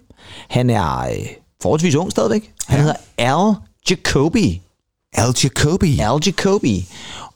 Han 0.50 0.70
er 0.70 0.98
øh, 1.00 1.16
forholdsvis 1.62 1.96
ung 1.96 2.12
stadigvæk. 2.12 2.52
Han 2.68 2.78
Ja. 2.80 2.82
hedder 2.84 2.96
Al 3.18 3.56
Jacobi. 3.90 4.62
Al 5.14 5.36
Jacobi. 5.44 6.00
Al 6.00 6.20
Jacobi. 6.26 6.86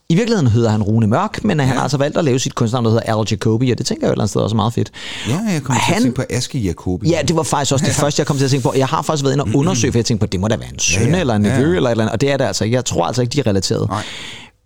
I 0.10 0.16
virkeligheden 0.16 0.52
hedder 0.52 0.70
han 0.70 0.84
Rune 0.84 1.08
Mørk, 1.08 1.44
men 1.44 1.60
han 1.60 1.68
har 1.70 1.84
altså 1.84 1.98
valgt 1.98 2.18
at 2.18 2.26
lave 2.26 2.40
sit 2.40 2.56
kunstnavn, 2.56 2.86
der 2.86 2.92
hedder 2.92 3.20
Al 3.20 3.28
Jacobi, 3.32 3.72
og 3.72 3.78
det 3.78 3.86
tænker 3.86 4.08
jeg 4.08 4.10
jo 4.10 4.12
et 4.12 4.14
eller 4.16 4.22
andet 4.24 4.30
sted 4.30 4.42
også 4.42 4.54
er 4.54 4.56
meget 4.56 4.74
fedt. 4.74 4.92
Ja, 5.30 5.40
jeg 5.54 5.64
kommer 5.64 5.80
til 5.80 5.86
Han- 5.86 5.96
at 5.96 6.02
tænke 6.02 6.16
på 6.16 6.24
Aske 6.30 6.60
Jacobi. 6.60 7.10
Ja, 7.10 7.22
det 7.28 7.36
var 7.36 7.44
faktisk 7.44 7.74
også 7.74 7.86
det 7.86 7.94
første, 7.96 8.20
jeg 8.20 8.28
kom 8.28 8.38
til 8.38 8.46
at 8.46 8.52
tænke 8.52 8.64
på. 8.64 8.74
Jeg 8.76 8.88
har 8.88 9.02
faktisk 9.02 9.24
været 9.24 9.34
inde 9.34 9.44
og 9.44 9.50
undersøge, 9.56 9.92
for 9.92 10.00
jeg 10.00 10.06
tænkte 10.06 10.28
på, 10.28 10.30
det 10.32 10.40
må 10.40 10.48
da 10.48 10.56
være 10.56 10.70
en 10.74 10.80
søn 10.80 11.04
Ja, 11.08 11.14
ja. 11.14 11.20
eller 11.20 11.36
en 11.36 11.42
nevø 11.42 11.54
Ja, 11.56 11.62
ja. 11.70 11.76
eller 11.76 11.90
et 11.90 11.92
eller 11.92 12.04
andet, 12.04 12.14
og 12.14 12.22
det 12.22 12.32
er 12.32 12.38
det 12.38 12.46
altså 12.46 12.64
ikke. 12.64 12.76
Jeg 12.76 12.86
tror 12.86 13.06
altså 13.06 13.22
ikke, 13.22 13.32
de 13.32 13.40
er 13.40 13.48
relateret. 13.48 13.90
Nej. 13.90 14.04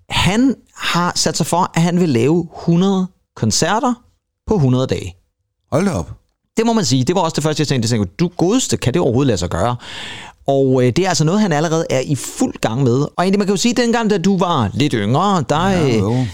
Han 0.09 0.55
har 0.75 1.11
sat 1.15 1.37
sig 1.37 1.45
for, 1.45 1.71
at 1.75 1.81
han 1.81 1.99
vil 1.99 2.09
lave 2.09 2.47
100 2.59 3.07
koncerter 3.35 3.93
på 4.47 4.55
100 4.55 4.87
dage. 4.87 5.15
Hold 5.71 5.87
op. 5.87 6.11
Det 6.59 6.65
må 6.65 6.73
man 6.73 6.85
sige. 6.85 7.03
Det 7.03 7.15
var 7.15 7.21
også 7.21 7.35
det 7.35 7.43
første, 7.43 7.61
jeg 7.61 7.67
tænkte. 7.67 7.85
Jeg 7.85 7.89
tænkte, 7.89 8.15
du 8.19 8.29
godeste, 8.37 8.77
kan 8.77 8.93
det 8.93 9.01
overhovedet 9.01 9.27
lade 9.27 9.37
sig 9.37 9.49
gøre? 9.49 9.75
Og 10.47 10.81
øh, 10.83 10.87
det 10.95 10.99
er 11.05 11.09
altså 11.09 11.23
noget, 11.23 11.41
han 11.41 11.51
allerede 11.51 11.85
er 11.89 11.99
i 11.99 12.15
fuld 12.15 12.53
gang 12.61 12.83
med. 12.83 12.93
Og 13.01 13.13
egentlig, 13.19 13.39
man 13.39 13.47
kan 13.47 13.53
jo 13.53 13.57
sige, 13.57 13.71
at 13.71 13.77
dengang, 13.77 14.09
da 14.09 14.17
du 14.17 14.37
var 14.37 14.69
lidt 14.73 14.93
yngre, 14.93 15.43
der 15.49 15.69
Ja, 15.69 15.97
jo. 15.97 16.25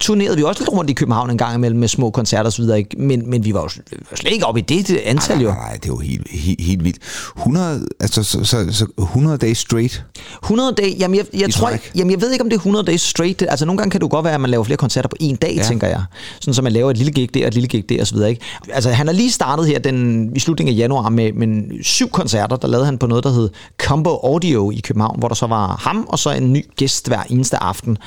Turnerede 0.00 0.36
vi 0.36 0.42
også 0.42 0.60
lidt 0.60 0.72
rundt 0.72 0.90
i 0.90 0.92
København 0.92 1.30
en 1.30 1.38
gang 1.38 1.54
imellem 1.54 1.80
med 1.80 1.88
små 1.88 2.10
koncerter 2.10 2.50
osv., 2.50 2.64
ikke? 2.76 2.90
Men, 2.98 3.30
men 3.30 3.44
vi 3.44 3.54
var 3.54 3.60
jo 3.60 3.68
var 4.10 4.16
slet 4.16 4.32
ikke 4.32 4.46
oppe 4.46 4.60
i 4.60 4.62
det, 4.62 4.88
det 4.88 4.96
antal 5.04 5.40
jo. 5.40 5.48
Nej, 5.48 5.58
nej, 5.58 5.72
det 5.72 5.84
er 5.84 5.88
jo 5.88 5.98
helt, 5.98 6.30
helt, 6.30 6.60
helt 6.60 6.84
vildt. 6.84 6.98
100, 7.36 7.86
altså, 8.00 8.22
så, 8.22 8.44
så, 8.44 8.66
så 8.72 8.86
100 8.98 9.38
dage 9.38 9.54
straight. 9.54 10.04
100 10.42 10.72
dage, 10.72 10.96
jamen 10.98 11.16
jeg, 11.16 11.26
jeg 11.40 11.48
I 11.48 11.52
tror 11.52 11.68
ikke, 11.70 11.90
jamen 11.94 12.10
jeg 12.10 12.20
ved 12.20 12.32
ikke, 12.32 12.42
om 12.42 12.50
det 12.50 12.56
er 12.56 12.60
100 12.60 12.84
dage 12.84 12.98
straight. 12.98 13.42
Altså 13.48 13.64
nogle 13.64 13.78
gange 13.78 13.90
kan 13.90 14.00
det 14.00 14.04
jo 14.06 14.10
godt 14.10 14.24
være, 14.24 14.34
at 14.34 14.40
man 14.40 14.50
laver 14.50 14.64
flere 14.64 14.76
koncerter 14.76 15.08
på 15.08 15.16
en 15.20 15.36
dag, 15.36 15.54
Ja. 15.56 15.62
tænker 15.62 15.86
jeg. 15.86 16.04
Sådan 16.40 16.54
så 16.54 16.62
man 16.62 16.72
laver 16.72 16.90
et 16.90 16.96
lille 16.96 17.12
gig 17.12 17.34
der, 17.34 17.46
et 17.46 17.54
lille 17.54 17.68
gig 17.68 17.88
der 17.88 18.02
osv. 18.02 18.16
Ikke? 18.28 18.40
Altså 18.72 18.90
han 18.90 19.06
har 19.06 19.14
lige 19.14 19.30
startet 19.30 19.66
her 19.66 19.78
den, 19.78 20.30
i 20.36 20.38
slutningen 20.38 20.74
af 20.74 20.78
januar 20.78 21.08
med, 21.08 21.32
med 21.32 21.84
syv 21.84 22.10
koncerter. 22.10 22.56
Der 22.56 22.68
lavede 22.68 22.84
han 22.86 22.98
på 22.98 23.06
noget, 23.06 23.24
der 23.24 23.30
hed 23.30 23.50
Combo 23.78 24.10
Audio 24.10 24.70
i 24.70 24.80
København, 24.84 25.18
hvor 25.18 25.28
der 25.28 25.34
så 25.34 25.46
var 25.46 25.76
ham 25.80 26.06
og 26.08 26.18
så 26.18 26.30
en 26.30 26.52
ny 26.52 26.64
gæst 26.76 27.08
hver 27.08 27.22
eneste 27.30 27.56
aften. 27.62 27.98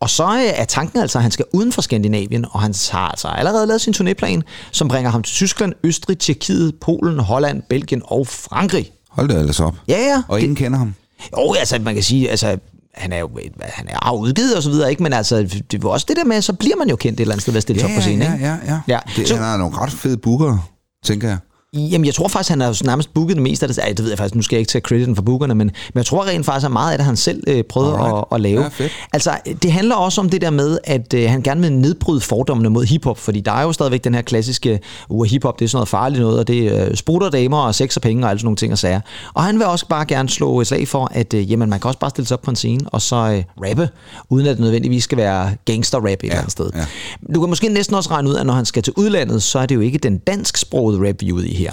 Og 0.00 0.10
så 0.10 0.24
øh, 0.24 0.60
er 0.60 0.64
tanken 0.64 1.00
altså, 1.00 1.18
han 1.26 1.30
skal 1.32 1.44
uden 1.52 1.72
for 1.72 1.82
Skandinavien, 1.82 2.44
og 2.50 2.60
han 2.60 2.74
har 2.90 3.08
altså 3.08 3.28
allerede 3.28 3.66
lavet 3.66 3.80
sin 3.80 3.94
turnéplan, 3.96 4.40
som 4.72 4.88
bringer 4.88 5.10
ham 5.10 5.22
til 5.22 5.34
Tyskland, 5.34 5.72
Østrig, 5.84 6.18
Tjekkiet, 6.18 6.74
Polen, 6.80 7.18
Holland, 7.18 7.62
Belgien 7.68 8.02
og 8.04 8.26
Frankrig. 8.26 8.92
Hold 9.10 9.28
da 9.28 9.34
ellers 9.34 9.60
op. 9.60 9.74
Ja, 9.88 9.98
ja. 9.98 10.22
Og 10.28 10.40
ingen 10.40 10.56
kender 10.56 10.78
ham. 10.78 10.94
Jo, 11.38 11.54
altså 11.58 11.78
man 11.78 11.94
kan 11.94 12.02
sige, 12.02 12.30
altså 12.30 12.58
han 12.94 13.12
er 13.12 13.18
jo 13.18 13.30
han 13.62 13.88
er 13.88 14.12
udgivet 14.12 14.56
og 14.56 14.62
så 14.62 14.70
videre, 14.70 14.90
ikke? 14.90 15.02
Men 15.02 15.12
altså, 15.12 15.62
det 15.70 15.82
var 15.82 15.88
også 15.90 16.06
det 16.08 16.16
der 16.16 16.24
med, 16.24 16.42
så 16.42 16.52
bliver 16.52 16.76
man 16.76 16.88
jo 16.88 16.96
kendt 16.96 17.20
et 17.20 17.20
eller 17.20 17.34
andet 17.34 17.42
sted 17.42 17.52
ved 17.52 17.56
at 17.56 17.62
stille 17.62 17.80
sig 17.80 17.90
op 17.90 17.94
på 17.96 18.00
scenen, 18.00 18.22
ja, 18.22 18.32
ikke? 18.34 18.46
ja, 18.46 18.56
ja. 18.66 18.80
Ja. 18.88 18.98
Det, 19.16 19.28
Så- 19.28 19.34
han 19.34 19.44
har 19.44 19.56
nogle 19.56 19.76
ret 19.76 19.92
fede 19.92 20.16
booker, 20.16 20.68
tænker 21.04 21.28
jeg. 21.28 21.38
Jamen, 21.76 22.04
jeg 22.04 22.14
tror 22.14 22.28
faktisk, 22.28 22.50
han 22.50 22.60
har 22.60 22.80
nærmest 22.84 23.14
booket 23.14 23.36
det 23.36 23.42
meste 23.42 23.64
af 23.64 23.68
det. 23.68 23.78
Ej, 23.78 23.88
det 23.88 24.02
ved 24.02 24.08
jeg 24.08 24.18
faktisk, 24.18 24.34
nu 24.34 24.42
skal 24.42 24.56
jeg 24.56 24.60
ikke 24.60 24.70
tage 24.70 24.82
crediten 24.82 25.16
for 25.16 25.22
bookerne, 25.22 25.54
men, 25.54 25.66
men 25.66 25.98
jeg 25.98 26.06
tror 26.06 26.24
rent 26.24 26.46
faktisk, 26.46 26.64
at 26.64 26.72
meget 26.72 26.92
af 26.92 26.98
det, 26.98 27.04
han 27.04 27.16
selv 27.16 27.42
øh, 27.46 27.64
prøvede 27.64 27.92
Alright. 27.92 28.24
at, 28.30 28.34
at 28.34 28.40
lave. 28.40 28.62
Ja, 28.62 28.68
fedt. 28.68 28.92
Altså, 29.12 29.30
det 29.62 29.72
handler 29.72 29.94
også 29.94 30.20
om 30.20 30.30
det 30.30 30.40
der 30.40 30.50
med, 30.50 30.78
at 30.84 31.14
øh, 31.14 31.30
han 31.30 31.42
gerne 31.42 31.60
vil 31.60 31.72
nedbryde 31.72 32.20
fordommene 32.20 32.70
mod 32.70 32.84
hiphop, 32.84 33.18
fordi 33.18 33.40
der 33.40 33.52
er 33.52 33.62
jo 33.62 33.72
stadigvæk 33.72 34.04
den 34.04 34.14
her 34.14 34.22
klassiske, 34.22 34.80
uh, 35.08 35.26
hiphop, 35.26 35.58
det 35.58 35.64
er 35.64 35.68
sådan 35.68 35.76
noget 35.76 35.88
farligt 35.88 36.20
noget, 36.20 36.38
og 36.38 36.48
det 36.48 36.66
er 36.66 36.86
øh, 36.86 36.94
sprutter 36.94 37.30
damer 37.30 37.58
og 37.58 37.74
sex 37.74 37.96
og 37.96 38.02
penge 38.02 38.24
og 38.24 38.30
alle 38.30 38.40
sådan 38.40 38.46
nogle 38.46 38.56
ting 38.56 38.72
og 38.72 38.78
sager. 38.78 39.00
Og 39.34 39.42
han 39.42 39.58
vil 39.58 39.66
også 39.66 39.88
bare 39.88 40.04
gerne 40.04 40.28
slå 40.28 40.60
et 40.60 40.66
slag 40.66 40.88
for, 40.88 41.10
at 41.14 41.34
øh, 41.34 41.50
jamen, 41.50 41.70
man 41.70 41.80
kan 41.80 41.88
også 41.88 41.98
bare 41.98 42.10
stille 42.10 42.28
sig 42.28 42.36
op 42.36 42.42
på 42.42 42.50
en 42.50 42.56
scene 42.56 42.80
og 42.86 43.02
så 43.02 43.16
øh, 43.16 43.68
rappe, 43.68 43.88
uden 44.30 44.46
at 44.46 44.56
det 44.56 44.60
nødvendigvis 44.60 45.04
skal 45.04 45.18
være 45.18 45.50
gangster-rap 45.64 46.06
et 46.06 46.22
eller 46.22 46.36
andet 46.36 46.52
sted. 46.52 46.70
ja. 46.74 46.86
Du 47.34 47.40
kan 47.40 47.48
måske 47.48 47.68
næsten 47.68 47.96
også 47.96 48.10
regne 48.10 48.28
ud, 48.28 48.34
at 48.34 48.46
når 48.46 48.54
han 48.54 48.64
skal 48.64 48.82
til 48.82 48.92
udlandet, 48.96 49.42
så 49.42 49.58
er 49.58 49.66
det 49.66 49.74
jo 49.74 49.80
ikke 49.80 49.98
den 49.98 50.18
dansksprogede 50.18 51.08
rap, 51.08 51.16
vi 51.20 51.28
er 51.28 51.32
ude 51.32 51.48
i 51.48 51.54
her. 51.54 51.65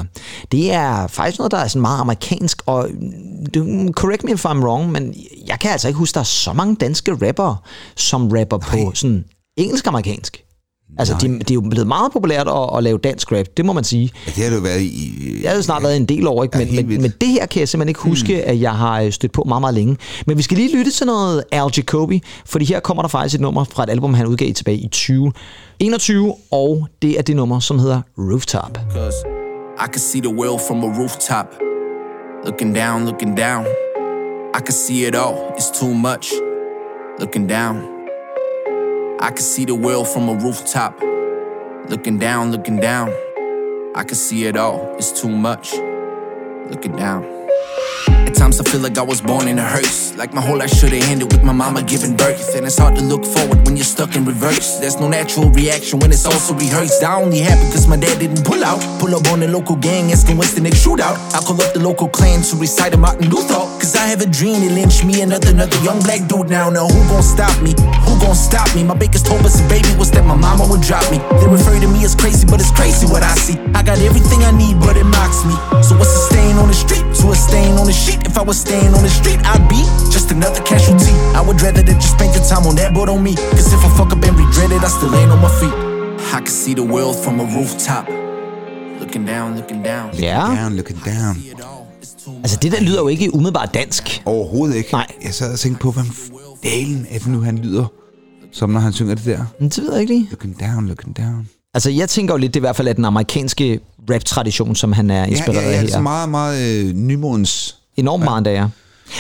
Det 0.52 0.72
er 0.72 1.08
faktisk 1.08 1.40
noget, 1.40 1.52
der 1.52 1.58
er 1.58 1.68
sådan 1.68 1.82
meget 1.82 2.00
amerikansk, 2.00 2.62
og 2.66 2.90
correct 3.92 4.24
me 4.24 4.32
if 4.32 4.46
I'm 4.46 4.64
wrong, 4.64 4.92
men 4.92 5.16
jeg 5.48 5.60
kan 5.60 5.72
altså 5.72 5.88
ikke 5.88 5.98
huske, 5.98 6.14
der 6.14 6.20
er 6.20 6.24
så 6.24 6.54
mange 6.54 6.76
danske 6.76 7.12
rappere, 7.12 7.58
som 7.96 8.28
rapper 8.32 8.58
på 8.58 8.92
sådan 8.96 9.26
engelsk-amerikansk. 9.58 10.44
Altså, 11.00 11.16
de, 11.22 11.40
det 11.40 11.52
er 11.52 11.56
jo 11.56 11.62
blevet 11.62 11.88
meget 11.88 12.12
populært 12.12 12.48
at, 12.48 12.78
at 12.78 12.84
lave 12.84 12.98
dansk 12.98 13.32
rap, 13.32 13.46
det 13.58 13.66
må 13.66 13.74
man 13.74 13.84
sige. 13.84 14.12
Ja, 14.28 14.32
det 14.32 14.44
har 14.44 14.50
det 14.50 14.58
jo 14.58 14.62
været 14.62 14.82
i... 14.82 15.40
Jeg 15.44 15.52
har 15.52 15.56
jo 15.56 15.62
snart 15.62 15.84
været 15.84 15.98
en 15.98 16.06
del 16.06 16.28
år, 16.28 16.44
ikke? 16.44 16.58
Ja, 16.58 16.66
Men, 16.66 16.74
helt 16.74 16.88
men, 16.88 16.90
vildt. 16.90 17.02
men 17.02 17.14
det 17.22 17.30
her 17.30 17.46
kan 17.46 17.60
jeg 17.60 17.70
simpelthen 17.70 17.90
ikke 17.90 18.00
huske, 18.00 18.44
at 18.44 18.62
jeg 18.62 18.72
har 18.72 19.02
øh, 19.02 19.12
stødt 19.12 19.32
på 19.32 19.44
meget, 19.48 19.62
meget 19.62 19.74
længe. 19.76 19.98
Men 20.28 20.38
vi 20.38 20.44
skal 20.44 20.58
lige 20.58 20.78
lytte 20.78 20.92
til 20.92 21.06
noget 21.06 21.44
Al 21.52 21.72
Jacobi, 21.78 22.22
fordi 22.46 22.66
her 22.66 22.80
kommer 22.80 23.04
der 23.04 23.08
faktisk 23.08 23.36
et 23.36 23.42
nummer 23.42 23.64
fra 23.64 23.84
et 23.84 23.90
album, 23.90 24.14
han 24.14 24.28
udgav 24.28 24.54
tilbage 24.54 24.78
i 24.78 24.88
2021, 24.88 26.34
og 26.52 26.88
det 27.02 27.18
er 27.18 27.22
det 27.22 27.36
nummer, 27.36 27.60
som 27.60 27.80
hedder 27.80 28.02
Rooftop. 28.18 28.80
Cause 28.94 29.43
I 29.76 29.88
can 29.88 30.00
see 30.00 30.20
the 30.20 30.30
world 30.30 30.62
from 30.62 30.84
a 30.84 30.88
rooftop. 30.88 31.52
Looking 32.44 32.74
down, 32.74 33.06
looking 33.06 33.34
down. 33.34 33.66
I 34.54 34.62
can 34.62 34.72
see 34.72 35.06
it 35.06 35.16
all, 35.16 35.52
it's 35.56 35.72
too 35.72 35.92
much. 35.96 36.32
Looking 37.18 37.48
down. 37.48 37.78
I 39.20 39.30
can 39.30 39.42
see 39.42 39.66
the 39.66 39.74
world 39.74 40.08
from 40.08 40.30
a 40.30 40.36
rooftop. 40.36 41.02
Looking 41.90 42.20
down, 42.20 42.52
looking 42.52 42.80
down. 42.80 43.10
I 43.96 44.04
can 44.04 44.16
see 44.16 44.46
it 44.46 44.56
all, 44.58 44.96
it's 44.98 45.20
too 45.20 45.30
much. 45.30 45.74
Looking 45.74 46.96
down. 46.96 47.43
At 48.44 48.48
times 48.48 48.60
I 48.60 48.70
feel 48.70 48.82
like 48.82 48.98
I 48.98 49.02
was 49.02 49.22
born 49.22 49.48
in 49.48 49.58
a 49.58 49.64
hearse. 49.64 50.18
Like 50.18 50.34
my 50.34 50.42
whole 50.42 50.58
life 50.58 50.70
should 50.70 50.92
have 50.92 51.10
ended 51.10 51.32
with 51.32 51.44
my 51.44 51.54
mama 51.54 51.82
giving 51.82 52.14
birth. 52.18 52.54
And 52.56 52.66
it's 52.66 52.78
hard 52.78 52.94
to 52.98 53.02
look 53.02 53.24
forward 53.24 53.64
when 53.64 53.78
you're 53.78 53.86
stuck 53.86 54.18
in 54.18 54.26
reverse. 54.26 54.80
There's 54.80 55.00
no 55.00 55.08
natural 55.08 55.50
reaction 55.52 56.00
when 56.00 56.12
it's 56.12 56.26
also 56.26 56.54
rehearsed. 56.54 57.02
I 57.06 57.22
only 57.22 57.40
happen 57.40 57.72
cause 57.72 57.88
my 57.88 57.96
dad 57.96 58.20
didn't 58.20 58.44
pull 58.44 58.62
out. 58.62 58.84
Pull 59.00 59.16
up 59.16 59.26
on 59.32 59.40
the 59.40 59.48
local 59.48 59.78
gang, 59.78 60.12
asking 60.12 60.36
what's 60.36 60.54
the 60.56 60.60
next 60.60 60.84
shootout. 60.86 61.16
I 61.34 61.40
call 61.40 61.56
up 61.62 61.72
the 61.72 61.80
local 61.80 62.10
clan 62.10 62.42
to 62.52 62.58
recite 62.58 62.94
a 62.94 62.98
Martin 62.98 63.30
Luther. 63.30 63.64
Cause 63.80 63.96
I 63.96 64.08
have 64.08 64.20
a 64.20 64.28
dream 64.28 64.60
to 64.60 64.70
lynch 64.76 65.06
me 65.06 65.22
another, 65.22 65.52
another 65.52 65.80
young 65.80 66.04
black 66.04 66.28
dude 66.28 66.50
now. 66.50 66.70
Now 66.70 66.90
who 66.90 67.00
gon' 67.08 67.24
stop 67.24 67.56
me? 67.64 67.72
Who 68.04 68.20
gon' 68.20 68.36
stop 68.36 68.68
me? 68.76 68.84
My 68.84 68.96
biggest 68.96 69.26
hope 69.26 69.46
as 69.48 69.56
a 69.64 69.66
baby 69.70 69.88
was 69.96 70.12
that 70.12 70.26
my 70.26 70.36
mama 70.36 70.68
would 70.68 70.82
drop 70.82 71.08
me. 71.10 71.20
They 71.40 71.48
refer 71.48 71.80
to 71.80 71.88
me 71.88 72.04
as 72.04 72.14
crazy, 72.14 72.46
but 72.46 72.60
it's 72.60 72.76
crazy 72.76 73.08
what 73.08 73.24
I 73.24 73.36
see. 73.36 73.56
I 73.72 73.84
got 73.84 74.00
everything 74.04 74.44
I 74.44 74.52
need, 74.52 74.82
but 74.84 74.98
it 74.98 75.08
mocks 75.08 75.48
me. 75.48 75.56
So 75.80 75.96
what's 75.96 76.12
a 76.12 76.24
stain 76.28 76.58
on 76.60 76.68
the 76.68 76.76
street? 76.76 77.08
To 77.24 77.32
a 77.32 77.36
stain 77.36 77.80
on 77.80 77.88
the 77.88 77.96
sheet. 77.96 78.33
If 78.34 78.40
I 78.40 78.46
was 78.52 78.58
staying 78.68 78.92
on 78.98 79.02
the 79.04 79.10
street, 79.20 79.40
I'd 79.54 79.68
be 79.70 79.82
just 80.16 80.32
another 80.32 80.62
casualty. 80.72 81.14
I 81.40 81.42
would 81.48 81.62
rather 81.62 81.84
that 81.84 81.98
you 82.04 82.10
spend 82.18 82.34
your 82.36 82.44
time 82.52 82.66
on 82.70 82.76
that, 82.78 82.92
but 82.98 83.08
on 83.10 83.22
me. 83.24 83.34
Cause 83.58 83.68
if 83.78 83.82
I 83.88 83.90
fuck 83.98 84.12
up 84.16 84.24
and 84.28 84.36
regret 84.46 84.72
it, 84.78 84.82
I 84.84 84.90
still 84.98 85.14
ain't 85.20 85.32
on 85.36 85.40
my 85.48 85.52
feet. 85.62 85.76
I 86.38 86.40
can 86.46 86.48
see 86.64 86.74
the 86.74 86.88
world 86.94 87.16
from 87.24 87.40
a 87.40 87.44
rooftop. 87.56 88.06
Looking 88.08 89.00
looking 89.00 89.26
down, 89.34 89.56
looking 89.60 89.84
down. 89.84 90.06
Ja, 90.20 90.40
Down, 90.64 90.76
looking 90.76 91.00
down. 91.06 91.36
It's 92.02 92.26
too 92.26 92.34
altså 92.44 92.58
det 92.62 92.72
der 92.72 92.82
lyder 92.82 93.00
jo 93.02 93.08
ikke 93.08 93.34
umiddelbart 93.34 93.74
dansk. 93.74 94.22
Overhovedet 94.26 94.76
ikke. 94.76 94.90
Nej. 94.94 95.08
Jeg 95.24 95.34
sad 95.34 95.54
og 95.54 95.60
tænkte 95.60 95.82
på, 95.82 95.92
hvad 95.92 96.04
dalen 96.64 97.08
er 97.10 97.18
det 97.20 97.28
nu, 97.28 97.42
han 97.42 97.58
lyder, 97.58 97.86
som 98.52 98.70
når 98.70 98.80
han 98.80 98.94
synger 98.94 99.16
det 99.16 99.26
der. 99.26 99.46
Men 99.60 99.70
det 99.70 99.84
ved 99.84 99.92
jeg 99.92 100.02
ikke 100.02 100.14
lige. 100.14 100.28
Looking 100.32 100.60
down, 100.60 100.88
looking 100.88 101.18
down. 101.18 101.48
Altså 101.74 101.90
jeg 101.90 102.10
tænker 102.10 102.34
jo 102.34 102.38
lidt, 102.38 102.54
det 102.54 102.60
er 102.60 102.62
i 102.62 102.68
hvert 102.68 102.76
fald 102.76 102.88
af 102.88 102.96
den 102.96 103.06
amerikanske 103.06 103.80
rap-tradition, 104.12 104.76
som 104.76 104.92
han 104.92 105.10
er 105.10 105.16
Ja, 105.20 105.26
inspireret 105.26 105.64
ja, 105.64 105.70
ja, 105.70 105.76
af 105.76 105.82
det 105.82 105.88
er 105.88 105.92
så 105.92 105.98
her. 105.98 106.04
meget, 106.04 106.30
meget 106.30 106.86
øh, 106.86 106.94
nymodens. 106.94 107.76
Enormt 107.98 108.24
meget, 108.24 108.46
det 108.46 108.56
er. 108.56 108.70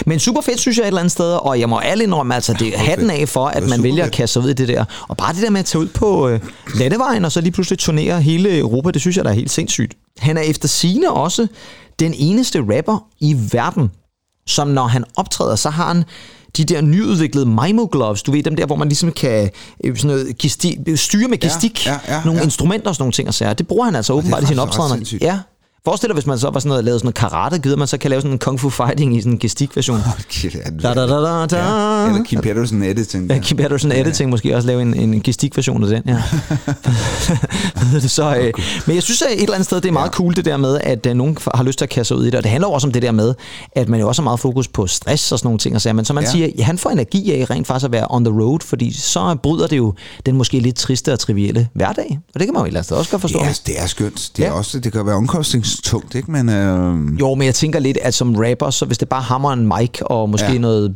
Men 0.05 0.19
super 0.19 0.41
fedt, 0.41 0.59
synes 0.59 0.77
jeg 0.77 0.83
et 0.83 0.88
eller 0.88 0.99
andet 0.99 1.12
sted, 1.12 1.31
og 1.33 1.59
jeg 1.59 1.69
må 1.69 1.81
ærligt 1.81 2.07
indrømme, 2.07 2.36
altså 2.36 2.53
det 2.59 2.67
er 2.75 2.77
hatten 2.79 3.09
af 3.09 3.29
for, 3.29 3.47
at 3.47 3.69
man 3.69 3.83
vælger 3.83 4.05
at 4.05 4.12
kaste 4.12 4.33
sig 4.33 4.41
ud 4.41 4.49
i 4.49 4.53
det 4.53 4.67
der. 4.67 4.86
Og 5.07 5.17
bare 5.17 5.33
det 5.33 5.41
der 5.41 5.49
med 5.49 5.59
at 5.59 5.65
tage 5.65 5.81
ud 5.81 5.88
på 5.88 6.27
øh, 6.29 6.39
landevejen, 6.75 7.25
og 7.25 7.31
så 7.31 7.41
lige 7.41 7.51
pludselig 7.51 7.79
turnere 7.79 8.21
hele 8.21 8.57
Europa, 8.57 8.91
det 8.91 9.01
synes 9.01 9.17
jeg, 9.17 9.25
der 9.25 9.31
er 9.31 9.36
helt 9.36 9.51
sindssygt. 9.51 9.93
Han 10.19 10.38
er 10.38 10.41
efter 10.41 10.67
sine 10.67 11.12
også 11.12 11.47
den 11.99 12.13
eneste 12.17 12.59
rapper 12.59 13.05
i 13.19 13.36
verden, 13.51 13.91
som 14.47 14.67
når 14.67 14.88
han 14.88 15.03
optræder, 15.17 15.55
så 15.55 15.69
har 15.69 15.88
han 15.88 16.03
de 16.57 16.65
der 16.65 16.81
nyudviklede 16.81 17.45
Mimo 17.45 17.88
gloves, 17.91 18.23
du 18.23 18.31
ved, 18.31 18.43
dem 18.43 18.55
der, 18.55 18.65
hvor 18.65 18.75
man 18.75 18.88
ligesom 18.88 19.12
kan 19.12 19.49
øh, 19.83 19.97
sådan 19.97 20.07
noget, 20.07 20.36
gesti- 20.45 20.95
styre 20.95 21.27
med 21.27 21.38
gestik, 21.38 21.86
ja, 21.86 21.99
ja, 22.07 22.21
nogle 22.25 22.39
ja. 22.39 22.45
instrumenter 22.45 22.88
og 22.88 22.95
sådan 22.95 23.01
nogle 23.03 23.13
ting 23.13 23.27
og 23.27 23.33
sager. 23.33 23.53
Det 23.53 23.67
bruger 23.67 23.86
han 23.86 23.95
altså 23.95 24.13
åbenbart 24.13 24.51
i 24.51 24.57
optrædener. 24.57 24.95
sindssygt. 24.95 25.21
Ja, 25.23 25.39
Forestil 25.86 26.10
dig, 26.10 26.13
hvis 26.13 26.26
man 26.26 26.39
så 26.39 26.50
var 26.50 26.60
sådan 26.60 26.69
noget, 26.69 26.84
lavede 26.84 27.00
sådan 27.00 27.06
noget 27.06 27.15
karate, 27.15 27.60
gider 27.60 27.78
man 27.78 27.88
så 27.88 27.98
kan 27.98 28.10
lave 28.10 28.22
sådan 28.22 28.32
en 28.32 28.39
kung 28.39 28.60
fu 28.60 28.69
fighting 28.69 29.17
i 29.17 29.22
sådan 29.22 29.34
en 29.34 29.39
gestikversion. 29.39 30.00
Da, 30.84 30.93
da, 30.93 31.08
da, 31.08 31.15
da, 31.15 31.46
da. 31.46 31.58
Ja, 31.58 32.08
eller 32.08 32.24
Kim 32.24 32.41
Pedersen 32.41 32.84
editing. 32.84 33.30
Ja, 33.32 33.39
Kim 33.39 33.58
Patterson 33.58 33.91
Editing 33.91 34.30
måske 34.30 34.56
også 34.56 34.67
lave 34.67 34.82
en, 34.82 34.93
en 34.93 35.22
gestikversion 35.22 35.84
af 35.84 35.89
den, 35.89 36.02
ja. 36.15 36.22
Så, 38.08 38.36
øh, 38.36 38.54
men 38.88 38.96
jeg 38.96 39.04
synes 39.04 39.22
at 39.22 39.32
et 39.34 39.41
eller 39.41 39.54
andet 39.54 39.65
sted, 39.65 39.82
det 39.82 39.88
er 39.89 39.93
meget 39.93 40.12
cool 40.12 40.36
det 40.36 40.46
der 40.46 40.58
med, 40.58 40.80
at 40.84 41.06
øh, 41.06 41.13
nogen 41.13 41.38
har 41.56 41.63
lyst 41.63 41.78
til 41.78 41.86
at 41.86 41.89
kaste 41.89 42.08
sig 42.08 42.17
ud 42.17 42.24
i 42.24 42.26
det, 42.26 42.36
og 42.36 42.43
det 42.43 42.52
handler 42.52 42.67
også 42.67 42.88
om 42.88 42.93
det 42.93 43.02
der 43.02 43.12
med, 43.12 43.34
at 43.76 43.89
man 43.89 44.00
jo 44.00 44.08
også 44.08 44.22
har 44.22 44.24
meget 44.24 44.39
fokus 44.39 44.67
på 44.67 44.88
stress 44.88 45.32
og 45.32 45.39
sådan 45.39 45.48
nogle 45.48 45.60
ting, 45.60 45.76
og 45.76 45.82
så, 45.82 45.93
men 45.93 46.06
som 46.06 46.15
man 46.15 46.24
Ja. 46.24 46.28
ja. 46.30 46.32
siger, 46.32 46.48
ja, 46.58 46.63
han 46.63 46.78
får 46.78 46.89
energi 46.89 47.32
af 47.32 47.50
rent 47.50 47.67
faktisk 47.67 47.86
at 47.86 47.91
være 47.91 48.08
on 48.10 48.26
the 48.26 48.34
road, 48.41 48.60
fordi 48.63 48.93
så 48.93 49.36
bryder 49.43 49.67
det 49.67 49.78
jo 49.78 49.93
den 50.26 50.36
måske 50.36 50.60
lidt 50.60 50.76
triste 50.76 51.13
og 51.13 51.19
trivielle 51.19 51.67
hverdag, 51.74 52.19
og 52.34 52.39
det 52.39 52.48
kan 52.48 52.54
man 52.54 52.60
jo 52.62 52.63
et 52.65 52.67
eller 52.67 52.80
andet 52.80 52.86
sted 52.86 52.98
også 52.98 53.12
godt 53.12 53.22
forstå. 53.22 53.39
Ja, 53.43 53.54
det 53.67 53.82
er 53.82 53.88
skønt. 53.88 54.32
Det, 54.38 54.46
er 54.46 54.50
Ja. 54.50 54.54
også, 54.58 54.80
det 54.80 54.91
kan 54.91 55.06
være 55.06 55.15
omkostningstungt, 55.77 56.15
ikke? 56.15 56.31
Men 56.31 56.49
øh, 56.49 57.19
Jo, 57.19 57.36
men 57.36 57.45
jeg 57.45 57.55
tænker 57.55 57.79
lidt, 57.79 57.97
at 58.01 58.13
som 58.13 58.36
rapper, 58.36 58.69
så 58.69 58.86
hvis 58.86 58.97
det 58.97 59.09
bare 59.09 59.21
hammer 59.21 59.53
en 59.53 59.67
mic 59.67 60.01
og 60.01 60.29
måske 60.29 60.51
Ja. 60.51 60.57
noget, 60.57 60.95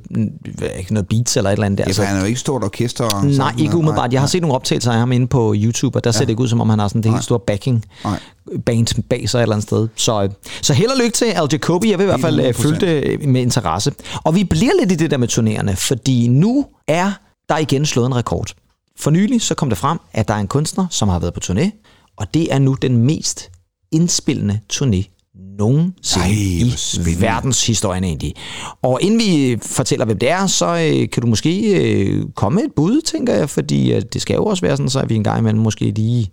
noget 0.89 1.07
beats 1.07 1.37
eller 1.37 1.49
et 1.49 1.53
eller 1.53 1.65
andet 1.65 1.77
der, 1.77 1.83
ja, 1.87 1.93
så, 1.93 2.03
han 2.03 2.15
er 2.17 2.21
jo 2.21 2.25
ikke 2.27 2.39
stort 2.39 2.63
orkester. 2.63 3.03
og 3.05 3.25
Nej, 3.25 3.33
sådan 3.33 3.59
ikke 3.59 3.77
umiddelbart. 3.77 4.13
Jeg 4.13 4.21
har 4.21 4.27
set 4.27 4.41
nogle 4.41 4.55
optagelser 4.55 4.91
af 4.91 4.97
ham 4.97 5.11
inde 5.11 5.27
på 5.27 5.53
YouTube, 5.57 5.97
og 5.97 6.03
der 6.03 6.07
ja. 6.07 6.11
ser 6.11 6.19
det 6.25 6.29
ikke 6.29 6.41
ud, 6.41 6.47
som 6.47 6.61
om 6.61 6.69
han 6.69 6.79
har 6.79 6.87
sådan 6.87 7.03
det 7.03 7.11
helt 7.11 7.23
store 7.23 7.39
backing 7.39 7.85
Nej. 8.03 8.19
band 8.65 9.03
bag 9.09 9.29
sig 9.29 9.39
et 9.39 9.41
eller 9.41 9.55
andet 9.55 9.67
sted. 9.67 9.87
Så, 9.95 10.23
øh, 10.23 10.29
så 10.61 10.73
held 10.73 10.89
og 10.89 10.97
lykke 10.97 11.11
til 11.15 11.25
Al 11.25 11.47
Jacobi. 11.51 11.89
Jeg 11.91 11.97
vil 11.99 12.03
i 12.03 12.07
hvert 12.07 12.21
fald 12.21 12.39
øh, 12.39 12.49
100%. 12.49 12.51
følge 12.51 12.79
det 12.79 13.03
øh, 13.21 13.29
med 13.29 13.41
interesse. 13.41 13.91
Og 14.23 14.35
vi 14.35 14.43
bliver 14.43 14.71
lidt 14.79 14.91
i 14.91 14.95
det 14.95 15.11
der 15.11 15.17
med 15.17 15.27
turnerende, 15.27 15.75
fordi 15.75 16.27
nu 16.27 16.65
er 16.87 17.11
der 17.49 17.57
igen 17.57 17.85
slået 17.85 18.07
en 18.07 18.15
rekord. 18.15 18.47
For 18.99 19.11
nylig 19.11 19.41
så 19.41 19.55
kom 19.55 19.69
det 19.69 19.77
frem, 19.77 19.97
at 20.13 20.27
der 20.27 20.33
er 20.33 20.37
en 20.39 20.47
kunstner, 20.47 20.87
som 20.89 21.09
har 21.09 21.19
været 21.19 21.33
på 21.33 21.39
turné, 21.43 21.69
og 22.17 22.33
det 22.33 22.53
er 22.53 22.59
nu 22.59 22.73
den 22.73 22.97
mest 22.97 23.49
indspillende 23.91 24.59
turné 24.73 25.13
nogensinde 25.57 26.25
Ej, 26.25 26.31
i 26.31 26.73
spændende. 26.77 27.21
verdenshistorien 27.21 28.03
egentlig. 28.03 28.33
Og 28.81 28.99
inden 29.01 29.19
vi 29.19 29.57
fortæller, 29.61 30.05
hvem 30.05 30.19
det 30.19 30.29
er, 30.29 30.47
så 30.47 30.65
øh, 30.65 31.09
kan 31.09 31.21
du 31.21 31.27
måske 31.27 31.81
øh, 31.81 32.25
komme 32.35 32.55
med 32.55 32.63
et 32.63 32.71
bud, 32.75 33.01
tænker 33.01 33.33
jeg, 33.33 33.49
fordi 33.49 33.93
øh, 33.93 34.01
det 34.13 34.21
skal 34.21 34.33
jo 34.35 34.45
også 34.45 34.61
være 34.61 34.77
sådan, 34.77 34.89
så 34.89 34.99
at 34.99 35.09
vi 35.09 35.15
en 35.15 35.23
gang 35.23 35.39
imellem 35.39 35.61
måske 35.61 35.91
lige 35.91 36.31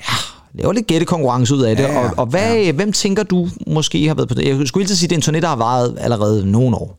ja, 0.00 0.14
laver 0.54 0.72
lidt 0.72 0.86
gættekonkurrence 0.86 1.54
ud 1.54 1.62
af 1.62 1.76
det. 1.76 1.82
Ja, 1.82 1.92
ja, 1.92 2.08
og 2.08 2.14
og 2.16 2.26
hvad, 2.26 2.56
ja. 2.56 2.72
hvem 2.72 2.92
tænker 2.92 3.22
du 3.22 3.48
måske 3.66 4.06
har 4.08 4.14
været 4.14 4.28
på 4.28 4.34
det? 4.34 4.48
Jeg 4.58 4.68
skulle 4.68 4.82
ikke 4.82 4.94
sige, 4.94 5.06
at 5.06 5.10
det 5.10 5.28
er 5.28 5.30
en 5.30 5.36
turné, 5.36 5.40
der 5.40 5.48
har 5.48 5.56
varet 5.56 5.96
allerede 6.00 6.50
nogle 6.50 6.76
år. 6.76 6.98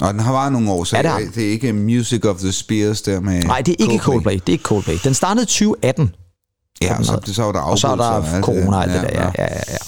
Og 0.00 0.12
den 0.12 0.20
har 0.20 0.32
varet 0.32 0.52
nogle 0.52 0.70
år, 0.70 0.84
så 0.84 0.96
Ja, 0.96 1.02
det 1.02 1.10
har 1.10 1.18
det, 1.34 1.46
er 1.46 1.50
ikke 1.50 1.72
Music 1.72 2.24
of 2.24 2.36
the 2.36 2.52
Spears 2.52 3.02
der 3.02 3.20
med 3.20 3.42
Nej, 3.42 3.60
det 3.60 3.76
er 3.80 3.82
ikke 3.84 3.98
Coldplay. 3.98 4.34
Det 4.34 4.48
er 4.48 4.52
ikke 4.52 4.62
Coldplay. 4.62 4.96
Den 5.04 5.14
startede 5.14 5.42
i 5.42 5.46
2018, 5.46 6.14
Ja, 6.82 6.98
og 6.98 7.04
så, 7.04 7.20
så 7.26 7.42
var 7.42 7.52
der 7.52 7.60
og 7.60 7.78
så 7.78 7.88
er 7.88 7.96
der 7.96 8.04
alt 8.04 8.44
corona 8.44 8.76
og 8.76 8.82
alt 8.82 8.92
det 8.92 9.02
der. 9.02 9.22
Ja, 9.22 9.30
ja, 9.38 9.46
ja, 9.54 9.60
ja. 9.68 9.78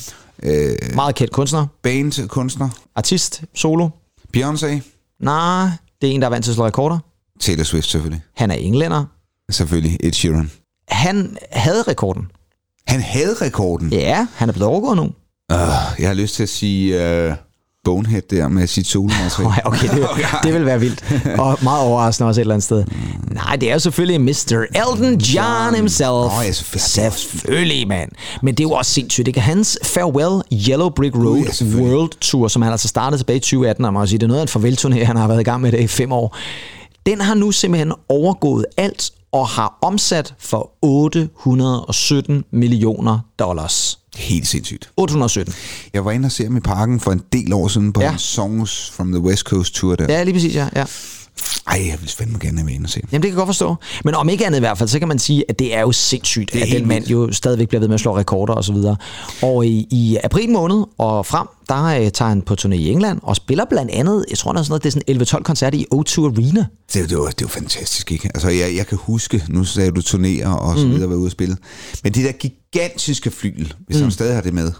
Øh, 0.42 0.94
Meget 0.94 1.14
kendt 1.14 1.32
kunstner, 1.32 1.66
band, 1.82 2.28
kunstner, 2.28 2.68
artist, 2.96 3.42
solo. 3.54 3.88
Beyoncé, 4.36 4.80
Nej, 5.20 5.68
det 6.00 6.10
er 6.10 6.14
en, 6.14 6.20
der 6.20 6.26
er 6.26 6.30
vant 6.30 6.44
til 6.44 6.50
at 6.50 6.54
slå 6.54 6.66
rekorder. 6.66 6.98
Taylor 7.40 7.64
Swift 7.64 7.88
selvfølgelig. 7.88 8.22
Han 8.36 8.50
er 8.50 8.54
englænder. 8.54 9.04
Selvfølgelig 9.50 9.96
Ed 10.00 10.12
Sheeran. 10.12 10.50
Han 10.88 11.36
havde 11.52 11.82
rekorden. 11.82 12.30
Han 12.86 13.00
havde 13.00 13.34
rekorden. 13.34 13.92
Ja, 13.92 14.26
han 14.34 14.48
er 14.48 14.52
blevet 14.52 14.68
overgået 14.68 14.96
nu. 14.96 15.02
Uh, 15.02 15.58
jeg 15.98 16.08
har 16.08 16.14
lyst 16.14 16.34
til 16.34 16.42
at 16.42 16.48
sige 16.48 16.96
uh, 17.28 17.34
Bonehead 17.84 18.22
der 18.30 18.48
med 18.48 18.66
sit 18.66 18.86
solomateriale. 18.86 19.48
Nej, 19.48 19.60
okay, 19.70 19.88
det, 19.88 20.08
det 20.44 20.54
vil 20.54 20.66
være 20.66 20.80
vildt. 20.80 21.04
Og 21.38 21.58
meget 21.62 21.82
overraskende 21.82 22.28
også 22.28 22.40
et 22.40 22.42
eller 22.42 22.54
andet 22.54 22.64
sted. 22.64 22.84
Nej, 23.30 23.56
det 23.56 23.68
er 23.68 23.72
jo 23.72 23.78
selvfølgelig 23.78 24.20
Mr. 24.20 24.64
Elton 24.74 25.16
John 25.18 25.74
himself. 25.74 26.08
Nå, 26.08 26.30
ja, 26.44 26.52
selvfølgelig. 26.52 27.12
Selvfølgelig, 27.12 27.88
mand. 27.88 28.10
Men 28.42 28.54
det 28.54 28.60
er 28.60 28.68
jo 28.68 28.72
også 28.72 28.92
sindssygt, 28.92 29.28
ikke? 29.28 29.40
Hans 29.40 29.78
Farewell 29.84 30.42
Yellow 30.68 30.90
Brick 30.90 31.16
Road 31.16 31.44
ja. 31.60 31.82
World 31.82 32.10
Tour, 32.20 32.48
som 32.48 32.62
han 32.62 32.72
altså 32.72 32.88
startede 32.88 33.20
tilbage 33.20 33.36
i 33.36 33.40
2018, 33.40 33.84
og 33.84 33.92
man 33.92 34.00
må 34.00 34.06
sige, 34.06 34.18
det 34.18 34.24
er 34.24 34.28
noget 34.28 34.40
af 34.54 34.56
en 34.56 34.62
farvelturné, 34.62 35.04
han 35.04 35.16
har 35.16 35.28
været 35.28 35.40
i 35.40 35.44
gang 35.44 35.62
med 35.62 35.72
det 35.72 35.80
i 35.80 35.86
fem 35.86 36.12
år. 36.12 36.36
Den 37.06 37.20
har 37.20 37.34
nu 37.34 37.52
simpelthen 37.52 37.92
overgået 38.08 38.66
alt 38.76 39.10
og 39.32 39.48
har 39.48 39.78
omsat 39.82 40.34
for 40.38 40.70
817 40.82 42.44
millioner 42.52 43.18
dollars. 43.38 43.99
Helt 44.16 44.48
sindssygt. 44.48 44.90
817. 44.96 45.54
Jeg 45.92 46.04
var 46.04 46.10
inde 46.10 46.26
og 46.26 46.32
se 46.32 46.44
ham 46.44 46.56
i 46.56 46.60
parken 46.60 47.00
for 47.00 47.12
en 47.12 47.22
del 47.32 47.52
år 47.52 47.68
siden 47.68 47.92
på 47.92 48.00
Ja. 48.00 48.14
Songs 48.16 48.90
from 48.90 49.12
the 49.12 49.20
West 49.20 49.42
Coast 49.42 49.74
Tour 49.74 49.96
der. 49.96 50.06
Ja, 50.08 50.22
lige 50.22 50.34
præcis, 50.34 50.54
ja. 50.54 50.68
ja. 50.76 50.84
Ej, 51.70 51.86
jeg 51.86 51.96
vil 52.00 52.08
fandme 52.08 52.38
gerne 52.38 52.66
være 52.66 52.74
inde 52.74 52.86
og 52.86 52.90
se. 52.90 53.00
Jamen, 53.12 53.22
det 53.22 53.28
kan 53.28 53.28
jeg 53.28 53.36
godt 53.36 53.48
forstå. 53.48 53.76
Men 54.04 54.14
om 54.14 54.28
ikke 54.28 54.46
andet 54.46 54.58
i 54.58 54.60
hvert 54.60 54.78
fald, 54.78 54.88
så 54.88 54.98
kan 54.98 55.08
man 55.08 55.18
sige, 55.18 55.44
at 55.48 55.58
det 55.58 55.74
er 55.74 55.80
jo 55.80 55.92
sindssygt, 55.92 56.52
Det 56.52 56.60
er 56.60 56.64
at 56.64 56.72
den 56.72 56.88
mand 56.88 57.06
jo 57.06 57.32
stadigvæk 57.32 57.68
bliver 57.68 57.80
ved 57.80 57.88
med 57.88 57.94
at 57.94 58.00
slå 58.00 58.16
rekorder 58.16 58.54
og 58.54 58.64
så 58.64 58.72
videre. 58.72 58.96
Og 59.42 59.66
i, 59.66 59.86
i 59.90 60.18
april 60.24 60.50
måned 60.50 60.84
og 60.98 61.26
frem, 61.26 61.46
der 61.68 61.84
øh, 61.84 62.10
tager 62.10 62.28
han 62.28 62.42
på 62.42 62.56
turné 62.60 62.74
i 62.74 62.88
England 62.90 63.20
og 63.22 63.36
spiller 63.36 63.64
blandt 63.64 63.90
andet, 63.90 64.24
jeg 64.30 64.38
tror, 64.38 64.52
der 64.52 64.58
er 64.60 64.62
sådan 64.62 64.70
noget, 64.72 64.84
det 65.06 65.18
er 65.18 65.22
sådan 65.28 65.40
11-12 65.40 65.42
koncerter 65.42 65.78
i 65.78 65.86
O2 65.94 66.24
Arena. 66.24 66.66
Det, 66.92 67.10
det, 67.10 67.18
var, 67.18 67.24
det 67.24 67.42
var 67.42 67.48
fantastisk, 67.48 68.12
ikke? 68.12 68.30
Altså, 68.34 68.48
jeg, 68.48 68.76
jeg 68.76 68.86
kan 68.86 68.98
huske, 69.00 69.44
nu 69.48 69.64
sagde 69.64 69.90
du 69.90 70.00
turnéer 70.00 70.48
og 70.48 70.78
så 70.78 70.86
videre, 70.86 71.06
mm. 71.06 71.12
ude 71.12 71.26
at 71.26 71.32
spille. 71.32 71.56
Men 72.04 72.14
det 72.14 72.24
der 72.24 72.32
gigantiske 72.32 73.30
flyl, 73.30 73.72
hvis 73.86 73.96
mm. 73.96 74.02
han 74.02 74.10
stadig 74.10 74.34
har 74.34 74.42
det 74.42 74.54
med. 74.54 74.72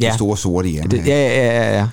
Ja. 0.00 0.06
Det 0.06 0.14
store 0.14 0.36
sorte 0.36 0.74
jern. 0.74 0.90
Det, 0.90 1.06
ja, 1.06 1.28
ja, 1.28 1.46
ja, 1.46 1.78
ja. 1.78 1.88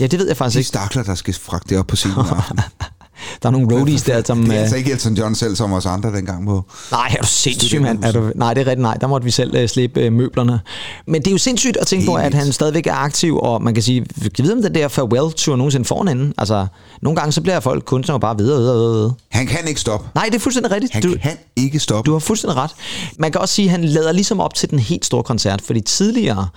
Ja, 0.00 0.06
det 0.06 0.18
ved 0.18 0.26
jeg 0.26 0.36
faktisk 0.36 0.54
De 0.54 0.60
ikke. 0.60 0.68
stakler, 0.68 1.02
der 1.02 1.14
skal 1.14 1.34
fragte 1.34 1.78
op 1.78 1.86
på 1.86 1.96
scenen. 1.96 2.16
Der 3.42 3.48
er 3.48 3.50
nogle 3.52 3.74
roadies 3.74 4.02
der, 4.02 4.22
som... 4.24 4.42
det 4.42 4.48
er 4.48 4.54
øh, 4.54 4.60
altså 4.60 4.76
ikke 4.76 4.92
Elton 4.92 5.14
John 5.14 5.34
selv, 5.34 5.56
som 5.56 5.72
os 5.72 5.86
andre 5.86 6.12
dengang 6.12 6.46
på. 6.46 6.64
Nej, 6.92 7.14
er 7.18 7.22
du 7.22 7.26
sindssyg, 7.26 7.80
mand? 7.82 8.04
Er 8.04 8.12
du, 8.12 8.32
nej, 8.34 8.54
det 8.54 8.60
er 8.60 8.66
rigtigt, 8.66 8.82
nej. 8.82 8.94
Der 8.94 9.06
måtte 9.06 9.24
vi 9.24 9.30
selv 9.30 9.62
uh, 9.62 9.68
slippe 9.68 10.06
uh, 10.06 10.12
møblerne. 10.12 10.60
Men 11.06 11.22
det 11.22 11.26
er 11.26 11.32
jo 11.32 11.38
sindssygt 11.38 11.76
at 11.76 11.86
tænke 11.86 12.00
Helt 12.02 12.10
på, 12.10 12.14
at 12.14 12.34
han 12.34 12.52
stadigvæk 12.52 12.86
er 12.86 12.94
aktiv, 12.94 13.38
og 13.38 13.62
man 13.62 13.74
kan 13.74 13.82
sige, 13.82 14.06
kan 14.34 14.44
vide 14.44 14.52
om 14.52 14.62
den 14.62 14.74
der 14.74 14.88
farewell-tur 14.88 15.56
nogensinde 15.56 15.84
får 15.84 16.02
en 16.02 16.08
ende. 16.08 16.32
Altså, 16.38 16.66
nogle 17.02 17.16
gange 17.16 17.32
så 17.32 17.40
bliver 17.40 17.60
folk 17.60 17.84
kunstnere 17.84 18.20
bare 18.20 18.36
videre, 18.38 18.58
videre, 18.58 18.76
videre, 18.76 18.92
videre. 18.94 19.14
Han 19.28 19.46
kan 19.46 19.68
ikke 19.68 19.80
stoppe. 19.80 20.08
Nej, 20.14 20.24
det 20.24 20.34
er 20.34 20.38
fuldstændig 20.38 20.72
rigtigt. 20.72 20.92
Han 20.92 21.02
Du, 21.02 21.14
kan 21.22 21.36
ikke 21.56 21.78
stoppe. 21.78 22.08
du 22.08 22.12
har 22.12 22.18
fuldstændig 22.18 22.56
ret. 22.56 22.70
Man 23.18 23.32
kan 23.32 23.40
også 23.40 23.54
sige, 23.54 23.66
at 23.66 23.70
han 23.70 23.84
lader 23.84 24.12
ligesom 24.12 24.40
op 24.40 24.54
til 24.54 24.70
den 24.70 24.78
helt 24.78 25.04
store 25.04 25.22
koncert, 25.22 25.62
fordi 25.62 25.80
tidligere, 25.80 26.48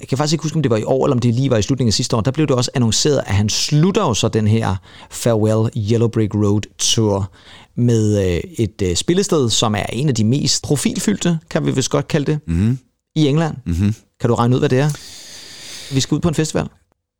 jeg 0.00 0.08
kan 0.08 0.18
faktisk 0.18 0.32
ikke 0.32 0.42
huske, 0.42 0.56
om 0.56 0.62
det 0.62 0.70
var 0.70 0.76
i 0.76 0.84
år, 0.84 1.06
eller 1.06 1.14
om 1.14 1.18
det 1.18 1.34
lige 1.34 1.50
var 1.50 1.56
i 1.56 1.62
slutningen 1.62 1.88
af 1.88 1.94
sidste 1.94 2.16
år, 2.16 2.20
der 2.20 2.30
blev 2.30 2.46
det 2.46 2.56
også 2.56 2.70
annonceret, 2.74 3.22
at 3.26 3.34
han 3.34 3.48
slutter 3.48 4.02
jo 4.02 4.14
så 4.14 4.28
den 4.28 4.46
her 4.46 4.76
Farewell 5.10 5.70
Yellow 5.90 6.08
Brick 6.08 6.34
Road 6.34 6.62
Tour 6.78 7.30
med 7.76 8.34
øh, 8.34 8.40
et 8.58 8.82
øh, 8.82 8.96
spillested, 8.96 9.50
som 9.50 9.74
er 9.74 9.86
en 9.92 10.08
af 10.08 10.14
de 10.14 10.24
mest 10.24 10.62
profilfyldte, 10.62 11.38
kan 11.50 11.66
vi 11.66 11.70
vist 11.70 11.90
godt 11.90 12.08
kalde 12.08 12.32
det, 12.32 12.40
mm-hmm. 12.46 12.78
i 13.16 13.26
England. 13.26 13.56
Mm-hmm. 13.66 13.94
Kan 14.20 14.28
du 14.28 14.34
regne 14.34 14.54
ud, 14.54 14.60
hvad 14.60 14.68
det 14.68 14.78
er? 14.78 14.90
Vi 15.94 16.00
skal 16.00 16.14
ud 16.14 16.20
på 16.20 16.28
en 16.28 16.34
festival. 16.34 16.68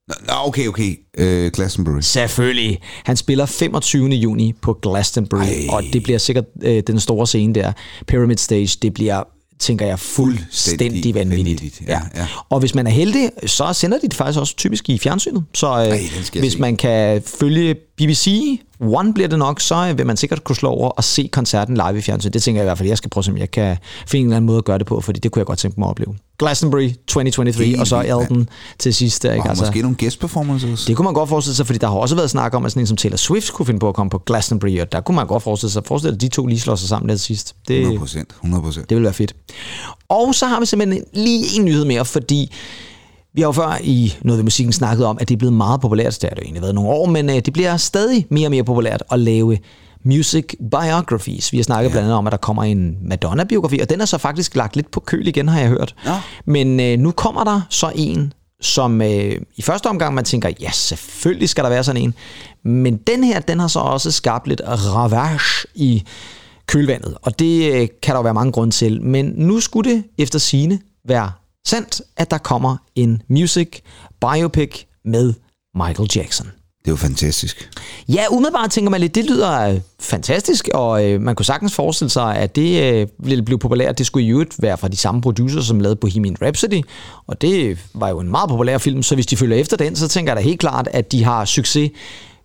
Nå, 0.09 0.33
okay, 0.47 0.69
okay. 0.69 0.97
Uh, 1.21 1.53
Glastonbury. 1.53 2.01
Selvfølgelig. 2.01 2.81
Han 3.05 3.17
spiller 3.17 3.47
25. 3.47 4.09
juni 4.09 4.53
på 4.53 4.73
Glastonbury, 4.73 5.41
Ej. 5.41 5.67
og 5.71 5.83
det 5.93 6.03
bliver 6.03 6.19
sikkert 6.19 6.45
øh, 6.63 6.83
den 6.87 7.01
store 7.01 7.27
scene 7.27 7.55
der. 7.55 7.73
Pyramid 8.07 8.37
Stage, 8.37 8.79
det 8.83 8.95
bliver 8.95 9.23
tænker 9.63 9.87
jeg, 9.87 9.99
fuldstændig 9.99 10.43
Fuldstændig 10.51 11.15
vanvittigt. 11.15 11.47
vanvittigt, 11.61 11.89
ja, 11.89 12.01
ja. 12.17 12.27
Og 12.49 12.61
hvis 12.61 12.75
man 12.75 12.87
er 12.87 12.91
heldig, 12.91 13.31
så 13.47 13.73
sender 13.73 13.99
de 13.99 14.09
det 14.09 14.15
faktisk 14.15 14.39
også 14.39 14.57
typisk 14.57 14.89
i 14.89 14.99
fjernsynet. 14.99 15.45
Så 15.55 15.81
øh, 15.81 15.89
jeg 16.35 16.41
hvis 16.41 16.59
man 16.59 16.77
kan 16.77 17.23
følge 17.41 17.75
BBC 17.75 18.59
One 18.83 19.15
bliver 19.15 19.29
det 19.29 19.39
nok, 19.39 19.61
så 19.61 19.93
vil 19.97 20.07
man 20.07 20.17
sikkert 20.17 20.45
kunne 20.45 20.57
slå 20.57 20.69
over 20.69 20.89
og 20.89 21.05
se 21.05 21.29
koncerten 21.33 21.75
live 21.75 21.99
i 21.99 22.01
fjernsyn. 22.01 22.31
Det 22.31 22.43
tænker 22.43 22.61
jeg 22.61 22.65
i 22.65 22.69
hvert 22.69 22.79
fald, 22.79 22.89
jeg 22.89 22.99
skal 22.99 23.11
prøve, 23.11 23.25
om 23.29 23.37
jeg 23.37 23.51
kan 23.51 23.77
finde 24.07 24.21
en 24.21 24.27
eller 24.27 24.37
anden 24.37 24.47
måde 24.47 24.59
at 24.59 24.65
gøre 24.65 24.79
det 24.79 24.87
på, 24.87 25.01
fordi 25.01 25.21
det 25.21 25.31
kunne 25.33 25.41
jeg 25.41 25.47
godt 25.47 25.59
tænke 25.59 25.81
mig 25.81 25.87
at 25.87 25.91
opleve. 25.91 26.15
Glastonbury 26.39 26.91
2023, 27.07 27.67
Helt 27.67 27.81
og 27.81 27.87
så. 27.87 28.01
Elton 28.01 28.49
til 28.79 28.95
sidst. 28.95 29.23
der, 29.23 29.33
Ikke? 29.33 29.43
Og 29.43 29.49
Altså, 29.49 29.65
måske 29.65 29.83
nogle 29.83 29.97
guest 30.01 30.21
performances. 30.21 30.85
det 30.85 30.97
kunne 30.97 31.05
man 31.05 31.15
godt 31.15 31.29
forestille 31.29 31.55
sig, 31.57 31.67
fordi 31.67 31.79
der 31.79 31.87
har 31.87 31.95
også 31.95 32.15
været 32.15 32.31
snak 32.31 32.55
om, 32.55 32.65
at 32.65 32.73
sådan 32.73 32.83
en 32.83 32.87
som 32.87 32.97
Taylor 32.97 33.17
Swift 33.17 33.53
kunne 33.53 33.67
finde 33.67 33.81
på 33.81 33.89
at 33.89 33.95
komme 33.95 34.11
på 34.11 34.19
Glastonbury, 34.19 34.81
og 34.81 34.93
der 34.93 35.01
kunne 35.01 35.15
man 35.15 35.27
godt 35.27 35.43
forestille 35.43 35.71
sig, 35.73 35.83
forestille, 35.87 36.15
at 36.15 36.21
de 36.21 36.29
to 36.29 36.47
lige 36.47 36.61
slår 36.61 36.75
sig 36.75 36.89
sammen 36.89 37.09
der 37.09 37.15
til 37.15 37.25
sidst. 37.25 37.55
Det, 37.69 37.77
100 37.79 37.99
procent. 37.99 38.31
100 38.31 38.63
procent. 38.63 38.89
det 38.91 38.97
vil 38.97 39.05
være 39.05 39.13
fedt. 39.13 39.35
Og 40.09 40.35
så 40.35 40.47
har 40.47 40.61
vi 40.61 40.67
simpelthen 40.67 41.05
lige 41.15 41.45
en 41.59 41.65
nyhed 41.65 41.85
mere, 41.85 42.05
fordi 42.05 42.53
vi 43.35 43.41
har 43.41 43.49
jo 43.49 43.53
før 43.53 43.79
i 43.83 44.15
noget 44.23 44.39
ved 44.39 44.45
musikken 44.45 44.73
snakket 44.73 45.07
om, 45.07 45.19
at 45.21 45.29
det 45.29 45.35
er 45.35 45.39
blevet 45.39 45.53
meget 45.53 45.81
populært. 45.81 46.19
Det 46.23 46.29
har 46.29 46.35
det 46.35 46.43
jo 46.43 46.45
egentlig 46.45 46.63
været 46.63 46.75
nogle 46.75 46.91
år, 46.91 47.07
men 47.07 47.31
øh, 47.31 47.37
det 47.37 47.53
bliver 47.53 47.77
stadig 47.77 48.27
mere 48.31 48.47
og 48.47 48.51
mere 48.51 48.65
populært 48.65 49.03
at 49.11 49.19
lave 49.19 49.59
music 50.05 50.45
biographies. 50.71 51.53
Vi 51.53 51.59
har 51.59 51.65
snakket 51.65 51.89
ja. 51.89 51.93
blandt 51.93 52.05
andet 52.05 52.19
om, 52.19 52.27
at 52.27 52.31
der 52.31 52.37
kommer 52.37 52.63
en 52.65 52.99
Madonna-biografi, 53.03 53.79
og 53.81 53.91
den 53.91 54.01
er 54.01 54.05
så 54.05 54.19
faktisk 54.19 54.57
lagt 54.57 54.77
lidt 54.77 54.91
på 54.91 55.01
køl 55.01 55.29
igen, 55.29 55.49
har 55.49 55.61
jeg 55.61 55.69
hørt. 55.69 55.95
Nå. 56.05 56.13
Men 56.45 56.81
øh, 56.81 56.99
nu 56.99 57.11
kommer 57.11 57.45
der 57.45 57.61
så 57.71 57.93
en, 57.95 58.33
som 58.61 59.03
øh, 59.03 59.37
i 59.57 59.63
første 59.63 59.87
omgang 59.87 60.15
man 60.15 60.25
tænker, 60.25 60.51
ja, 60.61 60.71
selvfølgelig 60.71 61.49
skal 61.49 61.65
der 61.65 61.71
være 61.71 61.85
sådan 61.85 62.03
en. 62.03 62.15
Men 62.65 62.97
den 62.97 63.25
her, 63.25 63.41
den 63.41 63.61
har 63.61 63.69
så 63.69 63.79
også 63.79 64.11
skabt 64.11 64.49
lidt 64.49 64.61
ravage 64.67 65.67
i 65.75 66.05
kølvandet, 66.67 67.15
og 67.23 67.39
det 67.39 67.73
øh, 67.73 67.89
kan 68.03 68.13
der 68.13 68.19
jo 68.19 68.23
være 68.23 68.35
mange 68.35 68.53
grunde 68.53 68.75
til. 68.75 69.03
Men 69.03 69.33
nu 69.37 69.61
skulle 69.61 69.91
det 69.91 70.05
efter 70.19 70.39
sine 70.39 70.79
være 71.09 71.31
sandt, 71.67 72.03
at 72.17 72.31
der 72.31 72.39
kommer 72.39 72.77
en 72.95 73.23
music 73.29 73.81
biopic 74.21 74.85
med 75.05 75.35
Michael 75.75 76.11
Jackson. 76.17 76.47
Det 76.85 76.89
er 76.89 76.93
jo 76.93 76.97
fantastisk. 76.97 77.71
Ja, 78.09 78.25
umiddelbart 78.31 78.71
tænker 78.71 78.91
man 78.91 79.01
lidt, 79.01 79.15
det 79.15 79.25
lyder 79.25 79.69
øh, 79.69 79.81
fantastisk, 80.01 80.69
og 80.75 81.05
øh, 81.05 81.21
man 81.21 81.35
kunne 81.35 81.47
sagtens 81.47 81.75
forestille 81.75 82.11
sig, 82.11 82.37
at 82.37 82.57
det 82.57 82.95
øh, 82.95 83.09
ville 83.19 83.45
blive 83.45 83.59
populært. 83.59 83.99
Det 83.99 84.07
skulle 84.07 84.27
i 84.27 84.31
øvrigt 84.31 84.63
være 84.63 84.79
fra 84.79 84.89
de 84.89 84.97
samme 84.97 85.21
producer, 85.21 85.61
som 85.61 85.81
lavede 85.81 85.97
Bohemian 85.97 86.37
Rhapsody, 86.43 86.83
og 87.27 87.41
det 87.41 87.79
var 87.95 88.09
jo 88.09 88.21
en 88.21 88.29
meget 88.29 88.49
populær 88.49 88.79
film, 88.79 89.03
så 89.03 89.15
hvis 89.15 89.27
de 89.27 89.37
følger 89.37 89.57
efter 89.57 89.77
den, 89.77 89.97
så 89.97 90.09
tænker 90.09 90.33
jeg 90.33 90.37
da 90.37 90.43
helt 90.43 90.61
klart, 90.61 90.89
at 90.93 91.13
de 91.13 91.25
har 91.25 91.45
succes. 91.45 91.91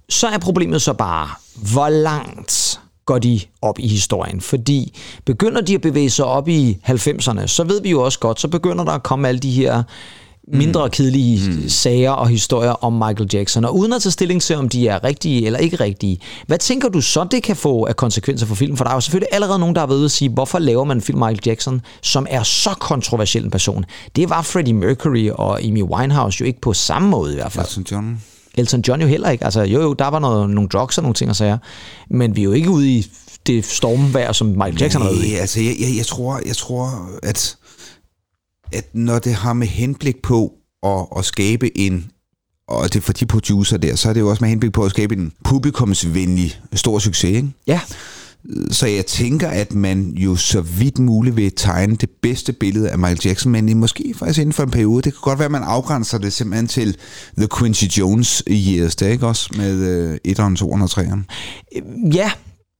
Så 0.10 0.28
er 0.28 0.38
problemet 0.38 0.82
så 0.82 0.94
bare, 0.94 1.30
hvor 1.74 1.90
langt 1.90 2.80
går 3.08 3.20
de 3.20 3.40
op 3.62 3.80
i 3.80 3.88
historien. 3.88 4.42
Fordi 4.42 4.98
begynder 5.26 5.62
de 5.62 5.76
at 5.76 5.82
bevæge 5.82 6.10
sig 6.10 6.26
op 6.26 6.48
i 6.48 6.78
90'erne, 6.88 7.48
så 7.48 7.64
ved 7.64 7.82
vi 7.82 7.90
jo 7.90 8.02
også 8.02 8.20
godt, 8.20 8.40
så 8.40 8.48
begynder 8.48 8.84
der 8.84 8.92
at 8.92 9.04
komme 9.04 9.28
alle 9.28 9.40
de 9.40 9.52
her 9.52 9.84
mindre 10.54 10.90
kedelige 10.90 11.50
mm. 11.50 11.70
sager 11.70 12.12
og 12.12 12.28
historier 12.28 12.72
om 12.72 12.94
Michael 12.94 13.30
Jackson. 13.34 13.66
Og 13.66 13.78
uden 13.78 13.94
at 13.94 14.02
tage 14.02 14.12
stilling 14.12 14.42
til, 14.42 14.56
om 14.56 14.70
de 14.70 14.88
er 14.88 15.04
rigtige 15.04 15.46
eller 15.46 15.60
ikke 15.60 15.76
rigtige, 15.76 16.20
hvad 16.48 16.58
tænker 16.58 16.90
du 16.90 17.02
så, 17.02 17.28
det 17.32 17.44
kan 17.44 17.56
få 17.56 17.86
af 17.86 17.96
konsekvenser 17.96 18.46
for 18.46 18.56
filmen? 18.56 18.78
For 18.78 18.84
der 18.84 18.92
er 18.92 18.96
jo 18.96 19.02
selvfølgelig 19.02 19.30
allerede 19.32 19.60
nogen, 19.60 19.76
der 19.76 19.82
har 19.82 19.88
været 19.88 19.98
ude 19.98 20.06
at 20.06 20.12
sige, 20.12 20.30
hvorfor 20.30 20.60
laver 20.60 20.84
man 20.84 20.98
en 20.98 21.02
film 21.02 21.20
Michael 21.20 21.40
Jackson, 21.46 21.82
som 22.02 22.28
er 22.30 22.44
så 22.44 22.70
kontroversiel 22.80 23.44
en 23.44 23.52
person? 23.52 23.86
Det 24.16 24.30
var 24.30 24.42
Freddie 24.42 24.74
Mercury 24.74 25.30
og 25.30 25.64
Amy 25.64 25.84
Winehouse 25.84 26.42
jo 26.42 26.46
ikke 26.46 26.62
på 26.62 26.74
samme 26.74 27.10
måde 27.10 27.32
i 27.32 27.36
hvert 27.36 27.52
fald. 27.52 27.66
Elton 27.66 27.86
John. 27.92 28.22
Elton 28.58 28.84
John 28.88 29.02
jo 29.02 29.08
heller 29.08 29.30
ikke. 29.30 29.44
Altså, 29.44 29.62
jo, 29.62 29.82
jo, 29.82 29.94
der 29.94 30.08
var 30.08 30.20
noget, 30.20 30.50
nogle 30.50 30.70
drugs 30.70 30.98
og 30.98 31.02
nogle 31.02 31.14
ting 31.14 31.30
og 31.30 31.36
sager. 31.36 31.58
Men 32.10 32.36
vi 32.36 32.42
er 32.42 32.46
jo 32.46 32.52
ikke 32.52 32.70
ude 32.70 32.90
i 32.90 33.12
det 33.48 33.66
stormvejr, 33.66 34.32
som 34.32 34.48
Michael 34.48 34.78
Jackson 34.80 35.02
har 35.02 35.10
været 35.10 35.26
i. 35.26 35.34
Altså 35.34 35.62
jeg, 35.62 35.76
jeg, 35.80 35.98
jeg, 35.98 36.06
tror, 36.06 36.42
jeg 36.46 36.56
tror, 36.56 37.10
at, 37.24 37.58
at 38.72 38.86
når 38.94 39.20
det 39.20 39.34
har 39.34 39.54
med 39.54 39.68
henblik 39.68 40.22
på 40.22 40.54
at, 40.84 41.06
at 41.18 41.26
skabe 41.26 41.78
en, 41.78 42.12
og 42.68 42.94
det 42.94 43.04
for 43.04 43.14
de 43.14 43.26
producer 43.26 43.78
der, 43.78 43.96
så 43.96 44.10
er 44.10 44.14
det 44.14 44.20
jo 44.20 44.30
også 44.30 44.44
med 44.44 44.50
henblik 44.50 44.74
på 44.74 44.86
at 44.86 44.92
skabe 44.92 45.16
en 45.16 45.34
publikumsvenlig 45.44 46.60
stor 46.74 47.00
succes, 47.00 47.30
ikke? 47.30 47.50
Ja, 47.68 47.82
så 48.72 48.88
jeg 48.88 49.06
tænker, 49.06 49.48
at 49.48 49.74
man 49.74 50.14
jo 50.16 50.36
så 50.36 50.62
vidt 50.62 51.00
muligt 51.00 51.36
vil 51.36 51.52
tegne 51.56 51.96
det 51.96 52.10
bedste 52.22 52.54
billede 52.54 52.90
af 52.90 52.98
Michael 52.98 53.20
Jackson, 53.26 53.52
men 53.52 53.78
måske 53.78 54.14
faktisk 54.16 54.40
inden 54.40 54.54
for 54.54 54.64
en 54.64 54.72
periode. 54.72 55.02
Det 55.02 55.14
kan 55.14 55.22
godt 55.22 55.40
være, 55.40 55.46
at 55.46 55.52
man 55.52 55.64
afgrænser 55.64 56.18
det 56.18 56.34
simpelthen 56.34 56.68
til 56.68 56.98
The 57.38 57.48
Quincy 57.60 57.84
Jones 57.84 58.44
years, 58.50 58.96
det 58.96 59.08
er 59.08 59.12
ikke 59.12 59.28
også? 59.28 59.50
Med 59.58 59.76
øh, 59.76 60.18
1'eren, 60.28 60.56
2'eren 60.60 60.84
og 60.84 60.90
3'eren. 60.92 61.22
Ja, 62.14 62.32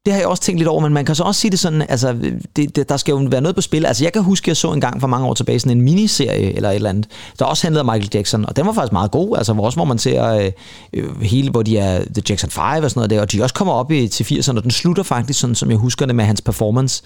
det 0.08 0.14
har 0.14 0.22
jeg 0.22 0.28
også 0.28 0.44
tænkt 0.44 0.60
lidt 0.60 0.68
over, 0.68 0.82
men 0.82 0.94
man 0.94 1.06
kan 1.06 1.16
så 1.16 1.24
også 1.24 1.42
sige 1.42 1.52
det 1.52 1.60
sådan, 1.60 1.82
altså, 1.90 2.16
det, 2.56 2.76
det, 2.76 2.90
der 2.90 2.98
skal 2.98 3.12
jo 3.12 3.28
være 3.32 3.42
noget 3.42 3.56
på 3.56 3.62
spil. 3.62 3.86
Altså, 3.86 4.04
jeg 4.04 4.14
kan 4.14 4.24
huske, 4.24 4.44
at 4.44 4.48
jeg 4.48 4.58
så 4.58 4.74
en 4.74 4.82
gang 4.82 5.02
for 5.02 5.08
mange 5.08 5.28
år 5.28 5.34
tilbage 5.34 5.60
sådan 5.60 5.78
en 5.78 5.84
miniserie 5.84 6.56
eller 6.56 6.70
et 6.70 6.76
eller 6.76 6.90
andet, 6.90 7.08
der 7.40 7.46
også 7.46 7.64
handlede 7.64 7.80
om 7.82 7.86
Michael 7.86 8.10
Jackson, 8.14 8.46
og 8.46 8.56
den 8.56 8.66
var 8.66 8.74
faktisk 8.74 8.92
meget 8.92 9.12
god, 9.12 9.38
altså, 9.38 9.54
hvor 9.54 9.66
også 9.66 9.78
hvor 9.78 9.86
man 9.86 9.98
ser 9.98 10.26
øh, 10.26 10.52
øh, 10.94 11.22
hele, 11.22 11.52
hvor 11.52 11.64
de 11.64 11.78
er 11.78 12.00
The 12.14 12.24
Jackson 12.30 12.50
5 12.50 12.64
og 12.64 12.90
sådan 12.90 12.92
noget 12.96 13.10
der, 13.10 13.22
og 13.22 13.32
de 13.32 13.44
også 13.44 13.56
kommer 13.56 13.74
op 13.74 13.92
i, 13.92 14.08
til 14.08 14.24
80'erne, 14.24 14.58
og 14.58 14.64
den 14.64 14.72
slutter 14.72 15.04
faktisk 15.04 15.40
sådan, 15.40 15.56
som 15.56 15.70
jeg 15.70 15.78
husker 15.78 16.06
det 16.06 16.16
med 16.16 16.26
hans 16.26 16.42
performance 16.42 17.04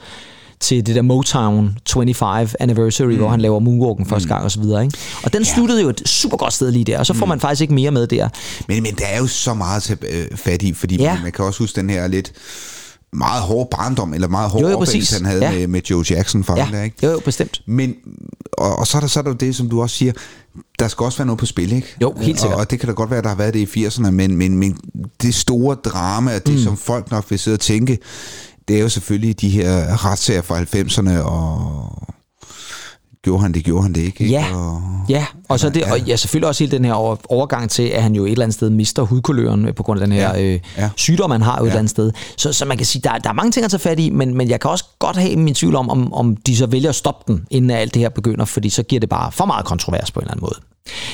til 0.59 0.85
det 0.85 0.95
der 0.95 1.01
Motown 1.01 1.77
25 1.93 2.47
anniversary, 2.59 3.07
mm. 3.07 3.17
hvor 3.17 3.29
han 3.29 3.41
laver 3.41 3.59
moonwalken 3.59 4.05
første 4.05 4.27
gang 4.27 4.43
og 4.43 4.51
så 4.51 4.59
videre. 4.59 4.83
Ikke? 4.83 4.97
Og 5.23 5.33
den 5.33 5.45
sluttede 5.45 5.81
jo 5.81 5.89
et 5.89 6.01
super 6.05 6.37
godt 6.37 6.53
sted 6.53 6.71
lige 6.71 6.85
der, 6.85 6.99
og 6.99 7.05
så 7.05 7.13
får 7.13 7.25
man 7.25 7.39
faktisk 7.39 7.61
ikke 7.61 7.73
mere 7.73 7.91
med 7.91 8.07
der. 8.07 8.29
Men, 8.67 8.83
men 8.83 8.95
der 8.95 9.05
er 9.05 9.19
jo 9.19 9.27
så 9.27 9.53
meget 9.53 9.83
til 9.83 9.97
øh, 10.09 10.37
fat 10.37 10.61
i, 10.61 10.73
fordi 10.73 10.95
Ja. 10.95 11.03
ja. 11.03 11.17
man 11.23 11.31
kan 11.31 11.45
også 11.45 11.59
huske 11.59 11.75
den 11.75 11.89
her 11.89 12.07
lidt 12.07 12.31
meget 13.13 13.41
hårde 13.41 13.67
barndom, 13.71 14.13
eller 14.13 14.27
meget 14.27 14.51
jo, 14.61 14.79
opvækst, 14.79 15.13
han 15.13 15.25
havde 15.25 15.45
Ja. 15.45 15.51
med, 15.51 15.67
med 15.67 15.81
Joe 15.89 16.03
Jackson 16.09 16.43
fra 16.43 16.57
Ja, 16.57 16.67
der, 16.71 16.83
ikke? 16.83 16.95
jo, 17.03 17.11
jo, 17.11 17.19
bestemt. 17.25 17.61
Men, 17.65 17.95
og, 18.53 18.79
og 18.79 18.87
så, 18.87 18.97
er 18.97 19.01
der, 19.01 19.07
så 19.07 19.19
er 19.19 19.23
der 19.23 19.29
jo 19.29 19.35
det, 19.35 19.55
som 19.55 19.69
du 19.69 19.81
også 19.81 19.95
siger, 19.95 20.13
der 20.79 20.87
skal 20.87 21.03
også 21.03 21.17
være 21.17 21.25
noget 21.25 21.39
på 21.39 21.45
spil, 21.45 21.71
ikke? 21.71 21.87
Jo, 22.01 22.13
helt 22.21 22.39
sikkert. 22.39 22.55
Og, 22.55 22.59
og 22.59 22.71
det 22.71 22.79
kan 22.79 22.87
da 22.87 22.93
godt 22.93 23.09
være, 23.09 23.17
at 23.17 23.23
der 23.23 23.29
har 23.29 23.37
været 23.37 23.53
det 23.53 23.75
i 23.75 23.85
80'erne, 23.85 24.09
men, 24.09 24.35
men, 24.37 24.57
men 24.57 24.77
det 25.21 25.35
store 25.35 25.75
drama, 25.75 26.39
det 26.39 26.53
mm. 26.53 26.59
som 26.63 26.77
folk 26.77 27.11
nok 27.11 27.25
vil 27.29 27.39
sidde 27.39 27.55
og 27.55 27.59
tænke, 27.59 27.97
det 28.67 28.75
er 28.75 28.81
jo 28.81 28.89
selvfølgelig 28.89 29.41
de 29.41 29.49
her 29.49 30.05
retssager 30.05 30.41
fra 30.41 30.61
90'erne, 30.61 31.17
og 31.19 32.07
gjorde 33.23 33.41
han 33.41 33.51
det, 33.53 33.63
gjorde 33.63 33.83
han 33.83 33.93
det 33.93 34.01
ikke? 34.01 34.23
ikke? 34.23 34.33
Ja, 34.35 34.55
Og, 34.55 34.81
ja. 35.09 35.25
Og 35.49 35.59
så 35.59 35.69
det, 35.69 35.83
og 35.83 35.99
ja, 35.99 36.15
selvfølgelig 36.15 36.47
også 36.47 36.63
hele 36.63 36.77
den 36.77 36.85
her 36.85 36.93
over- 36.93 37.15
overgang 37.29 37.69
til, 37.69 37.83
at 37.83 38.03
han 38.03 38.15
jo 38.15 38.25
et 38.25 38.31
eller 38.31 38.45
andet 38.45 38.55
sted 38.55 38.69
mister 38.69 39.01
hudkuløren 39.03 39.65
øh, 39.67 39.75
på 39.75 39.83
grund 39.83 40.01
af 40.01 40.07
den 40.07 40.15
her 40.15 40.35
Ja, 40.37 40.41
øh, 40.43 40.59
ja. 40.77 40.89
sygdom, 40.95 41.31
han 41.31 41.41
har 41.41 41.57
jo 41.57 41.63
et 41.63 41.65
Ja. 41.67 41.71
eller 41.71 41.79
andet 41.79 41.89
sted. 41.89 42.11
Så, 42.37 42.53
så 42.53 42.65
man 42.65 42.77
kan 42.77 42.85
sige, 42.85 43.01
der, 43.01 43.17
der 43.17 43.29
er 43.29 43.33
mange 43.33 43.51
ting 43.51 43.63
at 43.65 43.71
tage 43.71 43.79
fat 43.81 43.99
i, 43.99 44.09
men, 44.09 44.37
men 44.37 44.49
jeg 44.49 44.59
kan 44.59 44.71
også 44.71 44.85
godt 44.99 45.17
have 45.17 45.35
min 45.35 45.53
tvivl 45.53 45.75
om, 45.75 45.89
om, 45.89 46.13
om 46.13 46.35
de 46.35 46.57
så 46.57 46.65
vælger 46.65 46.89
at 46.89 46.95
stoppe 46.95 47.33
den, 47.33 47.45
inden 47.49 47.71
alt 47.71 47.93
det 47.93 48.01
her 48.01 48.09
begynder, 48.09 48.45
fordi 48.45 48.69
så 48.69 48.83
giver 48.83 48.99
det 48.99 49.09
bare 49.09 49.31
for 49.31 49.45
meget 49.45 49.65
kontrovers 49.65 50.11
på 50.11 50.19
en 50.19 50.23
eller 50.23 50.31
anden 50.31 50.41
måde. 50.43 50.55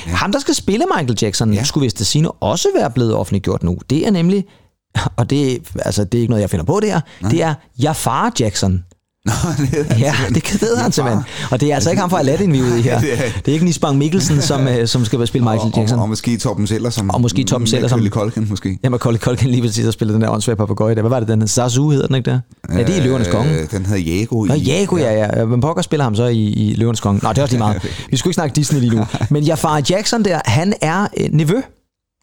Ja. 0.07 0.11
Ham, 0.11 0.31
der 0.31 0.39
skal 0.39 0.55
spille 0.55 0.85
Michael 0.97 1.17
Jackson, 1.21 1.53
ja. 1.53 1.57
Ja. 1.59 1.63
skulle 1.63 1.83
vist 1.83 2.05
sige 2.05 2.31
også 2.31 2.67
være 2.75 2.91
blevet 2.91 3.13
offentliggjort 3.15 3.63
nu. 3.63 3.77
Det 3.89 4.07
er 4.07 4.11
nemlig, 4.11 4.45
og 5.17 5.29
det, 5.29 5.59
altså, 5.79 6.03
det 6.03 6.17
er 6.17 6.21
ikke 6.21 6.29
noget, 6.31 6.41
jeg 6.41 6.49
finder 6.49 6.65
på 6.65 6.79
det 6.81 6.91
her, 6.91 7.01
det 7.31 7.43
er 7.43 7.53
Jafar 7.81 8.31
Jackson. 8.39 8.83
Nå, 9.27 9.33
det 9.71 9.85
er, 9.89 9.97
Ja, 9.97 10.13
det 10.35 10.43
kan 10.43 10.59
han 10.77 10.91
simpelthen. 10.91 11.23
Og 11.51 11.61
det 11.61 11.71
er 11.71 11.75
altså 11.75 11.89
ikke 11.89 11.99
ham 12.01 12.09
fra 12.09 12.19
Aladdin, 12.19 12.53
vi 12.53 12.59
er 12.59 12.63
ude 12.63 12.79
i 12.79 12.81
her. 12.89 12.99
det 12.99 13.13
er- 13.47 13.51
ikke 13.53 13.65
Nisbang 13.65 13.97
Mikkelsen, 13.97 14.41
som, 14.41 14.67
øh, 14.77 14.87
som 14.87 15.05
skal 15.05 15.27
spille 15.27 15.43
Michael 15.45 15.71
og, 15.73 15.77
Jackson. 15.77 15.97
og, 15.99 16.03
og 16.03 16.09
måske 16.09 16.37
Torben 16.37 16.67
Seller 16.67 16.89
som 16.89 17.09
Og 17.09 17.21
måske 17.21 17.43
Torben 17.43 17.67
Seller 17.67 17.87
som- 17.87 17.99
Macaulay 17.99 18.31
Culkin 18.31 18.47
måske. 18.49 18.79
Jamen, 18.83 18.99
Colin 18.99 19.19
Colkin 19.19 19.49
lige 19.49 19.61
præcis 19.61 19.83
har 19.85 19.91
spillet 19.91 20.13
den 20.13 20.21
der 20.21 20.29
åndssvage 20.29 20.55
papagøje 20.55 20.95
der. 20.95 21.01
Hvad 21.01 21.09
var 21.09 21.19
det, 21.19 21.27
den 21.29 21.39
hed? 21.41 21.47
Zazu 21.47 21.89
hedder 21.89 22.07
den 22.07 22.15
ikke 22.15 22.29
der? 22.31 22.39
Ja, 22.73 22.77
det 22.83 22.89
er 22.89 23.01
i 23.01 23.03
Løvernes 23.03 23.27
Konge. 23.27 23.51
Øh, 23.59 23.71
den 23.71 23.85
hedder 23.85 24.01
Jago. 24.01 24.43
Nå, 24.43 24.53
Jago, 24.53 24.97
ja, 24.97 25.13
ja. 25.39 25.43
Hvem 25.45 25.61
pokker 25.61 25.81
spiller 25.81 26.03
ham 26.03 26.15
så 26.15 26.23
i, 26.25 26.43
i 26.43 26.73
Løvernes 26.73 26.99
Konge? 26.99 27.19
Nå, 27.23 27.29
det 27.29 27.37
er 27.37 27.41
også 27.41 27.53
lige 27.53 27.59
meget. 27.59 27.83
Vi 28.09 28.17
skulle 28.17 28.29
ikke 28.31 28.35
snakke 28.35 28.55
Disney 28.55 28.79
lige 28.79 28.95
nu. 28.95 29.05
Men 29.29 29.43
Jafar 29.43 29.81
Jackson 29.89 30.25
der, 30.25 30.39
han 30.45 30.73
er 30.81 31.07
øh, 31.17 31.27
nevø 31.31 31.61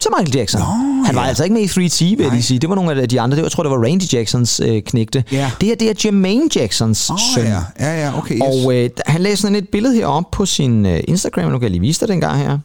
til 0.05 0.11
Michael 0.18 0.36
Jackson. 0.36 0.61
Nå, 0.61 0.66
han 1.05 1.14
var 1.14 1.22
ja. 1.22 1.28
altså 1.28 1.44
ikke 1.44 1.55
med 1.55 1.62
i 1.62 1.66
3T, 1.66 2.05
vil 2.05 2.18
jeg 2.20 2.30
lige 2.30 2.42
sige. 2.42 2.59
Det 2.59 2.68
var 2.68 2.74
nogle 2.74 3.02
af 3.02 3.09
de 3.09 3.20
andre. 3.20 3.36
Det 3.36 3.42
var, 3.42 3.46
jeg 3.46 3.52
tror, 3.52 3.62
det 3.62 3.70
var 3.72 3.84
Randy 3.84 4.12
Jacksons 4.12 4.61
øh, 4.61 4.82
knægte. 4.82 5.24
Ja. 5.32 5.50
Det 5.61 5.68
her, 5.68 5.74
det 5.76 5.90
er 5.90 5.94
Jermaine 6.05 6.48
Jacksons 6.57 7.11
Åh, 7.11 7.16
søn. 7.34 7.44
ja. 7.46 7.61
ja, 7.80 8.00
ja, 8.07 8.18
okay. 8.18 8.34
Yes. 8.34 8.42
Og 8.64 8.74
øh, 8.76 8.90
han 9.07 9.20
lagde 9.20 9.36
sådan 9.36 9.55
et 9.57 9.68
billede 9.68 9.94
heroppe 9.94 10.28
på 10.36 10.46
sin 10.46 10.86
øh, 10.86 11.00
Instagram. 11.09 11.50
Nu 11.52 11.59
kan 11.59 11.62
jeg 11.62 11.70
lige 11.70 11.80
vise 11.80 12.00
dig 12.00 12.09
den 12.09 12.20
gang 12.20 12.38
her. 12.38 12.59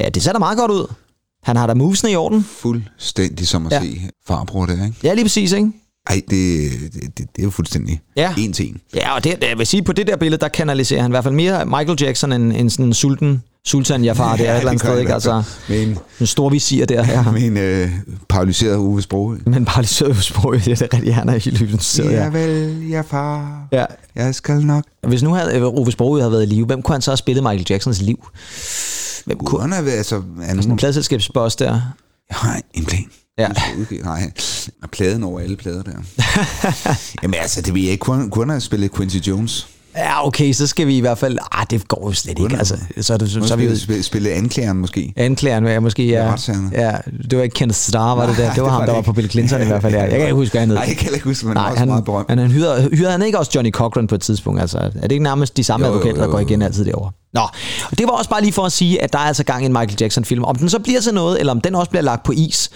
Ja, 0.00 0.08
det 0.08 0.22
ser 0.22 0.32
da 0.32 0.38
meget 0.38 0.58
godt 0.58 0.70
ud. 0.70 0.86
Han 1.42 1.56
har 1.56 1.66
da 1.66 1.74
movesene 1.74 2.12
i 2.12 2.16
orden. 2.16 2.46
Fuldstændig 2.58 3.48
som 3.48 3.66
at 3.66 3.72
Ja. 3.72 3.76
ja. 3.82 3.82
se 3.84 4.00
farbror 4.26 4.66
der, 4.66 4.72
ikke? 4.72 4.96
Ja, 5.02 5.14
lige 5.14 5.24
præcis, 5.24 5.52
ikke? 5.52 5.72
Ej, 6.10 6.20
det, 6.30 6.70
det, 6.94 7.02
det, 7.02 7.18
det 7.18 7.26
er 7.38 7.42
jo 7.42 7.50
fuldstændig 7.50 8.00
Ja. 8.16 8.34
en 8.38 8.52
til 8.52 8.68
en. 8.68 8.80
Ja, 8.94 9.14
og 9.14 9.24
det, 9.24 9.44
jeg 9.48 9.58
vil 9.58 9.66
sige, 9.66 9.82
på 9.82 9.92
det 9.92 10.06
der 10.06 10.16
billede, 10.16 10.40
der 10.40 10.48
kanaliserer 10.48 11.02
han 11.02 11.10
i 11.10 11.12
hvert 11.12 11.24
fald 11.24 11.34
mere 11.34 11.66
Michael 11.66 11.96
Jackson 12.00 12.32
end, 12.32 12.52
end 12.52 12.70
sådan 12.70 12.84
en 12.84 12.94
sulten 12.94 13.42
sultan 13.66 14.04
Jafar, 14.04 14.36
det 14.36 14.48
er 14.48 14.52
et 14.52 14.58
eller 14.58 14.70
andet 14.70 14.80
sted, 14.86 14.98
ikke? 14.98 15.10
i. 15.10 15.14
Altså, 15.14 15.42
Med 15.68 15.82
en, 16.20 16.26
stor 16.26 16.48
visir 16.48 16.84
der, 16.86 17.06
ja. 17.06 17.22
med 17.32 17.42
en 17.42 17.56
øh, 17.56 17.90
paralyseret 18.28 18.76
Uwe 18.76 19.02
Sprogøe. 19.02 19.38
Men 19.46 19.64
bare 19.64 19.80
lige 19.80 19.88
sød 19.88 20.14
sprog, 20.14 20.52
det 20.54 20.68
er 20.82 20.82
rigtig, 20.94 21.14
han 21.14 21.28
er 21.28 21.32
helt 21.32 21.60
lyden 21.60 21.80
Ja, 21.98 22.10
ja. 22.22 22.28
vel, 22.28 22.82
ja 22.90 23.00
far. 23.00 23.68
ja. 23.72 23.84
Jeg 24.14 24.34
skal 24.34 24.60
nok. 24.66 24.84
Hvis 25.08 25.22
nu 25.22 25.34
havde 25.34 25.54
øh, 25.56 25.62
Ove 25.62 25.92
Sprogøe 25.92 26.20
havde 26.20 26.32
været 26.32 26.42
i 26.42 26.46
live, 26.46 26.66
hvem 26.66 26.82
kunne 26.82 26.94
han 26.94 27.02
så 27.02 27.10
have 27.10 27.16
spillet 27.16 27.42
Michael 27.44 27.66
Jacksons 27.70 28.00
liv? 28.02 28.28
Hvem 29.26 29.38
kunne 29.38 29.60
han 29.60 29.72
have 29.72 29.90
altså... 29.92 30.22
Han, 30.42 30.56
sådan 30.56 30.70
en 30.70 30.76
pladselskabsboss 30.76 31.56
der? 31.56 31.70
jeg 32.30 32.36
har 32.36 32.60
en 32.74 32.84
plan. 32.84 33.04
Ja. 33.38 33.48
Nej, 34.04 34.30
og 34.82 34.90
pladen 34.90 35.22
over 35.22 35.40
alle 35.40 35.56
plader 35.56 35.82
der. 35.82 35.92
Jamen 37.22 37.34
altså, 37.40 37.62
det 37.62 37.74
ved 37.74 37.82
jeg 37.82 37.90
ikke. 37.90 38.02
Kunne, 38.02 38.16
han- 38.20 38.30
kunne 38.30 38.42
han 38.44 38.50
have 38.50 38.60
spillet 38.60 38.94
Quincy 38.94 39.16
Jones? 39.16 39.68
Ja, 39.96 40.26
okay, 40.26 40.52
så 40.52 40.66
skal 40.66 40.86
vi 40.86 40.96
i 40.96 41.00
hvert 41.00 41.18
fald... 41.18 41.38
Ah, 41.52 41.66
det 41.70 41.88
går 41.88 42.08
jo 42.08 42.12
slet 42.12 42.38
ikke, 42.38 42.56
altså. 42.56 42.76
Så 43.00 43.12
er, 43.12 43.16
det, 43.16 43.30
så, 43.30 43.40
så 43.42 43.54
er 43.54 43.58
vi 43.58 43.64
jo... 43.64 44.02
spille, 44.02 44.30
anklageren 44.30 44.78
måske. 44.78 45.12
Anklageren 45.16 45.66
ja, 45.66 45.80
måske, 45.80 46.06
ja. 46.08 46.34
ja. 46.72 46.96
Det 47.30 47.38
var 47.38 47.44
ikke 47.44 47.54
Kenneth 47.54 47.78
Starr, 47.78 48.14
var 48.14 48.26
det 48.26 48.36
der? 48.36 48.54
Det 48.54 48.62
var 48.62 48.68
ham, 48.68 48.80
var 48.80 48.86
der 48.86 48.92
var 48.92 49.00
på 49.00 49.12
Bill 49.12 49.30
Clinton 49.30 49.62
i 49.62 49.64
hvert 49.64 49.82
fald. 49.82 49.94
Ja. 49.94 50.00
Jeg 50.00 50.10
kan 50.10 50.20
ikke 50.20 50.34
huske, 50.34 50.52
hvad 50.52 50.60
han 50.60 50.68
hed. 50.68 50.76
Nej, 50.76 50.84
jeg 50.88 50.96
kan 50.96 51.12
ikke 51.14 51.24
huske, 51.24 51.46
men 51.46 51.56
han 51.56 51.66
er 51.66 51.70
også 51.70 51.78
han, 51.78 51.88
meget 51.88 52.04
berømt. 52.04 52.28
Men 52.28 52.38
han 52.38 52.50
hyrede, 52.50 52.88
hyrede 52.92 53.12
han 53.12 53.22
ikke 53.22 53.38
også 53.38 53.52
Johnny 53.54 53.70
Cochran 53.70 54.06
på 54.06 54.14
et 54.14 54.20
tidspunkt? 54.20 54.60
Altså, 54.60 54.78
er 54.78 54.90
det 54.90 55.12
ikke 55.12 55.24
nærmest 55.24 55.56
de 55.56 55.64
samme 55.64 55.86
advokater, 55.86 56.20
der 56.20 56.28
går 56.28 56.38
igen 56.38 56.62
altid 56.62 56.84
derovre? 56.84 57.10
Nå, 57.34 57.40
og 57.90 57.98
det 57.98 58.06
var 58.06 58.12
også 58.12 58.30
bare 58.30 58.40
lige 58.40 58.52
for 58.52 58.62
at 58.62 58.72
sige, 58.72 59.02
at 59.02 59.12
der 59.12 59.18
er 59.18 59.22
altså 59.22 59.44
gang 59.44 59.62
i 59.62 59.66
en 59.66 59.72
Michael 59.72 59.96
Jackson-film. 60.00 60.44
Om 60.44 60.56
den 60.56 60.68
så 60.68 60.78
bliver 60.78 61.00
til 61.00 61.14
noget, 61.14 61.40
eller 61.40 61.52
om 61.52 61.60
den 61.60 61.74
også 61.74 61.90
bliver 61.90 62.02
lagt 62.02 62.22
på 62.22 62.32
is, 62.32 62.70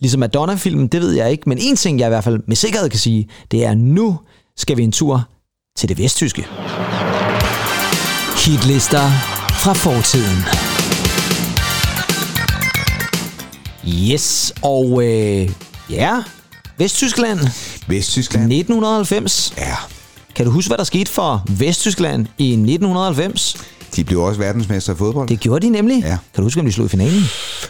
ligesom 0.00 0.20
Madonna-filmen, 0.20 0.86
det 0.86 1.00
ved 1.00 1.12
jeg 1.12 1.30
ikke. 1.30 1.42
Men 1.46 1.58
en 1.60 1.76
ting, 1.76 1.98
jeg 1.98 2.06
i 2.06 2.08
hvert 2.08 2.24
fald 2.24 2.40
med 2.46 2.56
sikkerhed 2.56 2.88
kan 2.88 2.98
sige, 2.98 3.28
det 3.50 3.64
er, 3.64 3.74
nu 3.74 4.18
skal 4.56 4.76
vi 4.76 4.82
en 4.82 4.92
tur 4.92 5.28
til 5.76 5.88
det 5.88 5.98
vesttyske. 5.98 6.46
Hitlister 8.46 9.10
fra 9.62 9.72
fortiden. 9.72 10.44
Yes, 14.12 14.52
og 14.62 15.04
øh, 15.04 15.50
ja, 15.90 16.22
Vesttyskland, 16.78 17.40
Vesttyskland. 17.86 18.52
1990. 18.52 19.54
Ja, 19.58 19.74
Kan 20.34 20.46
du 20.46 20.50
huske, 20.52 20.68
hvad 20.68 20.78
der 20.78 20.84
skete 20.84 21.10
for 21.10 21.44
Vesttyskland 21.48 22.26
i 22.38 22.48
1990? 22.52 23.56
De 23.96 24.04
blev 24.04 24.20
også 24.20 24.40
verdensmester 24.40 24.92
i 24.94 24.96
fodbold. 24.96 25.28
Det 25.28 25.40
gjorde 25.40 25.66
de 25.66 25.70
nemlig. 25.70 26.02
Ja. 26.02 26.08
Kan 26.08 26.18
du 26.36 26.42
huske, 26.42 26.60
om 26.60 26.66
de 26.66 26.72
slog 26.72 26.86
i 26.86 26.88
finalen? 26.88 27.22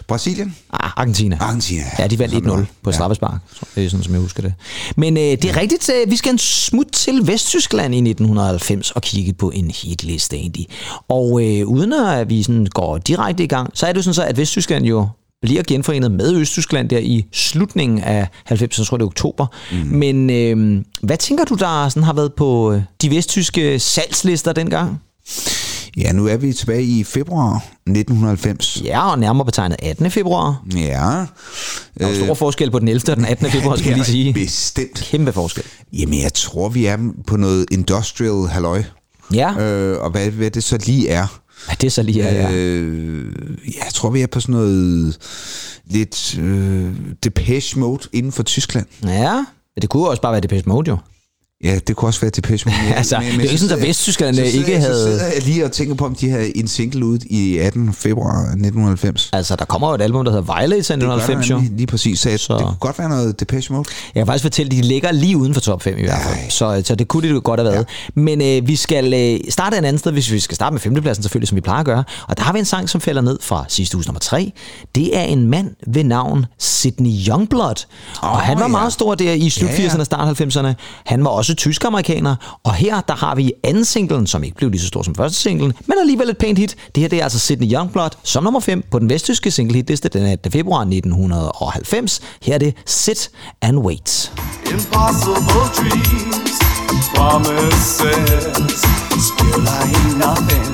Brasilien? 0.09 0.57
Ah, 0.73 0.91
Argentina. 0.97 1.37
Argentina. 1.41 1.83
Ja, 1.99 2.07
de 2.07 2.19
vandt 2.19 2.35
Sådan 2.35 2.47
1-0 2.49 2.53
noget. 2.53 2.67
på 2.83 2.91
Ja. 2.91 2.95
straffespark, 2.95 3.41
sådan 3.75 3.91
som 4.03 4.13
jeg 4.13 4.21
husker 4.21 4.43
det. 4.43 4.55
Men 4.97 5.17
øh, 5.17 5.23
det 5.23 5.45
er 5.45 5.57
rigtigt, 5.57 5.91
øh, 6.05 6.11
vi 6.11 6.17
skal 6.17 6.33
en 6.33 6.39
smut 6.39 6.87
til 6.93 7.27
Vesttyskland 7.27 7.95
i 7.95 7.99
1990 7.99 8.91
og 8.91 9.03
kigge 9.03 9.33
på 9.33 9.51
en 9.51 9.71
hitliste 9.71 10.37
egentlig. 10.37 10.67
Og 11.09 11.43
øh, 11.45 11.67
uden 11.67 11.93
at 11.93 12.31
vi 12.31 12.43
sådan 12.43 12.67
går 12.67 12.99
direkte 12.99 13.45
i 13.45 13.47
gang, 13.47 13.71
så 13.75 13.87
er 13.87 13.93
det 13.93 13.97
jo 13.97 14.03
sådan 14.03 14.15
så, 14.15 14.25
at 14.25 14.37
Vesttyskland 14.39 14.85
jo 14.85 15.09
bliver 15.43 15.63
genforenet 15.63 16.11
med 16.13 16.35
Østtyskland 16.35 16.89
der 16.89 16.99
i 16.99 17.25
slutningen 17.33 17.99
af 17.99 18.29
90, 18.45 18.79
jeg 18.79 18.87
tror 18.87 18.97
det 18.97 19.03
er 19.03 19.07
oktober. 19.07 19.47
Mm. 19.73 19.79
Men 19.79 20.31
øh, 20.31 20.83
hvad 21.03 21.17
tænker 21.17 21.45
du, 21.45 21.55
der 21.55 21.89
sådan 21.89 22.03
har 22.03 22.13
været 22.13 22.33
på 22.33 22.73
øh, 22.73 22.83
de 23.03 23.11
vesttyske 23.11 23.79
salgslister 23.79 24.53
dengang? 24.53 25.01
Ja, 25.97 26.13
nu 26.13 26.27
er 26.27 26.37
vi 26.37 26.53
tilbage 26.53 26.83
i 26.83 27.05
februar 27.05 27.57
1990. 27.57 28.83
Ja, 28.85 29.11
og 29.11 29.19
nærmere 29.19 29.45
betegnet 29.45 29.77
18. 29.83 30.11
februar. 30.11 30.63
Ja. 30.77 30.81
Der 31.99 32.07
er 32.07 32.09
jo 32.09 32.25
stor 32.25 32.35
forskel 32.35 32.71
på 32.71 32.79
den 32.79 32.89
11. 32.89 33.11
og 33.13 33.17
den 33.17 33.25
18. 33.25 33.51
februar, 33.57 33.77
skal 33.77 33.89
vi 33.91 33.95
lige 33.95 34.05
sige. 34.05 34.33
Bestemt. 34.33 34.95
Kæmpe 35.11 35.33
forskel. 35.33 35.65
Jamen, 35.93 36.21
jeg 36.23 36.35
tror, 36.35 36.69
vi 36.69 36.87
er 36.87 36.99
på 37.27 37.37
noget 37.37 37.67
industrial 37.71 38.49
halløj. 38.49 38.83
Ja, 39.35 39.59
Øh, 39.61 40.01
og 40.03 40.11
hvad, 40.11 40.31
hvad 40.31 40.51
det 40.51 40.65
så 40.65 40.79
lige 40.87 41.09
er. 41.09 41.41
hvad 41.67 41.77
det 41.81 41.93
så 41.93 42.03
lige 42.03 42.23
er, 42.23 42.49
ja. 42.51 42.57
Øh, 42.57 43.33
jeg 43.67 43.87
tror, 43.95 44.11
vi 44.11 44.21
er 44.23 44.27
på 44.27 44.41
sådan 44.41 44.53
noget 44.53 45.19
lidt 45.87 46.39
øh, 46.39 46.91
Depeche 47.25 47.81
Mode 47.81 48.09
inden 48.13 48.33
for 48.33 48.43
Tyskland. 48.43 48.87
Ja, 49.05 49.35
men 49.35 49.83
det 49.83 49.91
kunne 49.91 50.09
også 50.09 50.23
bare 50.23 50.33
være 50.33 50.41
Depeche 50.41 50.69
Mode, 50.69 50.89
jo. 50.91 50.97
Ja, 51.63 51.79
det 51.87 51.97
kunne 51.97 52.09
også 52.09 52.21
være 52.21 52.31
Depeche 52.31 52.71
Mode. 52.71 52.95
Altså, 52.95 53.17
det 53.21 53.29
er 53.29 53.35
jo 53.35 53.41
ikke 53.41 53.59
så 53.59 53.69
sådan, 53.69 53.83
at 53.83 53.89
Vesttyskland 53.89 54.37
så 54.37 54.43
sidder 54.43 54.59
ikke 54.59 54.73
jeg- 54.73 54.81
havde- 54.81 54.95
Så 54.95 55.03
sidder 55.05 55.33
jeg 55.33 55.43
lige 55.43 55.65
og 55.65 55.73
tænker 55.73 55.95
på, 55.95 56.05
om 56.07 56.15
de 56.15 56.31
havde 56.31 56.57
en 56.57 56.69
single 56.69 57.07
ud 57.07 57.19
i 57.27 57.59
18. 57.59 57.93
februar 57.93 58.41
1990. 58.41 59.31
Altså, 59.33 59.57
der 59.57 59.65
kommer 59.65 59.89
jo 59.89 59.95
et 59.95 60.03
album, 60.03 60.25
der 60.25 60.33
hedder 60.33 60.59
Violator 60.61 60.95
i 60.95 60.99
Det 60.99 61.05
gør 61.07 61.17
der 61.17 61.17
1990, 61.17 61.51
jo. 61.51 61.77
Lige 61.77 61.87
præcis. 61.87 62.21
Så, 62.21 62.39
Så- 62.39 62.55
det 62.57 62.63
kunne 62.67 62.77
godt 62.81 62.99
være 62.99 63.09
noget 63.09 63.41
Depeche 63.41 63.73
Mode. 63.75 63.85
Jeg 64.15 64.21
kan 64.21 64.27
faktisk 64.27 64.43
fortælle, 64.43 64.77
at 64.77 64.83
de 64.83 64.89
ligger 64.89 65.13
lige 65.13 65.37
uden 65.37 65.55
for 65.55 65.61
top 65.61 65.83
5 65.83 65.99
i 65.99 66.03
hvert 66.03 66.23
fald. 66.23 66.51
Så, 66.51 66.83
så 66.85 66.95
det 66.95 67.09
kunne 67.09 67.29
det 67.29 67.35
jo 67.35 67.41
godt 67.45 67.61
have 67.61 67.73
været. 67.73 67.87
Ja. 68.17 68.21
Men 68.21 68.43
øh, 68.43 68.69
vi 68.69 68.77
skal 68.77 69.15
øh, 69.15 69.41
starte 69.51 69.77
et 69.79 69.85
andet 69.85 70.01
sted, 70.01 70.13
hvis 70.13 70.33
vi 70.33 70.41
skal 70.41 70.55
starte 70.55 70.73
med 70.75 70.81
femtepladsen 70.81 71.23
selvfølgelig, 71.23 71.49
som 71.49 71.57
vi 71.57 71.61
plejer 71.61 71.81
at 71.81 71.87
gøre. 71.87 72.05
Og 72.29 72.37
der 72.37 72.43
har 72.43 72.53
vi 72.53 72.59
en 72.59 72.65
sang, 72.65 72.89
som 72.91 73.01
falder 73.01 73.23
ned 73.23 73.39
fra 73.43 73.65
sidste 73.69 73.97
uge 73.97 74.05
nummer 74.07 74.21
3. 74.21 74.53
Det 74.95 75.17
er 75.19 75.23
en 75.23 75.47
mand 75.47 75.71
ved 75.87 76.05
navn 76.05 76.47
Sidney 76.59 77.11
Youngblood. 77.29 77.85
Og 78.23 78.31
Åh, 78.33 78.39
han 78.39 78.57
var 78.57 78.63
ja. 78.63 78.69
meget 78.69 78.93
stor 78.93 79.15
der 79.15 79.33
i 79.33 79.51
slut 79.51 79.71
Ja, 79.71 79.83
ja. 79.83 79.89
80'erne 79.89 79.99
og 80.01 80.07
start 80.07 80.41
90'erne. 80.43 80.69
Han 81.07 81.25
var 81.25 81.31
også 81.31 81.52
tysk-amerikanere, 81.55 82.37
Og 82.65 82.75
her, 82.75 83.01
der 83.01 83.15
har 83.15 83.35
vi 83.35 83.53
anden 83.65 83.85
singlen, 83.85 84.27
som 84.27 84.45
ikke 84.45 84.57
blev 84.57 84.71
lige 84.71 84.81
så 84.81 84.87
stor 84.87 85.03
som 85.03 85.15
første 85.15 85.39
singlen, 85.39 85.73
men 85.87 85.99
alligevel 86.01 86.31
et 86.31 86.39
pænt 86.39 86.59
hit. 86.59 86.77
Det 86.95 87.01
her, 87.01 87.09
det 87.09 87.19
er 87.19 87.23
altså 87.23 87.39
Sidney 87.39 87.73
Youngblood 87.73 88.11
som 88.23 88.45
nummer 88.45 88.61
5 88.61 88.85
på 88.91 88.99
den 88.99 89.09
vesttyske 89.11 89.51
singlehitliste 89.51 90.09
den 90.09 90.27
18. 90.27 90.53
februar 90.53 90.81
1990. 90.81 92.21
Her 92.43 92.55
er 92.55 92.59
det 92.59 92.75
Sit 92.87 93.31
and 93.63 93.79
Wait. 93.79 94.33
Impossible 94.71 95.65
dreams, 95.77 96.59
promises. 97.15 98.83
Still 99.29 99.63
I 99.63 99.83
ain't 99.99 100.19
nothing, 100.27 100.73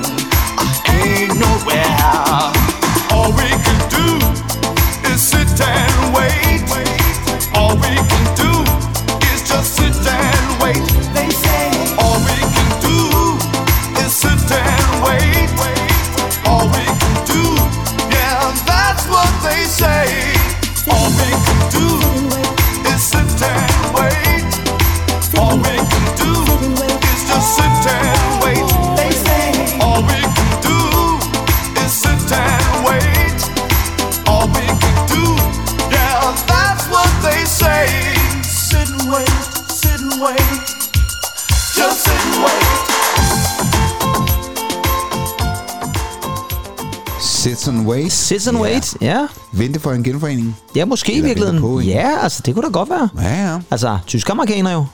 I 0.58 0.94
ain't 0.94 1.34
nowhere. 1.44 2.52
All 3.10 3.30
we 3.38 3.48
can 3.64 3.78
do 3.90 4.47
Just 41.78 42.04
sit 42.04 42.20
and 42.34 42.38
wait. 42.44 42.78
Sit 47.20 47.68
and 47.68 47.86
and 48.48 48.58
Wait, 48.60 48.96
ja. 49.00 49.26
Vente 49.52 49.80
for 49.80 49.92
en 49.92 50.04
genforening. 50.04 50.56
Ja, 50.76 50.84
måske 50.84 51.12
i 51.12 51.14
Eller 51.16 51.26
virkeligheden. 51.28 51.62
venter 51.62 51.68
på 51.68 51.78
en. 51.78 51.84
Ja, 51.86 52.18
altså, 52.22 52.42
det 52.46 52.54
kunne 52.54 52.64
da 52.66 52.70
godt 52.72 52.90
være. 52.90 53.08
Ja, 53.22 53.52
ja. 53.52 53.58
Altså, 53.70 53.98
tysk-amerikaner 54.06 54.72
jo. 54.72 54.86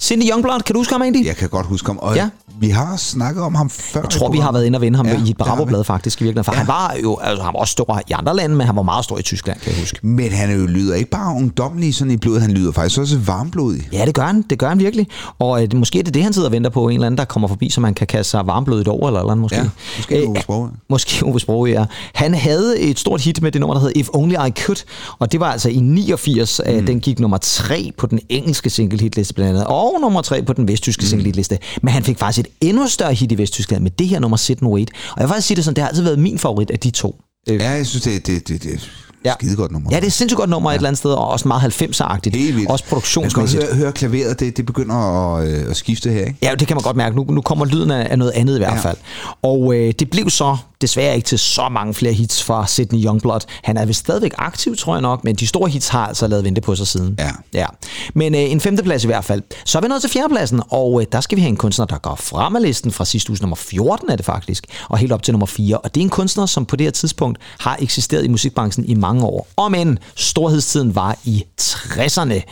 Cindy 0.00 0.30
Youngblood, 0.30 0.60
kan 0.60 0.72
du 0.74 0.80
huske 0.80 0.92
ham 0.94 1.02
egentlig? 1.02 1.26
Jeg 1.26 1.36
kan 1.36 1.48
godt 1.48 1.66
huske 1.66 1.86
ham. 1.86 1.98
Og 1.98 2.14
Ja. 2.16 2.28
vi 2.60 2.68
har 2.68 2.96
snakket 2.96 3.42
om 3.42 3.54
ham 3.54 3.70
før. 3.70 4.00
Jeg 4.00 4.10
tror, 4.10 4.30
vi 4.30 4.38
har 4.38 4.52
været 4.52 4.64
inde 4.66 4.76
og 4.76 4.80
vende 4.80 4.96
ham 4.96 5.06
ja, 5.06 5.20
i 5.26 5.30
et 5.30 5.36
Bravo-blad 5.36 5.84
faktisk 5.84 6.20
i 6.20 6.24
virkeligheden. 6.24 6.44
For 6.44 6.52
ja. 6.52 6.58
han 6.58 6.66
var 6.68 6.94
jo, 7.02 7.18
altså 7.22 7.42
han 7.44 7.52
var 7.54 7.60
også 7.60 7.72
stor 7.72 8.00
i 8.08 8.12
andre 8.12 8.36
lande, 8.36 8.56
men 8.56 8.66
han 8.66 8.76
var 8.76 8.82
meget 8.82 9.04
stor 9.04 9.18
i 9.18 9.22
Tyskland, 9.22 9.60
kan 9.60 9.72
jeg 9.72 9.80
huske. 9.80 9.98
Men 10.06 10.32
han 10.32 10.60
jo 10.60 10.66
lyder 10.66 10.94
ikke 10.94 11.10
bare 11.10 11.36
ungdommelig 11.36 11.94
sådan 11.94 12.10
i 12.10 12.16
blodet, 12.16 12.40
han 12.42 12.50
lyder 12.50 12.72
faktisk 12.72 13.00
også 13.00 13.18
varmblodig. 13.18 13.88
Ja, 13.92 14.04
det 14.06 14.14
gør 14.14 14.22
han. 14.26 14.42
Det 14.50 14.58
gør 14.58 14.68
han 14.68 14.78
virkelig. 14.78 15.06
Og 15.38 15.62
øh, 15.62 15.68
måske 15.74 15.98
er 15.98 16.02
det 16.02 16.14
det, 16.14 16.22
han 16.22 16.32
sidder 16.32 16.48
og 16.48 16.52
venter 16.52 16.70
på. 16.70 16.88
En 16.88 16.94
eller 16.94 17.06
anden, 17.06 17.18
der 17.18 17.24
kommer 17.24 17.48
forbi, 17.48 17.70
så 17.70 17.80
man 17.80 17.94
kan 17.94 18.06
kaste 18.06 18.30
sig 18.30 18.46
varmblodet 18.46 18.88
over, 18.88 19.06
eller, 19.08 19.20
eller 19.20 19.30
andet 19.32 19.42
måske. 19.42 19.56
Ja, 19.56 19.68
måske 19.96 20.22
Øh, 20.22 20.28
Ove 20.28 20.40
Sprogøe. 20.40 20.70
Måske 20.88 21.26
Ove 21.26 21.40
Sprogøe, 21.40 21.72
ja. 21.80 21.84
Han 22.14 22.34
havde 22.34 22.80
et 22.80 22.98
stort 22.98 23.20
hit 23.20 23.42
med 23.42 23.52
det 23.52 23.60
nummer, 23.60 23.74
der 23.74 23.80
hed 23.80 23.92
If 23.96 24.08
Only 24.12 24.34
I 24.34 24.50
Could. 24.64 24.78
Og 25.18 25.32
det 25.32 25.40
var 25.40 25.52
altså 25.52 25.68
i 25.68 25.76
89. 25.80 26.60
Mm. 26.66 26.86
Den 26.86 27.00
gik 27.00 27.20
nummer 27.20 27.38
3 27.38 27.92
på 27.98 28.06
den 28.06 28.20
engelske 28.28 28.70
single 28.70 29.00
hitliste 29.00 29.34
blandt 29.34 29.50
andet. 29.50 29.66
Og 29.66 29.85
nummer 30.00 30.22
3 30.22 30.42
på 30.42 30.52
den 30.52 30.68
vesttyske 30.68 31.16
mm. 31.16 31.58
Men 31.82 31.92
han 31.92 32.02
fik 32.04 32.18
faktisk 32.18 32.46
et 32.46 32.68
endnu 32.68 32.88
større 32.88 33.14
hit 33.14 33.32
i 33.32 33.38
Vesttyskland 33.38 33.82
med 33.82 33.90
det 33.90 34.08
her 34.08 34.18
nummer 34.20 34.36
Sit 34.36 34.58
and 34.62 34.70
Wait. 34.70 34.90
Og 35.10 35.16
jeg 35.16 35.24
vil 35.24 35.28
faktisk 35.28 35.46
sige 35.46 35.56
det 35.56 35.64
sådan, 35.64 35.74
det 35.76 35.82
har 35.82 35.88
altid 35.88 36.02
været 36.02 36.18
min 36.18 36.38
favorit 36.38 36.70
af 36.70 36.78
de 36.78 36.90
to. 36.90 37.20
Øh, 37.48 37.60
Ja, 37.60 37.70
jeg 37.70 37.86
synes, 37.86 38.04
det, 38.04 38.26
det, 38.26 38.48
det, 38.48 38.62
det 38.62 38.70
er 38.70 38.74
et 38.74 38.90
Ja. 39.24 39.32
skide 39.40 39.56
godt 39.56 39.72
nummer. 39.72 39.90
Ja, 39.90 39.96
det 39.96 40.02
er 40.02 40.06
et 40.06 40.12
sindssygt 40.12 40.36
godt 40.38 40.50
nummer 40.50 40.70
ja. 40.70 40.74
et 40.74 40.78
eller 40.78 40.88
andet 40.88 40.98
sted, 40.98 41.10
og 41.10 41.28
også 41.28 41.48
meget 41.48 41.82
90'er-agtigt. 41.82 42.36
Helt 42.38 42.56
vildt. 42.56 42.70
Også 42.70 42.84
Man 42.84 42.88
produktionsmæssigt. 42.88 43.62
skal 43.62 43.74
høre, 43.74 43.82
høre 43.84 43.92
klaveret, 43.92 44.40
det, 44.40 44.56
det 44.56 44.66
begynder 44.66 44.94
at, 45.36 45.48
øh, 45.48 45.70
at 45.70 45.76
skifte 45.76 46.10
her, 46.10 46.20
ikke? 46.20 46.38
Ja, 46.42 46.54
det 46.54 46.68
kan 46.68 46.76
man 46.76 46.82
godt 46.82 46.96
mærke. 46.96 47.16
Nu, 47.16 47.24
nu 47.24 47.40
kommer 47.40 47.64
lyden 47.64 47.90
af, 47.90 48.06
af 48.10 48.18
noget 48.18 48.32
andet 48.32 48.54
i 48.54 48.58
hvert 48.58 48.72
Ja. 48.72 48.78
fald. 48.78 48.96
Og 49.42 49.74
øh, 49.74 49.94
det 49.98 50.10
blev 50.10 50.30
så 50.30 50.56
desværre 50.80 51.14
ikke 51.14 51.26
til 51.26 51.38
så 51.38 51.68
mange 51.68 51.94
flere 51.94 52.12
hits 52.12 52.42
fra 52.42 52.66
Sidney 52.66 53.04
Youngblood. 53.04 53.40
Han 53.62 53.76
er 53.76 53.84
vist 53.84 54.00
stadigvæk 54.00 54.32
aktiv, 54.38 54.76
tror 54.76 54.94
jeg 54.94 55.02
nok, 55.02 55.24
men 55.24 55.34
de 55.34 55.46
store 55.46 55.70
hits 55.70 55.88
har 55.88 56.06
altså 56.06 56.26
lavet 56.26 56.44
vente 56.44 56.60
på 56.60 56.74
sig 56.74 56.86
siden. 56.86 57.14
Ja. 57.18 57.30
ja. 57.54 57.66
Men 58.14 58.34
øh, 58.34 58.40
en 58.40 58.60
femteplads 58.60 59.04
i 59.04 59.06
hvert 59.06 59.24
fald. 59.24 59.42
Så 59.64 59.78
er 59.78 59.82
vi 59.82 59.88
nået 59.88 60.00
til 60.00 60.10
fjerdepladsen, 60.10 60.62
og 60.70 61.00
øh, 61.00 61.06
der 61.12 61.20
skal 61.20 61.36
vi 61.36 61.40
have 61.42 61.48
en 61.48 61.56
kunstner, 61.56 61.86
der 61.86 61.98
går 61.98 62.14
frem 62.14 62.56
af 62.56 62.62
listen 62.62 62.92
fra 62.92 63.04
sidste 63.04 63.30
uge 63.30 63.38
nummer 63.40 63.56
14 63.56 64.10
er 64.10 64.16
det 64.16 64.24
faktisk, 64.24 64.66
og 64.88 64.98
helt 64.98 65.12
op 65.12 65.22
til 65.22 65.32
nummer 65.32 65.46
4. 65.46 65.78
Og 65.78 65.94
det 65.94 66.00
er 66.00 66.04
en 66.04 66.10
kunstner, 66.10 66.46
som 66.46 66.66
på 66.66 66.76
det 66.76 66.84
her 66.86 66.90
tidspunkt 66.90 67.38
har 67.58 67.76
eksisteret 67.80 68.24
i 68.24 68.28
musikbranchen 68.28 68.84
i 68.84 68.94
mange 68.94 69.24
år. 69.24 69.48
Og 69.56 69.70
men 69.70 69.98
storhedstiden 70.14 70.94
var 70.94 71.18
i 71.24 71.44
60'erne. 71.60 72.42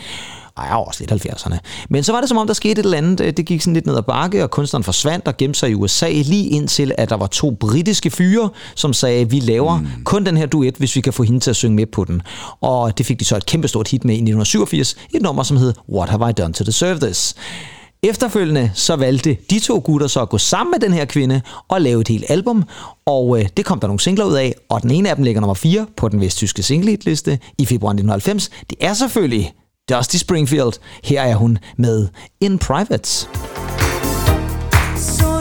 Ej, 0.56 0.66
ja, 0.66 0.76
også 0.76 1.04
lidt 1.08 1.26
70'erne. 1.26 1.58
Men 1.90 2.02
så 2.02 2.12
var 2.12 2.20
det 2.20 2.28
som 2.28 2.38
om, 2.38 2.46
der 2.46 2.54
skete 2.54 2.80
et 2.80 2.84
eller 2.84 2.98
andet. 2.98 3.20
øh, 3.20 3.32
Det 3.36 3.46
gik 3.46 3.60
sådan 3.60 3.74
lidt 3.74 3.86
ned 3.86 3.96
ad 3.96 4.02
bakke, 4.02 4.42
og 4.42 4.50
kunstneren 4.50 4.84
forsvandt 4.84 5.28
og 5.28 5.36
gemte 5.36 5.58
sig 5.58 5.70
i 5.70 5.74
USA, 5.74 6.10
lige 6.10 6.48
indtil, 6.48 6.92
at 6.98 7.10
der 7.10 7.16
var 7.16 7.26
to 7.26 7.50
britiske 7.50 8.10
fyre, 8.10 8.50
som 8.74 8.92
sagde, 8.92 9.30
vi 9.30 9.40
laver 9.40 9.78
mm. 9.78 9.86
kun 10.04 10.26
den 10.26 10.36
her 10.36 10.46
duet, 10.46 10.74
hvis 10.76 10.96
vi 10.96 11.00
kan 11.00 11.12
få 11.12 11.22
hende 11.22 11.40
til 11.40 11.50
at 11.50 11.56
synge 11.56 11.76
med 11.76 11.86
på 11.86 12.04
den. 12.04 12.22
Og 12.60 12.98
det 12.98 13.06
fik 13.06 13.20
de 13.20 13.24
så 13.24 13.36
et 13.36 13.46
kæmpestort 13.46 13.88
hit 13.88 14.04
med 14.04 14.14
i 14.14 14.18
1987, 14.18 14.96
et 15.14 15.22
nummer, 15.22 15.42
som 15.42 15.56
hed 15.56 15.72
What 15.88 16.08
Have 16.08 16.30
I 16.30 16.32
Done 16.32 16.52
to 16.52 16.64
Deserve 16.64 16.98
This? 16.98 17.34
Efterfølgende 18.02 18.70
så 18.74 18.96
valgte 18.96 19.36
de 19.50 19.58
to 19.58 19.82
gutter 19.84 20.06
så 20.06 20.20
at 20.20 20.28
gå 20.28 20.38
sammen 20.38 20.70
med 20.70 20.80
den 20.88 20.92
her 20.92 21.04
kvinde 21.04 21.40
og 21.68 21.80
lave 21.80 22.00
et 22.00 22.08
helt 22.08 22.24
album, 22.28 22.64
og 23.06 23.40
øh, 23.40 23.48
det 23.56 23.64
kom 23.64 23.80
der 23.80 23.86
nogle 23.86 24.00
singler 24.00 24.24
ud 24.24 24.34
af, 24.34 24.54
og 24.68 24.82
den 24.82 24.90
ene 24.90 25.10
af 25.10 25.16
dem 25.16 25.24
ligger 25.24 25.40
nummer 25.40 25.54
4 25.54 25.86
på 25.96 26.08
den 26.08 26.20
vesttyske 26.20 26.62
singlehitliste 26.62 27.38
i 27.58 27.66
februar 27.66 27.90
1990. 27.90 28.50
Det 28.70 28.78
er 28.80 28.94
selvfølgelig 28.94 29.52
Dusty 29.88 30.16
Springfield. 30.16 30.78
Her 31.04 31.22
er 31.22 31.34
hun 31.34 31.58
med 31.76 32.08
In 32.40 32.58
Private. 32.58 33.08
So 34.96 35.33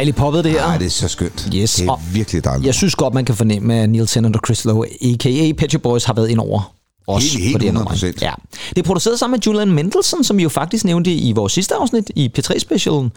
dejligt 0.00 0.16
poppet 0.16 0.44
det 0.44 0.52
her. 0.52 0.62
Ej, 0.62 0.78
det 0.78 0.86
er 0.86 0.90
så 0.90 1.08
skønt. 1.08 1.48
Yes, 1.54 1.74
Det 1.74 1.86
er 1.86 1.90
og 1.90 2.00
virkelig 2.12 2.44
dejligt. 2.44 2.66
Jeg 2.66 2.74
synes 2.74 2.94
godt, 2.94 3.14
man 3.14 3.24
kan 3.24 3.34
fornemme, 3.34 3.74
at 3.74 3.90
Neil 3.90 4.06
Tennant 4.06 4.36
og 4.36 4.42
Chris 4.46 4.64
Lowe, 4.64 4.86
a.k.a. 5.02 5.52
Pet 5.58 5.82
Boys, 5.82 6.04
har 6.04 6.12
været 6.12 6.28
ind 6.28 6.38
over. 6.40 6.72
Også 7.06 7.28
Helt- 7.32 7.44
helt 7.44 7.54
på 7.54 7.58
det 7.58 7.66
her 7.66 7.72
nummer. 7.72 7.90
100%. 7.90 8.06
Ja. 8.22 8.32
Det 8.70 8.78
er 8.78 8.82
produceret 8.82 9.18
sammen 9.18 9.36
med 9.38 9.42
Julian 9.46 9.72
Mendelssohn, 9.72 10.24
som 10.24 10.36
vi 10.38 10.42
jo 10.42 10.48
faktisk 10.48 10.84
nævnte 10.84 11.12
i 11.12 11.32
vores 11.32 11.52
sidste 11.52 11.74
afsnit 11.74 12.10
i 12.16 12.30
P3-specialen, 12.38 13.12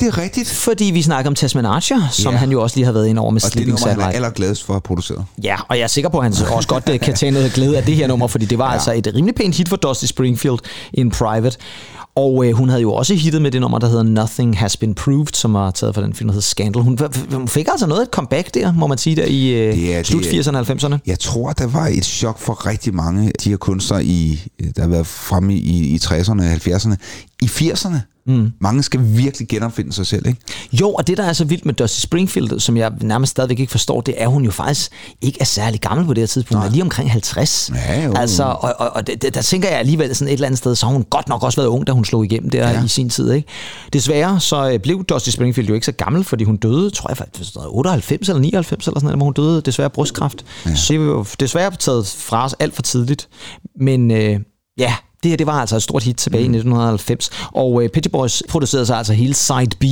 Det 0.00 0.08
er 0.08 0.18
rigtigt. 0.18 0.48
fordi 0.50 0.84
vi 0.84 1.02
snakker 1.02 1.30
om 1.30 1.34
Tasman 1.34 1.66
Archer, 1.66 2.08
som 2.12 2.32
Ja. 2.32 2.38
han 2.38 2.50
jo 2.52 2.62
også 2.62 2.76
lige 2.76 2.84
har 2.84 2.92
været 2.92 3.06
ind 3.08 3.18
over 3.18 3.30
med 3.30 3.42
Og 3.42 3.44
det 3.46 3.52
Sleeping 3.52 3.68
nummer, 3.70 3.86
han 3.88 3.96
er 3.98 4.02
Satellite. 4.02 4.16
allergladest 4.16 4.64
for 4.64 4.72
at 4.72 4.74
have 4.74 4.80
produceret. 4.80 5.24
Ja, 5.42 5.56
og 5.68 5.76
jeg 5.78 5.82
er 5.84 5.88
sikker 5.88 6.10
på, 6.10 6.18
at 6.18 6.24
han 6.24 6.46
også 6.52 6.68
godt 6.68 6.88
øh, 6.92 7.00
kan 7.00 7.14
tage 7.14 7.32
noget 7.32 7.52
glæde 7.52 7.76
af 7.76 7.82
det 7.84 7.96
her 7.96 8.06
nummer, 8.06 8.26
fordi 8.26 8.44
det 8.44 8.58
var 8.58 8.66
ja. 8.66 8.72
altså 8.72 8.92
et 8.92 9.12
rimelig 9.14 9.34
pænt 9.34 9.56
hit 9.56 9.68
for 9.68 9.76
Dusty 9.76 10.04
Springfield 10.06 10.58
in 10.92 11.10
Private. 11.10 11.56
Og 12.16 12.46
øh, 12.46 12.52
hun 12.52 12.68
havde 12.68 12.82
jo 12.82 12.92
også 12.94 13.14
hittet 13.14 13.42
med 13.42 13.50
det 13.50 13.60
nummer, 13.60 13.78
der 13.78 13.88
hedder 13.88 14.02
Nothing 14.02 14.58
Has 14.58 14.76
Been 14.76 14.94
Proved, 14.94 15.26
som 15.34 15.52
var 15.52 15.70
taget 15.70 15.94
fra 15.94 16.02
den 16.02 16.14
film, 16.14 16.28
der 16.28 16.32
hedder 16.32 16.42
Scandal. 16.42 16.82
Hun, 16.82 16.98
hun 17.32 17.48
fik 17.48 17.68
altså 17.70 17.86
noget 17.86 18.00
af 18.00 18.04
et 18.04 18.10
comeback 18.10 18.54
der, 18.54 18.72
må 18.72 18.86
man 18.86 18.98
sige, 18.98 19.16
der 19.16 19.24
i 19.24 19.48
øh, 19.48 19.76
Det 19.76 19.96
er- 19.96 20.02
slut 20.02 20.26
er- 20.26 20.42
80'erne 20.42 20.56
og 20.56 20.66
90'erne. 20.70 20.98
Jeg 21.06 21.18
tror, 21.18 21.52
der 21.52 21.66
var 21.66 21.86
et 21.86 22.04
chok 22.04 22.38
for 22.38 22.66
rigtig 22.66 22.94
mange 22.94 23.26
af 23.26 23.32
de 23.44 23.50
her 23.50 23.56
kunstnere, 23.56 24.04
i, 24.04 24.40
der 24.76 24.82
har 24.82 24.88
været 24.88 25.06
fremme 25.06 25.54
i, 25.54 25.94
i 25.94 25.96
60'erne 25.96 26.30
og 26.42 26.52
70'erne. 26.52 26.94
I 27.42 27.44
80'erne. 27.46 27.96
Mm. 28.26 28.52
Mange 28.60 28.82
skal 28.82 29.00
virkelig 29.02 29.48
genopfinde 29.48 29.92
sig 29.92 30.06
selv, 30.06 30.26
ikke? 30.26 30.40
Jo, 30.72 30.92
og 30.92 31.06
det, 31.06 31.16
der 31.16 31.24
er 31.24 31.32
så 31.32 31.44
vildt 31.44 31.66
med 31.66 31.74
Dusty 31.74 32.00
Springfield, 32.00 32.60
som 32.60 32.76
jeg 32.76 32.92
nærmest 33.00 33.30
stadigvæk 33.30 33.60
ikke 33.60 33.70
forstår, 33.70 34.00
det 34.00 34.14
er, 34.18 34.24
at 34.24 34.30
hun 34.30 34.44
jo 34.44 34.50
faktisk 34.50 34.90
ikke 35.20 35.38
er 35.40 35.44
særlig 35.44 35.80
gammel 35.80 36.06
på 36.06 36.14
det 36.14 36.20
her 36.20 36.26
tidspunkt. 36.26 36.62
Hun 36.62 36.66
er 36.66 36.72
lige 36.72 36.82
omkring 36.82 37.10
50. 37.10 37.70
Ja, 37.74 38.04
jo. 38.04 38.12
Altså, 38.16 38.44
og, 38.44 38.74
og, 38.78 38.90
og 38.90 39.06
det, 39.06 39.34
der 39.34 39.42
tænker 39.42 39.68
jeg 39.68 39.78
alligevel 39.78 40.14
sådan 40.14 40.28
et 40.28 40.32
eller 40.32 40.46
andet 40.46 40.58
sted, 40.58 40.74
så 40.74 40.86
har 40.86 40.92
hun 40.92 41.04
godt 41.10 41.28
nok 41.28 41.42
også 41.42 41.60
været 41.60 41.68
ung, 41.68 41.86
da 41.86 41.92
hun 41.92 42.04
slog 42.04 42.24
igennem 42.24 42.50
der 42.50 42.70
ja. 42.70 42.84
i 42.84 42.88
sin 42.88 43.10
tid. 43.10 43.32
Ikke? 43.32 43.48
Desværre 43.92 44.40
så 44.40 44.70
øh, 44.70 44.80
blev 44.80 45.04
Dusty 45.04 45.30
Springfield 45.30 45.68
jo 45.68 45.74
ikke 45.74 45.86
så 45.86 45.92
gammel, 45.92 46.24
fordi 46.24 46.44
hun 46.44 46.56
døde, 46.56 46.90
tror 46.90 47.10
jeg 47.10 47.16
faktisk, 47.16 47.52
sådan 47.52 47.60
noget 47.60 47.76
98 47.76 48.28
eller 48.28 48.40
99 48.40 48.86
eller 48.86 49.00
sådan 49.00 49.06
noget, 49.06 49.18
hvor 49.18 49.24
hun 49.24 49.32
døde 49.32 49.60
desværre 49.60 49.90
brystkræft. 49.90 50.44
Ja. 50.66 50.74
Så 50.74 50.92
det 50.92 50.98
jo 50.98 51.26
desværre 51.40 51.70
taget 51.70 52.06
fra 52.06 52.44
os 52.44 52.54
alt 52.58 52.74
for 52.74 52.82
tidligt. 52.82 53.28
Men 53.80 54.10
øh, 54.10 54.40
ja, 54.78 54.94
det 55.24 55.30
her 55.30 55.36
det 55.36 55.46
var 55.46 55.60
altså 55.60 55.76
et 55.76 55.82
stort 55.82 56.02
hit 56.02 56.16
tilbage 56.16 56.48
mm. 56.48 56.54
i 56.54 56.58
1990, 56.58 57.30
og 57.54 57.82
øh, 57.82 57.88
Pitchy 57.88 58.10
Boys 58.10 58.42
producerede 58.48 58.86
sig 58.86 58.96
altså 58.96 59.12
hele 59.12 59.34
Side 59.34 59.76
B, 59.80 59.84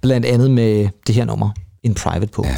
blandt 0.00 0.26
andet 0.26 0.50
med 0.50 0.88
det 1.06 1.14
her 1.14 1.24
nummer, 1.24 1.50
In 1.82 1.94
Private 1.94 2.26
på. 2.26 2.44
Ja. 2.46 2.56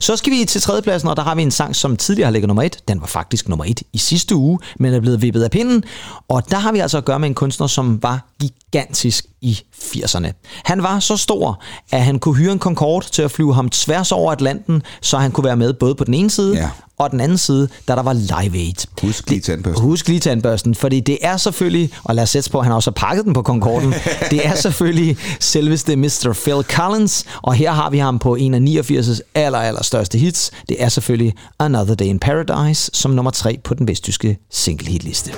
Så 0.00 0.16
skal 0.16 0.32
vi 0.32 0.44
til 0.44 0.60
tredjepladsen, 0.60 1.08
og 1.08 1.16
der 1.16 1.22
har 1.22 1.34
vi 1.34 1.42
en 1.42 1.50
sang, 1.50 1.76
som 1.76 1.96
tidligere 1.96 2.26
har 2.26 2.32
ligget 2.32 2.48
nummer 2.48 2.62
et. 2.62 2.88
Den 2.88 3.00
var 3.00 3.06
faktisk 3.06 3.48
nummer 3.48 3.64
et 3.64 3.82
i 3.92 3.98
sidste 3.98 4.36
uge, 4.36 4.58
men 4.78 4.94
er 4.94 5.00
blevet 5.00 5.22
vippet 5.22 5.42
af 5.42 5.50
pinden. 5.50 5.84
Og 6.28 6.50
der 6.50 6.58
har 6.58 6.72
vi 6.72 6.78
altså 6.78 6.98
at 6.98 7.04
gøre 7.04 7.18
med 7.18 7.28
en 7.28 7.34
kunstner, 7.34 7.66
som 7.66 8.02
var 8.02 8.28
gigantisk 8.40 9.26
i 9.40 9.58
80'erne. 9.82 10.32
Han 10.64 10.82
var 10.82 10.98
så 11.00 11.16
stor, 11.16 11.62
at 11.92 12.02
han 12.04 12.18
kunne 12.18 12.34
hyre 12.36 12.52
en 12.52 12.58
Concorde 12.58 13.06
til 13.06 13.22
at 13.22 13.30
flyve 13.30 13.54
ham 13.54 13.68
tværs 13.68 14.12
over 14.12 14.32
Atlanten, 14.32 14.82
så 15.02 15.18
han 15.18 15.30
kunne 15.30 15.44
være 15.44 15.56
med 15.56 15.72
både 15.72 15.94
på 15.94 16.04
den 16.04 16.14
ene 16.14 16.30
side 16.30 16.56
Ja. 16.56 16.68
og 16.98 17.10
den 17.10 17.20
anden 17.20 17.38
side, 17.38 17.68
da 17.88 17.94
der 17.94 18.02
var 18.02 18.12
Live 18.12 18.58
Aid. 18.58 18.74
Husk 19.02 19.30
lige 19.30 19.40
tandbørsten. 19.40 19.84
Husk 19.84 20.08
lige 20.08 20.20
tandbørsten, 20.20 20.74
fordi 20.74 21.00
det 21.00 21.18
er 21.22 21.36
selvfølgelig, 21.36 21.90
og 22.04 22.14
lad 22.14 22.22
os 22.22 22.30
sætte 22.30 22.50
på, 22.50 22.58
at 22.58 22.64
han 22.64 22.72
også 22.74 22.90
har 22.90 22.94
pakket 23.08 23.24
den 23.24 23.32
på 23.32 23.42
Concorden, 23.42 23.94
det 24.30 24.46
er 24.46 24.54
selvfølgelig 24.54 25.16
selveste 25.40 25.96
Mr. 25.96 26.38
Phil 26.44 26.62
Collins, 26.76 27.24
og 27.42 27.54
her 27.54 27.72
har 27.72 27.90
vi 27.90 27.98
ham 27.98 28.18
på 28.18 28.34
en 28.34 28.54
af 28.54 28.80
89's 28.82 29.20
aller, 29.34 29.58
aller 29.58 29.82
største 29.82 30.18
hits. 30.18 30.50
Det 30.68 30.82
er 30.82 30.88
selvfølgelig 30.88 31.34
Another 31.58 31.94
Day 31.94 32.06
in 32.06 32.18
Paradise, 32.18 32.90
som 32.94 33.10
nummer 33.10 33.30
tre 33.30 33.58
på 33.64 33.74
den 33.74 33.88
vesttyske 33.88 34.38
single 34.50 34.86
hitliste. 34.88 35.32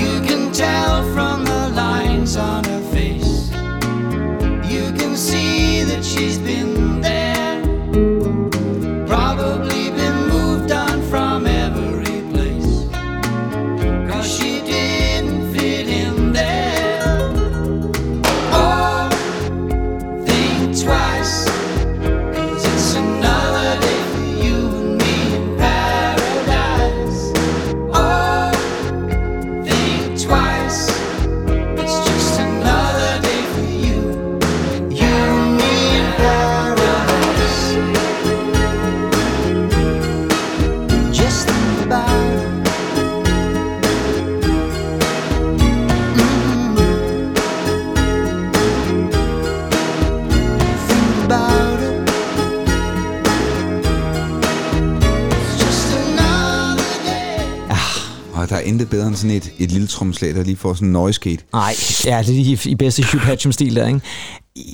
You 0.00 0.26
can 0.28 0.52
tell 0.54 0.97
intet 58.68 58.90
bedre 58.90 59.06
end 59.06 59.16
sådan 59.16 59.36
et, 59.36 59.52
et 59.58 59.70
lille 59.72 59.86
tromslag, 59.86 60.34
der 60.34 60.42
lige 60.44 60.56
får 60.56 60.74
sådan 60.74 60.88
en 60.88 60.92
noise 60.92 61.20
gate. 61.20 61.38
Nej, 61.52 61.74
ja, 62.04 62.18
det 62.18 62.28
er 62.28 62.32
lige 62.44 62.58
i 62.70 62.74
bedste 62.74 63.02
Hugh 63.12 63.22
Hatcham-stil 63.24 63.76
der, 63.76 63.86
ikke? 63.86 64.00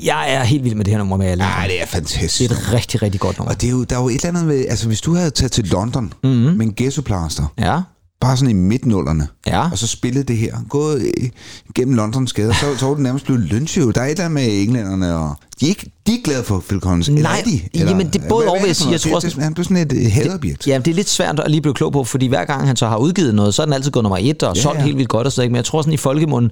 Jeg 0.04 0.32
er 0.32 0.44
helt 0.44 0.64
vild 0.64 0.74
med 0.74 0.84
det 0.84 0.90
her 0.92 0.98
nummer 0.98 1.16
med 1.16 1.26
alle. 1.26 1.44
Nej, 1.44 1.66
det 1.66 1.76
er 1.80 1.84
Det 1.84 1.88
fantastisk. 1.88 2.50
er 2.50 2.54
et 2.56 2.72
rigtig, 2.72 3.02
rigtig 3.02 3.20
godt 3.20 3.38
nummer. 3.38 3.52
Og 3.54 3.60
det 3.60 3.66
er 3.66 3.70
jo, 3.70 3.84
der 3.84 3.96
er 3.96 4.00
jo 4.00 4.08
et 4.08 4.14
eller 4.14 4.28
andet 4.28 4.44
med, 4.46 4.66
altså 4.68 4.86
hvis 4.86 5.00
du 5.00 5.14
havde 5.14 5.30
taget 5.30 5.52
til 5.52 5.64
London 5.64 6.12
mm-hmm. 6.24 6.38
med 6.56 6.66
en 6.66 6.74
ghettoplaster, 6.76 7.46
Ja, 7.58 7.80
bare 8.24 8.36
sådan 8.36 8.50
i 8.50 8.52
midtnullerne, 8.60 9.28
Ja. 9.46 9.70
og 9.70 9.78
så 9.78 9.86
spillet 9.86 10.28
det 10.28 10.36
her, 10.36 10.56
gået 10.68 11.02
øh, 11.02 11.28
gennem 11.74 11.94
Londons 11.94 12.32
gader, 12.32 12.52
så, 12.52 12.66
så 12.78 12.86
var 12.86 12.94
det 12.94 13.02
nærmest 13.02 13.24
blevet 13.24 13.42
lynchet. 13.42 13.94
Der 13.94 14.00
er 14.00 14.04
et 14.06 14.10
eller 14.10 14.24
andet 14.24 14.34
med 14.34 14.62
englænderne, 14.62 15.16
og 15.16 15.34
de 15.60 15.64
er 15.64 15.68
ikke 15.68 15.90
de 16.06 16.12
er 16.12 16.16
ikke 16.16 16.24
glade 16.24 16.44
for 16.44 16.64
Phil 16.68 16.80
Collins. 16.80 17.08
Eller 17.08 17.22
Nej, 17.22 17.38
er 17.38 17.44
de? 17.44 17.60
jamen, 17.74 18.06
det 18.06 18.24
er 18.24 18.28
både 18.28 18.46
vil 18.46 18.66
jeg? 18.66 18.90
Jeg 18.90 19.00
tror 19.00 19.20
Det- 19.20 19.34
Han 19.34 19.54
blev 19.54 19.64
sådan 19.64 19.76
et 19.76 19.92
øh, 19.92 20.12
haderobjekt. 20.12 20.66
Ja, 20.66 20.78
det 20.78 20.88
er 20.88 20.94
lidt 20.94 21.08
svært 21.08 21.40
at 21.40 21.50
lige 21.50 21.60
blive 21.60 21.74
klog 21.74 21.92
på, 21.92 22.04
fordi 22.04 22.26
hver 22.26 22.44
gang 22.44 22.66
han 22.66 22.76
så 22.76 22.86
har 22.88 22.96
udgivet 22.96 23.34
noget, 23.34 23.54
så 23.54 23.62
er 23.62 23.66
den 23.66 23.72
altid 23.72 23.90
gået 23.90 24.02
nummer 24.04 24.18
et 24.20 24.42
og 24.42 24.56
Ja, 24.56 24.62
solgt 24.62 24.78
ja. 24.78 24.84
helt 24.84 24.96
vildt 24.96 25.08
godt 25.08 25.26
og 25.26 25.32
sådan 25.32 25.40
noget. 25.42 25.50
Men 25.52 25.56
jeg 25.56 25.64
tror 25.64 25.82
sådan 25.82 25.92
i 25.92 25.96
folkemunden, 25.96 26.50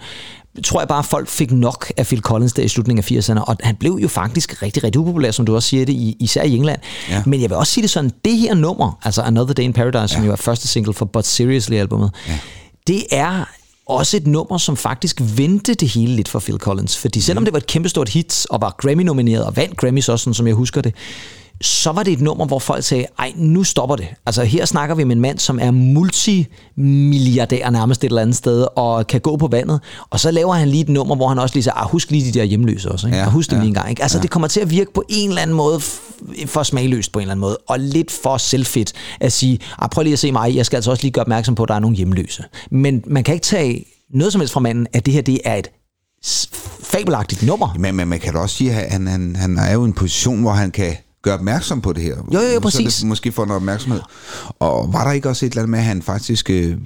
tror 0.65 0.81
jeg 0.81 0.89
bare, 0.89 0.99
at 0.99 1.05
folk 1.05 1.29
fik 1.29 1.53
nok 1.53 1.93
af 1.97 2.07
Phil 2.07 2.21
Collins 2.21 2.53
der 2.53 2.63
i 2.63 2.69
slutningen 2.69 3.05
af 3.05 3.13
80'erne, 3.13 3.45
og 3.45 3.57
han 3.61 3.77
blev 3.77 3.99
jo 4.03 4.09
faktisk 4.09 4.63
rigtig, 4.63 4.85
rigtig 4.85 5.01
upopulær, 5.01 5.31
som 5.31 5.47
du 5.47 5.55
også 5.55 5.69
siger 5.69 5.85
det, 5.85 5.93
i, 5.93 6.17
især 6.21 6.43
i 6.43 6.57
England. 6.57 6.81
Ja. 7.11 7.23
Men 7.27 7.41
jeg 7.41 7.51
vil 7.51 7.57
også 7.57 7.73
sige 7.73 7.83
det 7.83 7.91
sådan, 7.91 8.13
det 8.25 8.39
her 8.39 8.55
nummer, 8.55 8.99
altså 9.05 9.23
Another 9.23 9.55
Day 9.55 9.63
in 9.63 9.73
Paradise, 9.73 9.99
ja. 9.99 10.07
som 10.07 10.25
jo 10.25 10.33
er 10.33 10.37
første 10.37 10.69
single 10.69 10.95
for 10.95 11.05
But 11.05 11.27
Seriously-albummet, 11.27 12.11
ja. 12.29 12.39
det 12.87 13.05
er 13.11 13.45
også 13.87 14.17
et 14.17 14.27
nummer, 14.27 14.59
som 14.59 14.77
faktisk 14.77 15.21
vendte 15.37 15.75
det 15.75 15.89
hele 15.89 16.17
lidt 16.17 16.29
for 16.29 16.41
Phil 16.41 16.59
Collins. 16.59 16.99
Fordi 16.99 17.21
selvom 17.21 17.45
det 17.45 17.53
var 17.53 17.59
et 17.59 17.67
kæmpestort 17.67 18.09
hit, 18.09 18.47
og 18.51 18.61
var 18.61 18.75
Grammy-nomineret, 18.79 19.45
og 19.45 19.57
vandt 19.57 19.77
Grammys 19.77 20.09
også, 20.09 20.25
sådan 20.25 20.35
som 20.35 20.47
jeg 20.47 20.55
husker 20.55 20.81
det, 20.81 20.95
så 21.63 21.93
var 21.93 22.03
det 22.03 22.13
et 22.13 22.21
nummer, 22.21 22.47
hvor 22.47 22.59
folk 22.59 22.85
sagde, 22.85 23.07
ej, 23.19 23.33
nu 23.37 23.65
stopper 23.65 23.97
det. 23.97 24.07
Altså 24.27 24.45
her 24.45 24.65
snakker 24.65 24.95
vi 24.95 25.05
med 25.05 25.17
en 25.17 25.23
mand, 25.23 25.39
som 25.39 25.59
er 25.63 25.71
multimilliardær 25.71 27.71
nærmest 27.71 28.05
et 28.05 28.09
eller 28.09 28.23
andet 28.23 28.37
sted, 28.37 28.67
og 28.77 29.07
kan 29.07 29.21
gå 29.21 29.37
på 29.37 29.47
vandet. 29.47 29.81
Og 30.11 30.21
så 30.21 30.31
laver 30.31 30.55
han 30.55 30.69
lige 30.69 30.83
et 30.83 30.89
nummer, 30.89 31.17
hvor 31.17 31.29
han 31.29 31.39
også 31.39 31.55
lige 31.55 31.63
siger, 31.63 31.75
ah, 31.75 31.91
husk 31.91 32.11
lige 32.11 32.33
de 32.33 32.39
der 32.39 32.45
hjemløse 32.45 32.93
også. 32.93 33.07
Ikke? 33.07 33.19
Ja, 33.19 33.27
og 33.27 33.33
husk 33.33 33.51
dem 33.51 33.59
ja, 33.59 33.63
lige 33.63 33.69
en 33.69 33.75
gang. 33.75 33.91
Ikke? 33.91 34.03
Altså 34.03 34.19
ja. 34.19 34.23
det 34.23 34.31
kommer 34.31 34.49
til 34.49 34.61
at 34.61 34.71
virke 34.71 34.93
på 34.95 35.05
en 35.09 35.29
eller 35.29 35.43
anden 35.43 35.57
måde 35.57 35.81
for 36.47 36.63
smagløst 36.63 37.13
på 37.13 37.19
en 37.19 37.23
eller 37.23 37.33
anden 37.33 37.41
måde, 37.41 37.57
og 37.57 37.81
lidt 37.81 38.11
for 38.11 38.37
selvfedt 38.37 38.93
at 39.21 39.33
sige, 39.33 39.59
ah, 39.79 39.91
prøv 39.91 40.03
lige 40.03 40.13
at 40.13 40.19
se 40.19 40.33
mig, 40.33 40.57
jeg 40.57 40.67
skal 40.67 40.77
altså 40.77 40.91
også 40.91 41.03
lige 41.03 41.13
gøre 41.13 41.23
opmærksom 41.23 41.55
på, 41.55 41.63
at 41.63 41.69
der 41.69 41.75
er 41.75 41.81
nogle 41.81 41.97
hjemløse. 41.97 42.45
Men 42.71 43.03
man 43.07 43.25
kan 43.25 43.35
ikke 43.35 43.45
tage 43.45 43.85
noget 44.15 44.33
som 44.33 44.41
helst 44.41 44.55
fra 44.55 44.61
manden, 44.61 44.87
at 44.93 45.07
det 45.07 45.15
her 45.15 45.23
det 45.23 45.41
er 45.45 45.57
et 45.57 45.71
fabelagtigt 46.83 47.43
nummer. 47.43 47.75
Men, 47.79 47.95
men 47.95 48.09
man 48.09 48.21
kan 48.21 48.33
da 48.33 48.39
også 48.39 48.57
sige, 48.57 48.73
at 48.73 48.93
han, 48.93 49.07
han, 49.07 49.37
han 49.37 49.59
er 49.59 49.73
jo 49.73 49.85
i 49.85 49.89
en 49.89 49.93
position, 49.93 50.41
hvor 50.41 50.53
han 50.53 50.71
kan 50.71 50.97
gøre 51.23 51.35
opmærksom 51.35 51.81
på 51.81 51.93
det 51.93 52.03
her. 52.03 52.17
Jo, 52.17 52.41
jo, 52.41 52.41
jo, 52.41 52.55
Så 52.55 52.61
præcis. 52.61 52.97
det 52.97 53.07
måske 53.09 53.33
får 53.33 53.45
noget 53.45 53.57
opmærksomhed. 53.57 54.01
Og 54.59 54.93
var 54.93 55.05
der 55.05 55.13
ikke 55.13 55.29
også 55.29 55.47
et 55.47 55.51
eller 55.51 55.63
andet 55.63 55.71
med, 55.71 55.79
at 55.79 55.85
han 55.85 56.03
faktisk 56.03 56.51
øh, 56.51 56.77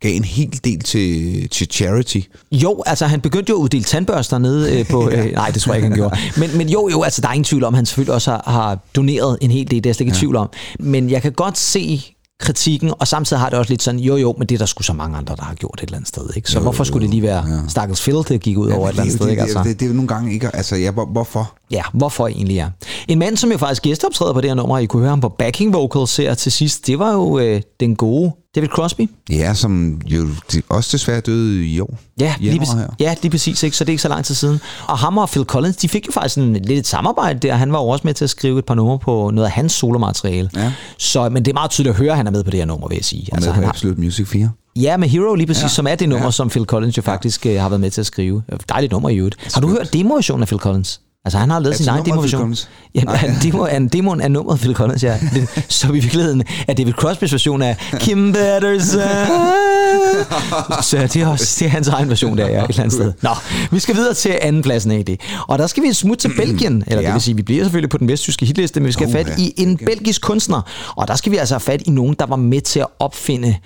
gav 0.00 0.16
en 0.16 0.24
hel 0.24 0.60
del 0.64 0.80
til, 0.80 1.48
til 1.48 1.66
charity? 1.70 2.20
Jo, 2.52 2.82
altså 2.86 3.06
han 3.06 3.20
begyndte 3.20 3.50
jo 3.50 3.56
at 3.56 3.60
uddele 3.60 3.84
tandbørster 3.84 4.38
nede 4.38 4.78
øh, 4.78 4.88
på... 4.88 5.10
Øh, 5.10 5.32
nej, 5.32 5.50
det 5.50 5.62
tror 5.62 5.72
jeg 5.72 5.78
ikke, 5.78 5.88
han 5.88 5.96
gjorde. 5.96 6.16
Men, 6.36 6.56
men 6.56 6.68
jo, 6.68 6.88
jo, 6.92 7.02
altså 7.02 7.20
der 7.22 7.28
er 7.28 7.32
ingen 7.32 7.44
tvivl 7.44 7.64
om, 7.64 7.74
at 7.74 7.78
han 7.78 7.86
selvfølgelig 7.86 8.14
også 8.14 8.30
har, 8.30 8.42
har 8.46 8.78
doneret 8.96 9.38
en 9.40 9.50
hel 9.50 9.70
del, 9.70 9.76
det 9.84 9.86
er 9.86 9.90
jeg 9.90 9.94
slet 9.94 10.06
ikke 10.06 10.16
i 10.16 10.18
tvivl 10.18 10.36
om. 10.36 10.50
Men 10.80 11.10
jeg 11.10 11.22
kan 11.22 11.32
godt 11.32 11.58
se 11.58 12.13
kritikken, 12.40 12.92
og 12.98 13.08
samtidig 13.08 13.40
har 13.40 13.50
det 13.50 13.58
også 13.58 13.72
lidt 13.72 13.82
sådan, 13.82 14.00
jo 14.00 14.16
jo, 14.16 14.34
men 14.38 14.48
det 14.48 14.54
er 14.54 14.58
der 14.58 14.66
sgu 14.66 14.82
så 14.82 14.92
mange 14.92 15.16
andre, 15.16 15.36
der 15.36 15.42
har 15.42 15.54
gjort 15.54 15.78
et 15.78 15.86
eller 15.86 15.96
andet 15.96 16.08
sted, 16.08 16.30
ikke? 16.36 16.50
Så 16.50 16.58
jo, 16.58 16.62
hvorfor 16.62 16.84
skulle 16.84 17.02
det 17.02 17.10
lige 17.10 17.22
være 17.22 17.48
ja. 17.48 17.68
Stakkels 17.68 18.02
Phil, 18.02 18.14
det 18.28 18.40
gik 18.40 18.58
ud 18.58 18.70
over 18.70 18.86
et 18.86 18.90
eller 18.90 19.02
andet 19.02 19.12
det, 19.12 19.12
sted, 19.12 19.26
det, 19.26 19.30
ikke? 19.30 19.42
det, 19.42 19.56
Altså? 19.56 19.70
det, 19.70 19.80
det, 19.80 19.86
er 19.86 19.90
jo 19.90 19.94
nogle 19.94 20.08
gange 20.08 20.32
ikke... 20.32 20.56
Altså, 20.56 20.76
ja, 20.76 20.90
hvor, 20.90 21.06
hvorfor? 21.06 21.54
Ja, 21.70 21.82
hvorfor 21.92 22.28
egentlig 22.28 22.58
er. 22.58 22.70
En 23.08 23.18
mand, 23.18 23.36
som 23.36 23.52
jo 23.52 23.58
faktisk 23.58 23.82
gæsteoptræder 23.82 24.32
på 24.32 24.40
det 24.40 24.50
her 24.50 24.54
nummer, 24.54 24.78
I 24.78 24.86
kunne 24.86 25.00
høre 25.00 25.10
ham 25.10 25.20
på 25.20 25.28
backing 25.28 25.74
vocals 25.74 26.16
her 26.16 26.34
til 26.34 26.52
sidst, 26.52 26.86
det 26.86 26.98
var 26.98 27.12
jo 27.12 27.38
øh, 27.38 27.62
den 27.80 27.96
gode 27.96 28.32
David 28.54 28.68
Crosby. 28.68 29.10
Ja, 29.30 29.54
som 29.54 30.00
jo 30.06 30.28
også 30.68 30.88
desværre 30.92 31.20
døde 31.20 31.66
i 31.66 31.80
år. 31.80 31.98
Ja, 32.20 32.34
lige, 32.40 32.58
præcis, 32.58 32.74
ja, 33.00 33.14
lige 33.22 33.30
præcis, 33.30 33.62
ikke? 33.62 33.76
så 33.76 33.84
det 33.84 33.88
er 33.88 33.92
ikke 33.92 34.02
så 34.02 34.08
lang 34.08 34.24
tid 34.24 34.34
siden. 34.34 34.60
Og 34.86 34.98
ham 34.98 35.18
og 35.18 35.28
Phil 35.28 35.44
Collins, 35.44 35.76
de 35.76 35.88
fik 35.88 36.06
jo 36.06 36.12
faktisk 36.12 36.38
en, 36.38 36.52
lidt 36.52 36.78
et 36.78 36.86
samarbejde 36.86 37.38
der. 37.38 37.54
Han 37.54 37.72
var 37.72 37.78
jo 37.78 37.88
også 37.88 38.06
med 38.06 38.14
til 38.14 38.24
at 38.24 38.30
skrive 38.30 38.58
et 38.58 38.64
par 38.64 38.74
numre 38.74 38.98
på 38.98 39.30
noget 39.34 39.46
af 39.46 39.52
hans 39.52 39.72
solomateriale. 39.72 40.50
Ja. 40.56 40.72
Så, 40.98 41.28
men 41.28 41.44
det 41.44 41.50
er 41.50 41.54
meget 41.54 41.70
tydeligt 41.70 41.94
at 41.94 41.98
høre, 41.98 42.10
at 42.10 42.16
han 42.16 42.26
er 42.26 42.30
med 42.30 42.44
på 42.44 42.50
det 42.50 42.58
her 42.58 42.66
nummer, 42.66 42.88
vil 42.88 42.96
jeg 42.96 43.04
sige. 43.04 43.28
Og 43.32 43.38
med 43.40 43.48
han 43.48 43.54
på 43.54 43.60
har, 43.60 43.68
Absolute 43.68 44.00
Music 44.00 44.28
4. 44.28 44.50
ja, 44.76 44.96
med 44.96 45.08
Hero 45.08 45.34
lige 45.34 45.46
præcis, 45.46 45.62
ja. 45.62 45.64
Ja. 45.66 45.68
som 45.68 45.86
er 45.86 45.94
det 45.94 46.08
nummer, 46.08 46.24
ja. 46.24 46.26
Ja. 46.26 46.30
som 46.30 46.48
Phil 46.48 46.64
Collins 46.64 46.96
jo 46.96 47.02
faktisk 47.02 47.46
øh, 47.46 47.60
har 47.60 47.68
været 47.68 47.80
med 47.80 47.90
til 47.90 48.00
at 48.00 48.06
skrive. 48.06 48.42
Dejligt 48.68 48.92
nummer 48.92 49.08
i 49.08 49.16
øvrigt. 49.16 49.54
Har 49.54 49.60
du 49.60 49.68
hørt 49.68 49.92
demoversionen 49.92 50.42
af 50.42 50.48
Phil 50.48 50.60
Collins? 50.60 51.00
Altså 51.26 51.38
han 51.38 51.50
har 51.50 51.58
lavet 51.58 51.76
sin 51.76 51.88
egen 51.88 52.04
demoversion. 52.04 52.56
Ja, 52.94 53.10
han, 53.10 53.34
demo, 53.42 53.64
han, 53.64 53.88
demoen 53.88 54.20
er 54.20 54.28
nummeret 54.28 54.60
Phil 54.60 54.74
Collins, 54.74 55.02
ja. 55.02 55.18
Det, 55.34 55.64
så 55.68 55.88
i 55.88 55.92
virkeligheden 55.92 56.42
er 56.68 56.74
David 56.74 56.92
Crosbys 56.92 57.32
version 57.32 57.62
af 57.62 57.76
Kim 57.98 58.32
Patterson. 58.32 59.00
Så 60.82 60.96
det 61.12 61.16
er, 61.16 61.26
også, 61.26 61.56
det 61.58 61.66
er 61.66 61.70
hans 61.70 61.88
egen 61.88 62.08
version 62.08 62.38
der, 62.38 62.48
ja, 62.48 62.64
et 62.64 62.68
eller 62.68 62.80
andet 62.82 62.92
sted. 62.92 63.12
Nå, 63.22 63.30
vi 63.70 63.78
skal 63.78 63.94
videre 63.94 64.14
til 64.14 64.38
anden 64.42 64.62
pladsen 64.62 64.90
af 64.90 65.04
det. 65.04 65.20
Og 65.48 65.58
der 65.58 65.66
skal 65.66 65.82
vi 65.82 65.92
smut 65.92 66.18
til 66.18 66.30
Belgien, 66.36 66.84
eller 66.86 66.96
det 67.00 67.08
Ja. 67.08 67.12
vil 67.12 67.22
sige, 67.22 67.36
vi 67.36 67.42
bliver 67.42 67.64
selvfølgelig 67.64 67.90
på 67.90 67.98
den 67.98 68.08
vesttyske 68.08 68.46
hitliste, 68.46 68.80
men 68.80 68.86
vi 68.86 68.92
skal 68.92 69.10
have 69.10 69.24
fat 69.24 69.38
i 69.38 69.54
en 69.56 69.76
belgisk 69.76 70.20
kunstner. 70.22 70.62
Og 70.96 71.08
der 71.08 71.14
skal 71.14 71.32
vi 71.32 71.36
altså 71.36 71.54
have 71.54 71.60
fat 71.60 71.82
i 71.86 71.90
nogen, 71.90 72.16
der 72.18 72.26
var 72.26 72.36
med 72.36 72.60
til 72.60 72.80
at 72.80 72.86
opfinde 72.98 73.56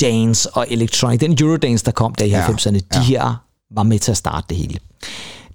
dance 0.00 0.50
og 0.50 0.66
electronic. 0.70 1.20
Den 1.20 1.36
Eurodance, 1.40 1.84
der 1.84 1.90
kom 1.90 2.14
der 2.14 2.24
i 2.24 2.28
Ja, 2.28 2.46
90'erne, 2.46 2.70
de 2.70 2.82
ja. 2.94 3.00
her 3.00 3.42
var 3.74 3.82
med 3.82 3.98
til 3.98 4.10
at 4.10 4.16
starte 4.16 4.46
det 4.48 4.56
hele. 4.56 4.78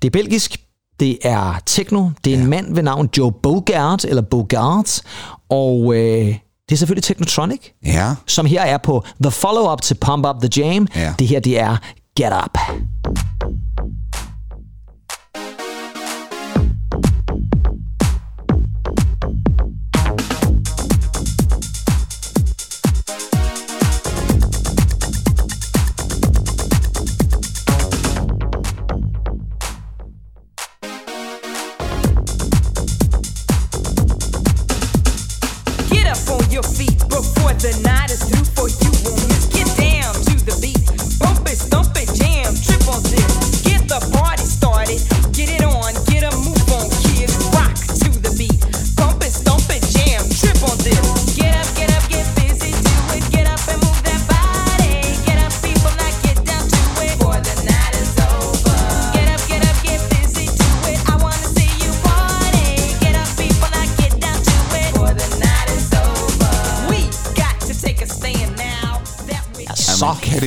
Det 0.01 0.07
er 0.07 0.11
belgisk, 0.11 0.57
det 0.99 1.17
er 1.23 1.59
techno, 1.65 2.09
det 2.25 2.33
er 2.33 2.37
en 2.37 2.47
mand 2.47 2.75
ved 2.75 2.83
navn 2.83 3.09
Joe 3.17 3.31
Bogart, 3.31 4.05
eller 4.05 4.21
Bogart, 4.21 5.01
og 5.49 5.95
øh, 5.95 6.35
det 6.69 6.71
er 6.71 6.75
selvfølgelig 6.75 7.03
Technotronic, 7.03 7.59
Ja. 7.85 8.15
som 8.27 8.45
her 8.45 8.61
er 8.61 8.77
på 8.77 9.03
The 9.23 9.31
Follow-Up 9.31 9.81
til 9.81 9.95
Pump 9.95 10.25
Up 10.25 10.35
The 10.41 10.61
Jam. 10.63 10.87
Ja. 10.95 11.13
Det 11.19 11.27
her, 11.27 11.39
det 11.39 11.59
er 11.59 11.77
Get 12.17 12.33
Up. 12.45 12.57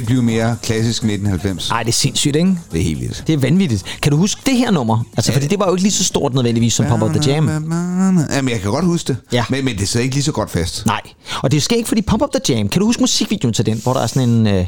Det 0.06 0.12
blive 0.14 0.22
mere 0.22 0.56
klassisk 0.62 1.02
1990? 1.02 1.70
Ej, 1.70 1.82
det 1.82 1.88
er 1.88 1.92
sindssygt, 1.92 2.36
ikke? 2.36 2.58
Det 2.72 2.80
er 2.80 2.84
helt 2.84 3.00
vildt. 3.00 3.24
Det 3.26 3.32
er 3.32 3.36
vanvittigt. 3.38 3.84
Kan 4.02 4.12
du 4.12 4.18
huske 4.18 4.40
det 4.46 4.56
her 4.56 4.70
nummer? 4.70 5.04
Altså, 5.16 5.32
fordi 5.32 5.46
det 5.46 5.58
var 5.58 5.66
jo 5.66 5.72
ikke 5.72 5.82
lige 5.82 5.92
så 5.92 6.04
stort 6.04 6.34
nødvendigvis 6.34 6.72
som 6.74 6.86
Pump 6.86 7.02
Up 7.02 7.10
The 7.10 7.32
Jam. 7.32 7.48
Jamen, 7.48 8.50
jeg 8.50 8.60
kan 8.60 8.70
godt 8.70 8.84
huske 8.84 9.08
det. 9.08 9.16
Ja. 9.32 9.44
Men, 9.50 9.64
men 9.64 9.78
det 9.78 9.88
sidder 9.88 10.04
ikke 10.04 10.14
lige 10.16 10.24
så 10.24 10.32
godt 10.32 10.50
fast. 10.50 10.86
Nej, 10.86 11.00
og 11.42 11.52
det 11.52 11.62
sker 11.62 11.76
ikke, 11.76 11.88
fordi 11.88 12.02
Pump 12.02 12.22
Up 12.22 12.28
The 12.32 12.54
Jam, 12.54 12.68
kan 12.68 12.80
du 12.80 12.86
huske 12.86 13.02
musikvideoen 13.02 13.54
til 13.54 13.66
den, 13.66 13.80
hvor 13.82 13.92
der 13.92 14.00
er 14.00 14.06
sådan 14.06 14.28
en 14.28 14.46
øh, 14.46 14.66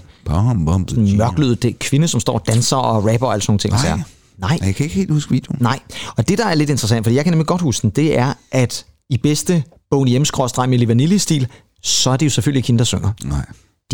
mørklødet 1.16 1.62
det- 1.62 1.78
kvinde, 1.78 2.09
som 2.09 2.20
står 2.20 2.34
og 2.34 2.43
danser 2.47 2.76
og 2.76 2.97
rapper 3.12 3.26
og 3.26 3.32
alle 3.32 3.43
sådan 3.43 3.51
nogle 3.53 3.59
ting. 3.59 3.72
Nej. 3.99 4.01
Nej. 4.39 4.59
Jeg 4.66 4.74
kan 4.74 4.84
ikke 4.84 4.97
helt 4.97 5.11
huske 5.11 5.30
videoen. 5.30 5.59
Nej, 5.62 5.78
og 6.16 6.28
det 6.28 6.39
der 6.39 6.47
er 6.47 6.55
lidt 6.55 6.70
interessant, 6.70 7.05
fordi 7.05 7.16
jeg 7.16 7.24
kan 7.24 7.32
nemlig 7.32 7.47
godt 7.47 7.61
huske 7.62 7.82
den, 7.82 7.91
det 7.91 8.18
er, 8.18 8.32
at 8.53 8.84
i 9.11 9.16
bedste 9.18 9.62
Boney 9.91 10.16
M. 10.18 10.24
Milli 10.68 10.89
Vanilli-stil, 10.89 11.47
så 11.82 12.11
er 12.11 12.16
det 12.16 12.26
jo 12.26 12.30
selvfølgelig 12.30 12.59
ikke 12.59 12.66
hende, 12.66 12.78
der 12.78 12.84
synger. 12.84 13.11
Nej. 13.24 13.45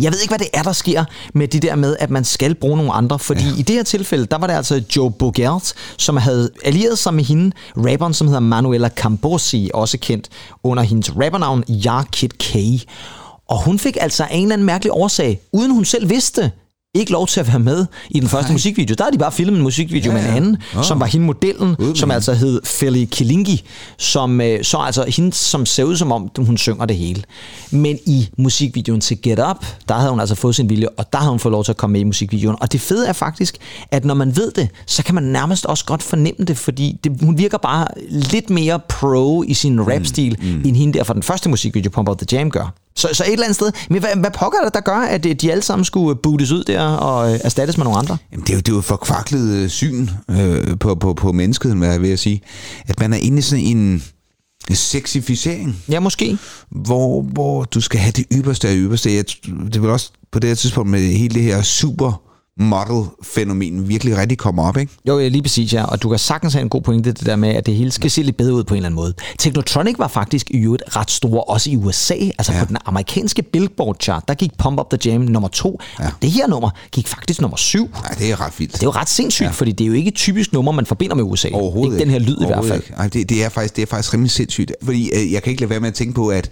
Jeg 0.00 0.12
ved 0.12 0.20
ikke, 0.20 0.30
hvad 0.30 0.38
det 0.38 0.48
er, 0.52 0.62
der 0.62 0.72
sker 0.72 1.04
med 1.34 1.48
det 1.48 1.62
der 1.62 1.76
med, 1.76 1.96
at 2.00 2.10
man 2.10 2.24
skal 2.24 2.54
bruge 2.54 2.76
nogle 2.76 2.92
andre, 2.92 3.18
fordi 3.18 3.44
ja. 3.44 3.58
i 3.58 3.62
det 3.62 3.74
her 3.76 3.82
tilfælde, 3.82 4.26
der 4.26 4.38
var 4.38 4.46
det 4.46 4.54
altså 4.54 4.82
Joe 4.96 5.10
Bogert, 5.10 5.72
som 5.98 6.16
havde 6.16 6.50
allieret 6.64 6.98
sig 6.98 7.14
med 7.14 7.24
hende, 7.24 7.52
rapperen, 7.76 8.14
som 8.14 8.26
hedder 8.26 8.40
Manuela 8.40 8.88
Cambosi, 8.88 9.70
også 9.74 9.98
kendt 9.98 10.28
under 10.62 10.82
hendes 10.82 11.16
rappernavn 11.16 11.64
Yar 11.84 12.06
Kid 12.12 12.28
K. 12.28 12.56
Og 13.48 13.64
hun 13.64 13.78
fik 13.78 13.96
altså 14.00 14.24
af 14.24 14.36
en 14.36 14.42
eller 14.42 14.52
anden 14.52 14.66
mærkelig 14.66 14.92
årsag, 14.92 15.40
uden 15.52 15.70
hun 15.70 15.84
selv 15.84 16.10
vidste, 16.10 16.52
ikke 16.94 17.12
lov 17.12 17.26
til 17.26 17.40
at 17.40 17.48
være 17.48 17.58
med 17.58 17.86
i 18.10 18.20
den 18.20 18.28
første 18.28 18.52
musikvideo. 18.52 18.94
Der 18.98 19.04
har 19.04 19.10
de 19.10 19.18
bare 19.18 19.32
filmet 19.32 19.56
en 19.56 19.62
musikvideo 19.62 20.12
Ja, 20.12 20.16
med 20.16 20.24
en 20.24 20.30
ja. 20.30 20.36
anden, 20.36 20.56
Åh. 20.76 20.84
som 20.84 21.00
var 21.00 21.06
hende 21.06 21.26
modellen, 21.26 21.76
med 21.78 21.94
som 21.94 22.10
altså 22.10 22.34
hed 22.34 22.60
Feli 22.64 23.04
Kilingi, 23.04 23.64
som 23.98 24.40
øh, 24.40 24.64
så 24.64 24.78
altså 24.78 25.04
hende, 25.08 25.32
som 25.32 25.66
ser 25.66 25.84
ud 25.84 25.96
som 25.96 26.12
om, 26.12 26.30
hun 26.38 26.56
synger 26.56 26.86
det 26.86 26.96
hele. 26.96 27.22
Men 27.70 27.98
i 28.06 28.28
musikvideoen 28.38 29.00
til 29.00 29.22
Get 29.22 29.38
Up, 29.50 29.66
der 29.88 29.94
havde 29.94 30.10
hun 30.10 30.20
altså 30.20 30.34
fået 30.34 30.54
sin 30.54 30.70
vilje, 30.70 30.88
og 30.96 31.12
der 31.12 31.18
havde 31.18 31.30
hun 31.30 31.38
fået 31.38 31.52
lov 31.52 31.64
til 31.64 31.72
at 31.72 31.76
komme 31.76 31.92
med 31.92 32.00
i 32.00 32.04
musikvideoen. 32.04 32.56
Og 32.60 32.72
det 32.72 32.80
fede 32.80 33.08
er 33.08 33.12
faktisk, 33.12 33.56
at 33.90 34.04
når 34.04 34.14
man 34.14 34.36
ved 34.36 34.50
det, 34.50 34.68
så 34.86 35.04
kan 35.04 35.14
man 35.14 35.24
nærmest 35.24 35.66
også 35.66 35.84
godt 35.84 36.02
fornemme 36.02 36.44
det, 36.44 36.58
fordi 36.58 37.00
det, 37.04 37.12
hun 37.22 37.38
virker 37.38 37.58
bare 37.58 37.86
lidt 38.10 38.50
mere 38.50 38.80
pro 38.88 39.42
i 39.42 39.54
sin 39.54 39.80
rap-stil, 39.92 40.36
mm, 40.42 40.48
mm. 40.48 40.62
end 40.64 40.76
hende 40.76 40.98
der 40.98 41.04
fra 41.04 41.14
den 41.14 41.22
første 41.22 41.48
musikvideo, 41.48 41.90
Pump 41.90 42.08
Up 42.08 42.18
The 42.18 42.36
Jam 42.36 42.50
gør. 42.50 42.83
Så, 42.96 43.08
så 43.12 43.24
et 43.24 43.32
eller 43.32 43.44
andet 43.44 43.56
sted. 43.56 43.72
Men 43.90 44.00
hvad, 44.00 44.10
hvad 44.16 44.30
pokker 44.30 44.58
er 44.58 44.64
det, 44.64 44.74
der 44.74 44.80
gør, 44.80 44.96
at 44.98 45.26
øh, 45.26 45.34
de 45.34 45.52
alle 45.52 45.62
sammen 45.62 45.84
skulle 45.84 46.16
bootes 46.22 46.50
ud 46.52 46.64
der 46.64 46.82
og 46.82 47.32
øh, 47.34 47.40
erstattes 47.44 47.76
med 47.76 47.84
nogle 47.84 47.98
andre? 47.98 48.16
Jamen, 48.32 48.44
det 48.46 48.50
er 48.50 48.54
jo, 48.54 48.60
det 48.60 48.68
er 48.68 48.76
jo 48.76 48.80
for 48.80 48.96
kvaklet 48.96 49.50
øh, 49.54 49.68
syn 49.68 50.08
øh, 50.30 50.78
på, 50.78 50.94
på, 50.94 51.14
på 51.14 51.32
menneskeheden, 51.32 51.78
hvad 51.78 51.90
jeg 51.90 52.02
vil 52.02 52.18
sige. 52.18 52.40
At 52.86 53.00
man 53.00 53.12
er 53.12 53.16
inde 53.16 53.38
i 53.38 53.42
sådan 53.42 53.64
en 53.64 54.02
sexificering, 54.72 55.76
Ja, 55.88 56.00
måske. 56.00 56.38
hvor, 56.70 57.22
hvor 57.22 57.64
du 57.64 57.80
skal 57.80 58.00
have 58.00 58.12
det 58.12 58.24
ypperste 58.32 58.68
af 58.68 58.74
ypperste. 58.76 59.14
Jeg, 59.14 59.24
det 59.72 59.82
vel 59.82 59.90
også 59.90 60.10
på 60.32 60.38
det 60.38 60.48
her 60.50 60.54
tidspunkt 60.54 60.90
med 60.90 61.00
hele 61.00 61.34
det 61.34 61.42
her 61.42 61.62
super 61.62 62.20
model-fænomen 62.60 63.88
virkelig 63.88 64.16
rigtig 64.16 64.38
kommer 64.38 64.68
op, 64.68 64.76
ikke? 64.76 64.92
Jo, 65.08 65.18
lige 65.18 65.42
præcis, 65.42 65.72
ja. 65.72 65.84
Og 65.84 66.02
du 66.02 66.08
kan 66.08 66.18
sagtens 66.18 66.52
have 66.52 66.62
en 66.62 66.68
god 66.68 66.82
pointe, 66.82 67.12
det 67.12 67.26
der 67.26 67.36
med, 67.36 67.48
at 67.48 67.66
det 67.66 67.74
hele 67.74 67.90
skal 67.90 68.10
se 68.10 68.22
lidt 68.22 68.36
bedre 68.36 68.54
ud 68.54 68.64
på 68.64 68.74
en 68.74 68.76
eller 68.76 68.86
anden 68.86 68.96
måde. 68.96 69.14
Technotronic 69.38 69.94
var 69.98 70.08
faktisk 70.08 70.50
i 70.50 70.56
øvrigt 70.56 70.82
ret 70.96 71.10
store, 71.10 71.40
også 71.40 71.70
i 71.70 71.76
USA. 71.76 72.14
Altså 72.14 72.52
ja. 72.52 72.60
på 72.60 72.64
den 72.64 72.76
amerikanske 72.86 73.42
Billboard-chart, 73.42 74.22
der 74.28 74.34
gik 74.34 74.50
Pump 74.58 74.80
Up 74.80 74.90
The 74.90 75.10
Jam 75.10 75.20
nummer 75.20 75.48
to. 75.48 75.80
Ja. 76.00 76.08
Det 76.22 76.30
her 76.30 76.46
nummer 76.46 76.70
gik 76.92 77.08
faktisk 77.08 77.40
nummer 77.40 77.56
syv. 77.56 77.88
Nej, 77.92 78.14
det 78.18 78.30
er 78.30 78.40
ret 78.40 78.52
vildt. 78.58 78.72
Det 78.72 78.82
er 78.82 78.86
jo 78.86 78.90
ret 78.90 79.10
sindssygt, 79.10 79.46
ja. 79.46 79.50
fordi 79.50 79.72
det 79.72 79.84
er 79.84 79.88
jo 79.88 79.94
ikke 79.94 80.08
et 80.08 80.14
typisk 80.14 80.52
nummer, 80.52 80.72
man 80.72 80.86
forbinder 80.86 81.16
med 81.16 81.24
USA. 81.24 81.48
Overhovedet 81.52 81.92
ikke. 81.92 82.04
den 82.04 82.10
her 82.10 82.18
lyd 82.18 82.42
i 82.42 82.46
hvert 82.46 82.64
fald. 82.64 82.82
Ikke. 82.82 82.94
Ej, 82.96 83.08
det, 83.08 83.28
det, 83.28 83.44
er 83.44 83.48
faktisk, 83.48 83.76
det 83.76 83.82
er 83.82 83.86
faktisk 83.86 84.14
rimelig 84.14 84.30
sindssygt. 84.30 84.72
Fordi 84.82 85.10
øh, 85.14 85.32
jeg 85.32 85.42
kan 85.42 85.50
ikke 85.50 85.60
lade 85.60 85.70
være 85.70 85.80
med 85.80 85.88
at 85.88 85.94
tænke 85.94 86.14
på, 86.14 86.28
at 86.28 86.50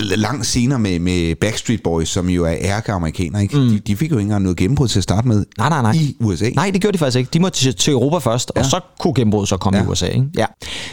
langt 0.00 0.46
senere 0.46 0.78
med, 0.78 0.98
med 0.98 1.34
Backstreet 1.34 1.82
Boys, 1.82 2.08
som 2.08 2.28
jo 2.28 2.44
er 2.44 2.54
ærke-amerikanere, 2.60 3.42
ikke? 3.42 3.56
Mm. 3.58 3.68
De, 3.68 3.78
de 3.78 3.96
fik 3.96 4.10
jo 4.10 4.16
ikke 4.16 4.22
engang 4.22 4.42
noget 4.42 4.56
gennembrud 4.56 4.88
til 4.88 4.98
at 4.98 5.02
starte 5.02 5.28
med 5.28 5.44
Nej, 5.58 5.68
nej, 5.68 5.82
nej. 5.82 5.92
i 5.92 6.16
USA. 6.20 6.50
Nej, 6.50 6.70
det 6.70 6.80
gjorde 6.80 6.92
de 6.92 6.98
faktisk 6.98 7.18
ikke. 7.18 7.30
De 7.32 7.40
måtte 7.40 7.58
til, 7.58 7.74
til 7.74 7.92
Europa 7.92 8.18
først, 8.18 8.52
ja. 8.56 8.60
og 8.60 8.66
så 8.66 8.80
kunne 9.00 9.14
gennembruddet 9.14 9.48
så 9.48 9.56
komme 9.56 9.76
ja. 9.76 9.82
Ja. 9.82 9.88
i 9.88 9.92
USA. 9.92 10.06
Ikke? 10.06 10.26
Ja. 10.36 10.46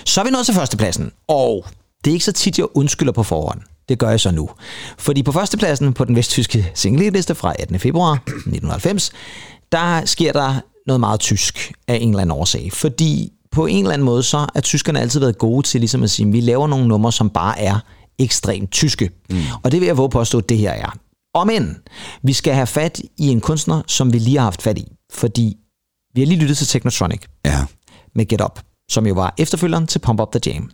Så 0.06 0.22
er 0.22 0.26
vi 0.26 0.32
nået 0.32 0.46
til 0.46 0.56
førstepladsen, 0.56 1.12
og 1.28 1.66
det 2.06 2.12
er 2.12 2.14
ikke 2.14 2.26
så 2.26 2.32
tit, 2.32 2.58
jeg 2.58 2.66
undskylder 2.74 3.12
på 3.12 3.24
forhånd. 3.24 3.62
Det 3.90 4.00
gør 4.00 4.10
jeg 4.10 4.20
så 4.20 4.32
nu. 4.32 4.50
Fordi 4.98 5.24
på 5.24 5.32
førstepladsen 5.32 5.94
på 5.94 6.06
den 6.06 6.16
vesttyske 6.16 6.72
singleliste 6.74 7.36
fra 7.36 7.54
18. 7.60 7.80
februar 7.80 8.14
1990, 8.14 9.12
der 9.72 10.06
sker 10.06 10.32
der 10.32 10.62
noget 10.88 11.00
meget 11.00 11.20
tysk 11.20 11.74
af 11.88 11.98
en 12.02 12.10
eller 12.10 12.22
anden 12.22 12.38
årsag. 12.38 12.70
Fordi 12.74 13.32
på 13.52 13.66
en 13.66 13.78
eller 13.84 13.94
anden 13.94 14.06
måde, 14.06 14.24
så 14.24 14.48
er 14.56 14.62
tyskerne 14.62 15.00
altid 15.00 15.20
været 15.20 15.38
gode 15.38 15.68
til 15.68 15.82
ligesom 15.82 16.04
at 16.04 16.10
sige, 16.10 16.28
at 16.28 16.34
vi 16.34 16.42
laver 16.42 16.68
nogle 16.68 16.88
numre, 16.88 17.12
som 17.12 17.30
bare 17.30 17.60
er 17.60 17.80
ekstremt 18.20 18.72
tyske. 18.72 19.10
Mm. 19.30 19.38
Og 19.64 19.72
det 19.72 19.80
vil 19.82 19.86
jeg 19.88 19.98
våge 19.98 20.10
påstå, 20.10 20.38
at 20.38 20.50
det 20.50 20.58
her 20.58 20.72
er. 20.72 20.96
Om 21.34 21.50
end, 21.50 21.76
vi 22.24 22.34
skal 22.34 22.54
have 22.54 22.68
fat 22.68 23.02
i 23.18 23.28
en 23.28 23.42
kunstner, 23.42 23.82
som 23.88 24.14
vi 24.14 24.20
lige 24.20 24.38
har 24.38 24.44
haft 24.44 24.62
fat 24.62 24.78
i. 24.78 24.88
Fordi 25.14 25.58
vi 26.16 26.22
har 26.22 26.26
lige 26.28 26.40
lyttet 26.40 26.58
til 26.58 26.68
Technotronic 26.68 27.22
Ja. 27.46 27.66
med 28.16 28.26
Get 28.26 28.42
Up, 28.42 28.60
som 28.92 29.08
jo 29.08 29.14
var 29.14 29.34
efterfølgeren 29.38 29.88
til 29.88 30.00
Pump 30.00 30.20
Up 30.22 30.32
The 30.32 30.52
Jam. 30.54 30.72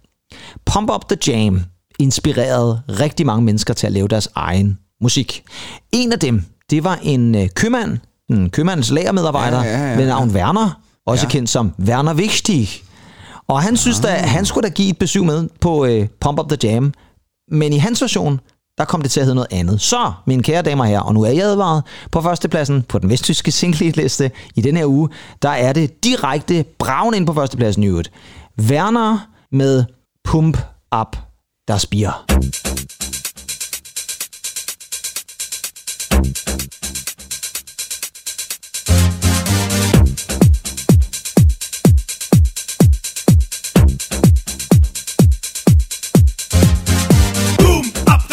Pump 0.65 0.89
Up 0.89 1.01
The 1.09 1.17
Jam 1.33 1.61
inspirerede 1.99 2.81
rigtig 2.89 3.25
mange 3.25 3.43
mennesker 3.43 3.73
til 3.73 3.87
at 3.87 3.93
lave 3.93 4.07
deres 4.07 4.29
egen 4.35 4.79
musik. 5.01 5.43
En 5.91 6.11
af 6.13 6.19
dem, 6.19 6.43
det 6.69 6.83
var 6.83 6.99
en 7.03 7.35
øh, 7.35 7.49
købmand, 7.49 7.97
en 8.29 8.49
købmandens 8.49 8.91
lagermedarbejder 8.91 9.63
Ja, 9.63 9.69
ja, 9.77 9.83
ja, 9.89 9.95
ved 9.95 10.03
ja. 10.03 10.09
navn 10.09 10.29
Werner, 10.29 10.81
også 11.05 11.25
Ja. 11.25 11.29
kendt 11.31 11.49
som 11.49 11.73
Werner 11.79 12.13
Wichtig. 12.13 12.69
Og 13.47 13.61
han 13.61 13.77
synes, 13.77 13.99
Ah. 13.99 14.13
at 14.23 14.29
han 14.29 14.45
skulle 14.45 14.69
da 14.69 14.73
give 14.73 14.89
et 14.89 14.97
besøg 14.97 15.25
med 15.25 15.49
på 15.61 15.85
øh, 15.85 16.07
Pump 16.21 16.39
Up 16.39 16.49
The 16.49 16.57
Jam. 16.71 16.93
Men 17.51 17.73
i 17.73 17.77
hans 17.77 18.01
version, 18.01 18.39
der 18.77 18.85
kom 18.85 19.01
det 19.01 19.11
til 19.11 19.19
at 19.19 19.25
hedde 19.25 19.35
noget 19.35 19.53
andet. 19.53 19.81
Så, 19.81 20.11
mine 20.27 20.43
kære 20.43 20.61
damer 20.61 20.83
og 20.83 20.89
herrer, 20.89 21.01
og 21.01 21.13
nu 21.13 21.21
er 21.21 21.29
jeg 21.29 21.43
advaret, 21.43 21.83
på 22.11 22.21
førstepladsen 22.21 22.83
på 22.83 22.99
den 22.99 23.09
vesttyske 23.09 23.51
single-liste 23.51 24.31
i 24.55 24.61
den 24.61 24.77
her 24.77 24.85
uge, 24.85 25.09
der 25.41 25.49
er 25.49 25.73
det 25.73 26.03
direkte 26.03 26.65
braven 26.79 27.13
ind 27.13 27.27
på 27.27 27.33
førstepladsen 27.33 27.83
i 27.83 27.87
øvrigt. 27.87 28.11
Werner 28.61 29.27
med 29.51 29.85
Pump 30.23 30.57
Up 31.01 31.17
Das 31.67 31.85
Bier. 31.85 32.25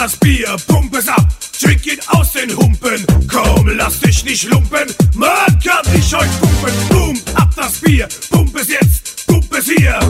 Das 0.02 0.16
Bier, 0.16 0.56
pump 0.66 0.96
es 0.96 1.06
ab, 1.06 1.28
trink 1.60 1.86
ihn 1.86 2.00
aus 2.08 2.32
den 2.32 2.50
Humpen. 2.56 3.06
Komm, 3.28 3.68
lass 3.68 4.00
dich 4.00 4.24
nicht 4.24 4.50
lumpen, 4.50 4.92
man 5.14 5.46
kann 5.64 5.84
dich 5.94 6.12
euch 6.16 6.40
pumpen. 6.40 6.74
Boom, 6.88 7.20
ab 7.34 7.50
das 7.54 7.74
Bier, 7.78 8.08
pump 8.28 8.56
es 8.56 8.68
jetzt, 8.68 9.26
pump 9.28 9.56
es 9.56 9.66
hier. 9.66 10.00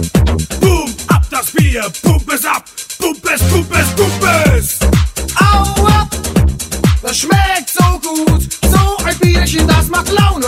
Boom, 0.60 0.94
ab 1.08 1.26
das 1.30 1.50
Bier, 1.50 1.84
pump 2.00 2.32
es 2.32 2.46
ab, 2.46 2.64
pump 2.98 3.22
es, 3.34 3.42
pump 3.42 3.70
es, 3.70 3.88
pump 3.88 4.24
es. 4.56 4.78
Au 5.38 5.84
ab! 5.84 6.08
Das 7.02 7.18
schmeckt 7.18 7.68
so 7.68 8.00
gut. 8.00 8.48
So 8.70 9.04
ein 9.04 9.18
Bierchen, 9.18 9.68
das 9.68 9.88
macht 9.88 10.10
Laune 10.10 10.46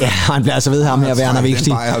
Ja, 0.00 0.06
han 0.06 0.42
bliver 0.42 0.54
altså 0.54 0.70
ved 0.70 0.84
ham 0.84 1.02
her, 1.02 1.14
Werner 1.16 1.40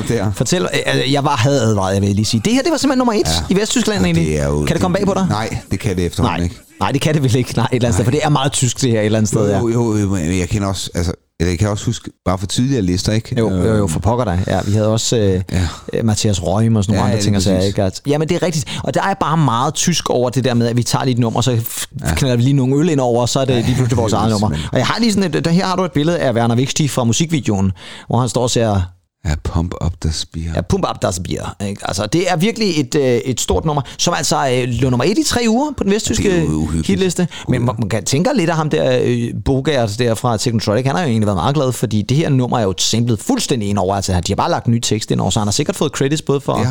der. 0.08 0.32
Fortæl, 0.32 0.68
øh, 0.96 1.12
jeg 1.12 1.24
var 1.24 1.36
havde 1.36 1.60
advaret, 1.60 1.94
jeg 1.94 2.02
vil 2.02 2.10
lige 2.16 2.24
sige. 2.24 2.40
Det 2.44 2.52
her, 2.52 2.62
det 2.62 2.70
var 2.70 2.78
simpelthen 2.78 2.98
nummer 2.98 3.12
et 3.12 3.26
ja. 3.50 3.54
i 3.54 3.60
Vesttyskland 3.60 4.04
egentlig. 4.04 4.26
Det 4.26 4.44
jo, 4.44 4.64
kan 4.64 4.74
det 4.74 4.82
komme 4.82 4.94
bag 4.94 5.06
på 5.06 5.14
dig? 5.14 5.26
Nej, 5.28 5.58
det 5.70 5.80
kan 5.80 5.96
det 5.96 6.06
efterhånden 6.06 6.40
Nej. 6.40 6.44
ikke. 6.44 6.69
Nej, 6.80 6.92
det 6.92 7.00
kan 7.00 7.14
det 7.14 7.22
vel 7.22 7.36
ikke. 7.36 7.52
Nej, 7.56 7.64
et 7.72 7.74
eller 7.74 7.88
andet 7.88 7.94
sted, 7.94 8.04
for 8.04 8.10
det 8.10 8.20
er 8.22 8.28
meget 8.28 8.52
tysk 8.52 8.80
det 8.80 8.90
her 8.90 9.00
et 9.00 9.04
eller 9.04 9.18
andet 9.18 9.28
sted, 9.28 9.50
ja. 9.50 9.58
Jo, 9.58 9.68
jo, 9.68 9.96
jo, 9.96 10.08
men 10.08 10.38
jeg 10.38 10.48
kan 10.48 10.62
også, 10.62 10.90
altså, 10.94 11.12
eller 11.40 11.50
jeg 11.50 11.58
kan 11.58 11.68
også 11.68 11.86
huske, 11.86 12.10
bare 12.24 12.38
for 12.38 12.46
tidligere 12.46 12.82
lister, 12.82 13.12
ikke? 13.12 13.34
Jo, 13.38 13.50
jo, 13.50 13.76
jo, 13.76 13.86
for 13.86 14.00
pokker 14.00 14.24
dig. 14.24 14.44
Ja, 14.46 14.60
vi 14.66 14.72
havde 14.72 14.88
også 14.88 15.16
øh, 15.16 15.42
Ja. 15.52 15.68
ja. 15.94 16.02
Mathias 16.02 16.42
Røgm 16.42 16.76
og 16.76 16.84
sådan 16.84 16.92
nogle 16.96 17.00
Ja, 17.00 17.04
andre 17.04 17.16
ja, 17.16 17.22
ting. 17.22 17.36
Og 17.36 17.42
præcis. 17.42 17.68
ikke? 17.68 17.82
At, 17.82 18.00
jamen, 18.06 18.28
det 18.28 18.34
er 18.34 18.42
rigtigt. 18.42 18.80
Og 18.84 18.94
der 18.94 19.02
er 19.02 19.14
bare 19.14 19.36
meget 19.36 19.74
tysk 19.74 20.10
over 20.10 20.30
det 20.30 20.44
der 20.44 20.54
med, 20.54 20.66
at 20.66 20.76
vi 20.76 20.82
tager 20.82 21.04
lige 21.04 21.12
et 21.14 21.18
nummer, 21.18 21.40
så 21.40 21.50
ja. 21.50 22.14
knalder 22.14 22.36
vi 22.36 22.42
lige 22.42 22.52
nogle 22.52 22.76
øl 22.76 22.88
ind 22.88 23.00
over, 23.00 23.20
og 23.22 23.28
så 23.28 23.40
er 23.40 23.44
det 23.44 23.64
lige 23.64 23.74
pludselig 23.74 23.96
vores 23.96 24.12
eget 24.20 24.30
nummer. 24.30 24.48
Og 24.72 24.78
jeg 24.78 24.86
har 24.86 24.98
lige 25.00 25.12
sådan 25.12 25.34
et, 25.34 25.44
der, 25.44 25.50
her 25.50 25.66
har 25.66 25.76
du 25.76 25.84
et 25.84 25.92
billede 25.92 26.18
af 26.18 26.32
Werner 26.32 26.56
Wichtig 26.56 26.90
fra 26.90 27.04
musikvideoen, 27.04 27.72
hvor 28.08 28.18
han 28.20 28.28
står 28.28 28.42
og 28.42 28.50
ser 28.50 28.80
Ja, 29.28 29.34
pump 29.44 29.74
up 29.84 29.92
the 30.00 30.12
spear. 30.12 30.44
Ja, 30.54 30.60
Pump 30.60 30.84
Up 30.90 31.02
Das 31.02 31.20
Bier. 31.20 31.56
Ikke? 31.68 31.88
Altså, 31.88 32.06
det 32.06 32.30
er 32.30 32.36
virkelig 32.36 32.80
et, 32.80 32.94
øh, 32.94 33.02
et 33.02 33.40
stort 33.40 33.64
nummer, 33.64 33.82
som 33.98 34.14
altså 34.16 34.36
øh, 34.52 34.68
lå 34.68 34.90
nummer 34.90 35.04
et 35.04 35.18
i 35.18 35.22
tre 35.24 35.40
uger 35.48 35.70
på 35.76 35.84
den 35.84 35.92
vesttyske 35.92 36.46
uhyggeligt. 36.48 36.86
hitliste. 36.86 37.28
Men 37.48 37.64
man, 37.64 37.74
man 37.78 37.88
kan 37.88 38.04
tænke 38.04 38.30
lidt 38.34 38.50
af 38.50 38.56
ham 38.56 38.70
der, 38.70 39.00
øh, 39.04 39.28
Bogart 39.44 39.98
der 39.98 40.14
fra 40.14 40.36
Technotronic, 40.36 40.86
han 40.86 40.94
har 40.94 41.02
jo 41.02 41.08
egentlig 41.08 41.26
været 41.26 41.36
meget 41.36 41.54
glad, 41.54 41.72
fordi 41.72 42.02
det 42.02 42.16
her 42.16 42.28
nummer 42.28 42.58
er 42.58 42.62
jo 42.62 42.74
samlet 42.78 43.18
fuldstændig 43.18 43.68
ind 43.68 43.78
over. 43.78 43.94
Altså, 43.94 44.12
de 44.12 44.32
har 44.32 44.36
bare 44.36 44.50
lagt 44.50 44.68
ny 44.68 44.78
tekst 44.80 45.10
ind 45.10 45.20
over, 45.20 45.30
så 45.30 45.40
han 45.40 45.46
har 45.46 45.52
sikkert 45.52 45.76
fået 45.76 45.92
credits 45.92 46.22
både 46.22 46.40
for 46.40 46.66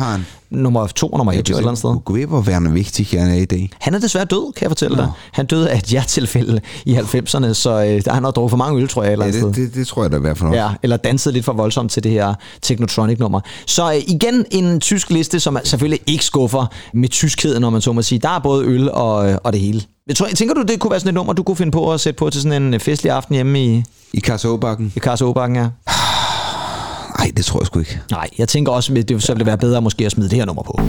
nummer 0.50 0.86
to 0.86 1.08
og 1.08 1.18
nummer 1.18 1.32
et, 1.32 1.38
et 1.38 1.48
eller 1.48 1.62
andet 1.62 1.78
sted. 1.78 1.96
Ved, 2.14 2.26
hvor 2.26 2.40
værende 2.40 2.72
vigtig 2.72 3.20
han 3.20 3.30
er 3.30 3.34
i 3.34 3.44
dag. 3.44 3.70
Han 3.80 3.94
er 3.94 3.98
desværre 3.98 4.24
død, 4.24 4.52
kan 4.52 4.62
jeg 4.64 4.70
fortælle 4.70 4.96
Nå. 4.96 5.02
dig. 5.02 5.10
Han 5.32 5.46
døde 5.46 5.70
af 5.70 5.78
et 5.78 5.84
hjertetilfælde 5.84 6.60
i 6.86 6.94
90'erne, 6.94 7.52
så 7.52 7.70
øh, 7.70 8.04
der 8.04 8.12
han 8.12 8.24
har 8.24 8.30
drukket 8.30 8.50
for 8.50 8.56
mange 8.56 8.80
øl, 8.82 8.88
tror 8.88 9.02
jeg, 9.02 9.08
et 9.08 9.12
eller 9.12 9.26
Ja, 9.26 9.32
andet 9.32 9.54
sted. 9.54 9.64
det, 9.64 9.70
det, 9.72 9.78
det 9.80 9.86
tror 9.86 10.02
jeg 10.02 10.12
da 10.12 10.16
i 10.16 10.20
hvert 10.20 10.38
fald 10.38 10.48
også. 10.48 10.60
Ja, 10.62 10.68
eller 10.82 10.96
dansede 10.96 11.32
lidt 11.34 11.44
for 11.44 11.52
voldsomt 11.52 11.90
til 11.92 12.02
det 12.02 12.12
her 12.12 12.34
Technotronic-nummer. 12.62 13.40
Så 13.66 13.92
øh, 13.92 13.98
igen 14.06 14.44
en 14.50 14.80
tysk 14.80 15.10
liste, 15.10 15.40
som 15.40 15.58
selvfølgelig 15.64 16.00
ikke 16.06 16.24
skuffer 16.24 16.66
med 16.94 17.08
tyskheden, 17.08 17.60
når 17.60 17.70
man 17.70 17.80
så 17.80 17.92
må 17.92 18.02
sige. 18.02 18.18
Der 18.18 18.28
er 18.28 18.38
både 18.38 18.64
øl 18.66 18.90
og, 18.90 19.30
øh, 19.30 19.38
og 19.44 19.52
det 19.52 19.60
hele. 19.60 19.82
Jeg 20.06 20.16
tror, 20.16 20.26
tænker 20.26 20.54
du, 20.54 20.62
det 20.62 20.80
kunne 20.80 20.90
være 20.90 21.00
sådan 21.00 21.08
et 21.08 21.14
nummer, 21.14 21.32
du 21.32 21.42
kunne 21.42 21.56
finde 21.56 21.72
på 21.72 21.92
at 21.92 22.00
sætte 22.00 22.18
på 22.18 22.30
til 22.30 22.42
sådan 22.42 22.62
en 22.62 22.74
øh, 22.74 22.80
festlig 22.80 23.12
aften 23.12 23.34
hjemme 23.34 23.64
i, 23.64 23.84
I 24.12 24.20
Karsåbakken? 24.20 24.92
i 24.96 24.98
Karsåbakken, 24.98 25.56
ja? 25.56 25.62
Nej, 27.18 27.32
det 27.36 27.44
tror 27.44 27.60
jeg 27.60 27.66
sgu 27.66 27.78
ikke. 27.78 28.00
Nej, 28.10 28.28
jeg 28.38 28.48
tænker 28.48 28.72
også, 28.72 28.94
at 28.96 29.08
det 29.08 29.22
så 29.22 29.32
ville 29.32 29.38
det 29.38 29.46
være 29.46 29.58
bedre 29.58 29.82
måske 29.82 30.06
at 30.06 30.12
smide 30.12 30.30
det 30.30 30.38
her 30.38 30.44
nummer 30.44 30.62
på. 30.62 30.80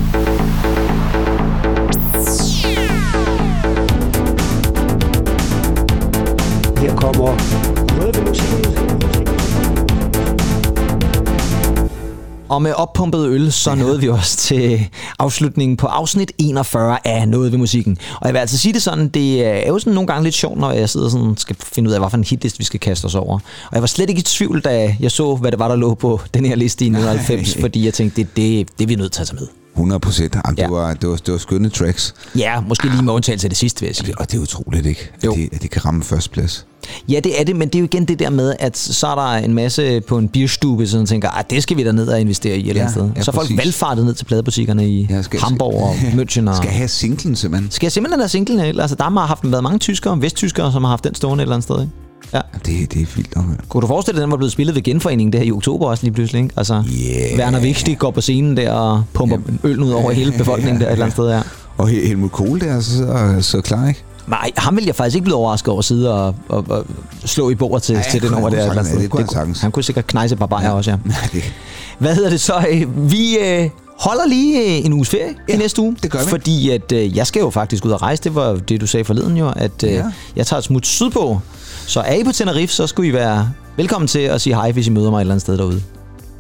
Og 12.52 12.62
med 12.62 12.74
oppumpet 12.74 13.28
øl, 13.28 13.52
så 13.52 13.76
nåede 13.76 14.00
vi 14.00 14.10
også 14.10 14.38
til 14.38 14.90
afslutningen 15.20 15.78
på 15.78 15.88
afsnit 15.88 16.32
41 16.38 16.98
af 17.06 17.28
Noget 17.28 17.52
ved 17.52 17.60
musikken. 17.60 17.98
Og 18.22 18.28
jeg 18.28 18.34
vil 18.34 18.40
altså 18.40 18.58
sige 18.58 18.74
det 18.74 18.82
sådan, 18.82 19.08
det 19.08 19.46
er 19.46 19.68
jo 19.68 19.80
sådan 19.80 19.94
nogle 19.94 20.08
gange 20.08 20.24
lidt 20.24 20.36
sjovt, 20.36 20.60
når 20.60 20.72
jeg 20.72 20.90
sidder 20.90 21.10
sådan 21.10 21.38
skal 21.38 21.56
finde 21.60 21.90
ud 21.90 21.94
af, 21.94 22.00
hvilken 22.00 22.24
hitlist 22.24 22.60
vi 22.60 22.64
skal 22.64 22.80
kaste 22.80 23.06
os 23.06 23.16
over. 23.16 23.34
Og 23.36 23.74
jeg 23.74 23.82
var 23.82 23.88
slet 23.88 24.10
ikke 24.10 24.20
i 24.20 24.24
tvivl, 24.24 24.62
da 24.62 24.96
jeg 25.00 25.12
så, 25.12 25.36
hvad 25.36 25.52
det 25.52 25.60
var, 25.60 25.68
der 25.68 25.76
lå 25.76 25.94
på 25.94 26.20
den 26.34 26.46
her 26.46 26.56
liste 26.56 26.86
i 26.86 26.90
99, 26.90 27.58
fordi 27.62 27.86
jeg 27.86 27.94
tænkte, 27.94 28.22
det, 28.22 28.36
det, 28.36 28.68
det 28.78 28.84
er 28.84 28.88
vi 28.88 28.96
nødt 28.96 29.12
til 29.12 29.22
at 29.22 29.28
tage 29.28 29.38
med. 29.40 29.61
100 29.76 30.00
procent. 30.00 30.36
Ja. 30.36 30.64
det, 30.64 30.72
var, 30.72 30.94
det, 30.94 31.10
var, 31.10 31.16
det 31.16 31.32
var 31.32 31.38
skønne 31.38 31.70
tracks. 31.70 32.14
Ja, 32.38 32.60
måske 32.68 32.90
lige 32.90 33.02
med 33.04 33.14
undtagelse 33.14 33.46
af 33.46 33.50
det 33.50 33.58
sidste, 33.58 33.82
vil 33.82 33.88
jeg 33.88 33.96
sige. 33.96 34.14
Og 34.20 34.32
det 34.32 34.38
er 34.38 34.42
utroligt, 34.42 34.86
ikke? 34.86 35.12
At 35.16 35.22
det, 35.22 35.50
at 35.52 35.62
det 35.62 35.70
kan 35.72 35.86
ramme 35.86 36.04
førsteplads. 36.04 36.66
Ja, 37.10 37.20
det 37.20 37.40
er 37.42 37.44
det, 37.46 37.56
men 37.56 37.68
det 37.68 37.76
er 37.76 37.80
jo 37.80 37.86
igen 37.86 38.06
det 38.06 38.20
der 38.20 38.30
med, 38.30 38.56
at 38.60 38.78
så 38.78 39.08
er 39.08 39.16
der 39.16 39.46
en 39.46 39.54
masse 39.54 40.02
på 40.02 40.18
en 40.18 40.28
bierstube, 40.30 40.88
som 40.88 41.06
tænker, 41.06 41.30
at 41.30 41.50
det 41.50 41.64
skal 41.64 41.78
vi 41.78 41.84
da 41.84 41.92
ned 41.92 42.08
og 42.08 42.22
investere 42.22 42.58
i 42.58 42.62
et 42.64 42.70
eller 42.70 42.82
andet 42.82 42.94
sted. 42.96 43.10
ja, 43.16 43.22
så 43.22 43.32
er 43.32 43.36
folk 43.36 43.50
valgfartet 43.58 44.06
ned 44.06 44.14
til 44.14 44.26
pladebutikkerne 44.26 44.90
i 44.90 45.08
Ja, 45.10 45.22
skal- 45.22 45.40
Hamburg 45.40 45.74
og 45.84 45.94
München. 46.22 46.50
Og... 46.50 46.56
Skal 46.56 46.70
have 46.70 46.88
singlen, 46.88 47.36
simpelthen? 47.36 47.72
Skal 47.72 47.86
jeg 47.86 47.92
simpelthen 47.92 48.20
have 48.20 48.30
singlen? 48.30 48.60
Altså, 48.60 48.96
der 48.96 49.04
har 49.04 49.26
haft 49.26 49.52
været 49.52 49.64
mange 49.64 49.80
tyskere, 49.80 50.22
vesttyskere, 50.22 50.72
som 50.72 50.84
har 50.84 50.90
haft 50.90 51.04
den 51.04 51.16
stående 51.16 51.42
et 51.42 51.46
eller 51.46 51.56
andet 51.56 51.64
sted. 51.64 51.82
Ikke? 51.82 51.92
Ja. 52.34 52.42
Det, 52.66 52.94
det 52.94 53.02
er 53.02 53.06
vildt 53.16 53.36
høre. 53.36 53.56
Kunne 53.70 53.82
du 53.82 53.88
forestille 53.88 54.16
dig, 54.18 54.22
at 54.22 54.26
den 54.26 54.32
var 54.32 54.38
blevet 54.38 54.52
spillet 54.52 54.76
ved 54.76 54.82
genforeningen 54.84 55.34
der 55.34 55.42
i 55.42 55.52
oktober 55.52 55.88
også 55.88 56.04
lige 56.04 56.14
pludselig? 56.14 56.42
Ikke? 56.44 56.54
Altså, 56.58 56.74
Yeah. 56.74 57.40
Werner 57.40 57.60
Vigtig 57.60 57.98
går 57.98 58.12
på 58.12 58.22
scenen 58.22 58.58
der 58.58 58.72
og 58.72 59.04
pumper 59.14 59.38
øllen 59.64 59.84
ud 59.84 59.92
over 59.92 60.12
hele 60.12 60.32
befolkningen 60.32 60.82
der 60.82 60.88
et 60.88 60.92
eller 60.92 61.06
andet 61.06 61.16
sted 61.16 61.30
her. 61.30 61.42
Og 61.78 61.88
Hel- 61.88 62.08
Helmut 62.08 62.32
Kohl 62.32 62.60
der, 62.62 62.80
så, 62.82 62.92
så, 62.92 63.36
så 63.42 63.62
klar, 63.62 63.88
ikke? 63.88 64.04
Nej, 64.28 64.52
ham 64.58 64.76
ville 64.76 64.88
jeg 64.88 64.96
faktisk 64.96 65.16
ikke 65.16 65.24
blive 65.26 65.36
overrasket 65.38 65.68
over 65.70 65.80
at 65.80 65.86
sidde 65.86 66.14
og, 66.14 66.36
og, 66.50 66.66
og 66.70 66.86
slå 67.26 67.50
i 67.50 67.56
bordet 67.56 67.84
til, 67.84 67.94
Ja, 67.94 68.00
ja, 68.00 68.12
til 68.12 68.22
det 68.22 68.32
nummer 68.32 68.50
han 68.50 68.58
der. 68.58 68.66
sagtens, 68.66 68.88
sted. 68.88 69.00
det 69.02 69.10
kunne 69.10 69.26
han 69.36 69.56
han 69.62 69.72
kunne 69.72 69.84
sikkert 69.84 70.08
knejse 70.08 70.34
et 70.34 70.40
par 70.40 70.46
bajer 70.46 70.68
ja. 70.70 70.74
også, 70.76 70.92
ja. 70.96 70.98
det, 71.34 71.54
Hvad 72.00 72.16
hedder 72.16 72.30
det 72.30 72.42
så? 72.42 72.66
Øh, 72.72 73.12
Vi 73.12 73.38
øh, 73.38 73.70
holder 74.00 74.28
lige 74.28 74.60
øh, 74.80 74.86
en 74.86 74.94
uges 74.94 75.10
ferie 75.10 75.36
ja, 75.50 75.54
i 75.54 75.58
næste 75.58 75.82
uge. 75.82 75.96
det 76.04 76.12
gør 76.12 76.20
vi. 76.20 76.26
Fordi 76.30 76.70
at, 76.70 76.92
øh, 76.92 77.18
jeg 77.18 77.28
skal 77.28 77.40
jo 77.40 77.50
faktisk 77.50 77.86
ud 77.86 77.92
og 77.92 78.02
rejse. 78.02 78.24
Det 78.24 78.36
var 78.36 78.54
det, 78.56 78.82
du 78.82 78.88
sagde 78.88 79.04
forleden 79.04 79.38
jo, 79.38 79.50
at 79.56 79.84
øh, 79.84 79.92
Ja. 79.92 80.04
jeg 80.36 80.48
tager 80.48 80.58
et 80.58 80.64
smut 80.64 80.88
sydpå. 80.88 81.40
Så 81.88 82.00
er 82.00 82.14
I 82.14 82.24
på 82.24 82.32
Tenerife, 82.32 82.74
så 82.74 82.88
skulle 82.88 83.10
I 83.10 83.14
være 83.14 83.50
velkommen 83.78 84.08
til 84.08 84.20
at 84.20 84.42
sige 84.42 84.56
hej, 84.56 84.72
hvis 84.72 84.88
I 84.88 84.90
møder 84.90 85.10
mig 85.10 85.18
et 85.18 85.22
eller 85.22 85.34
andet 85.34 85.42
sted 85.42 85.58
derude. 85.58 85.82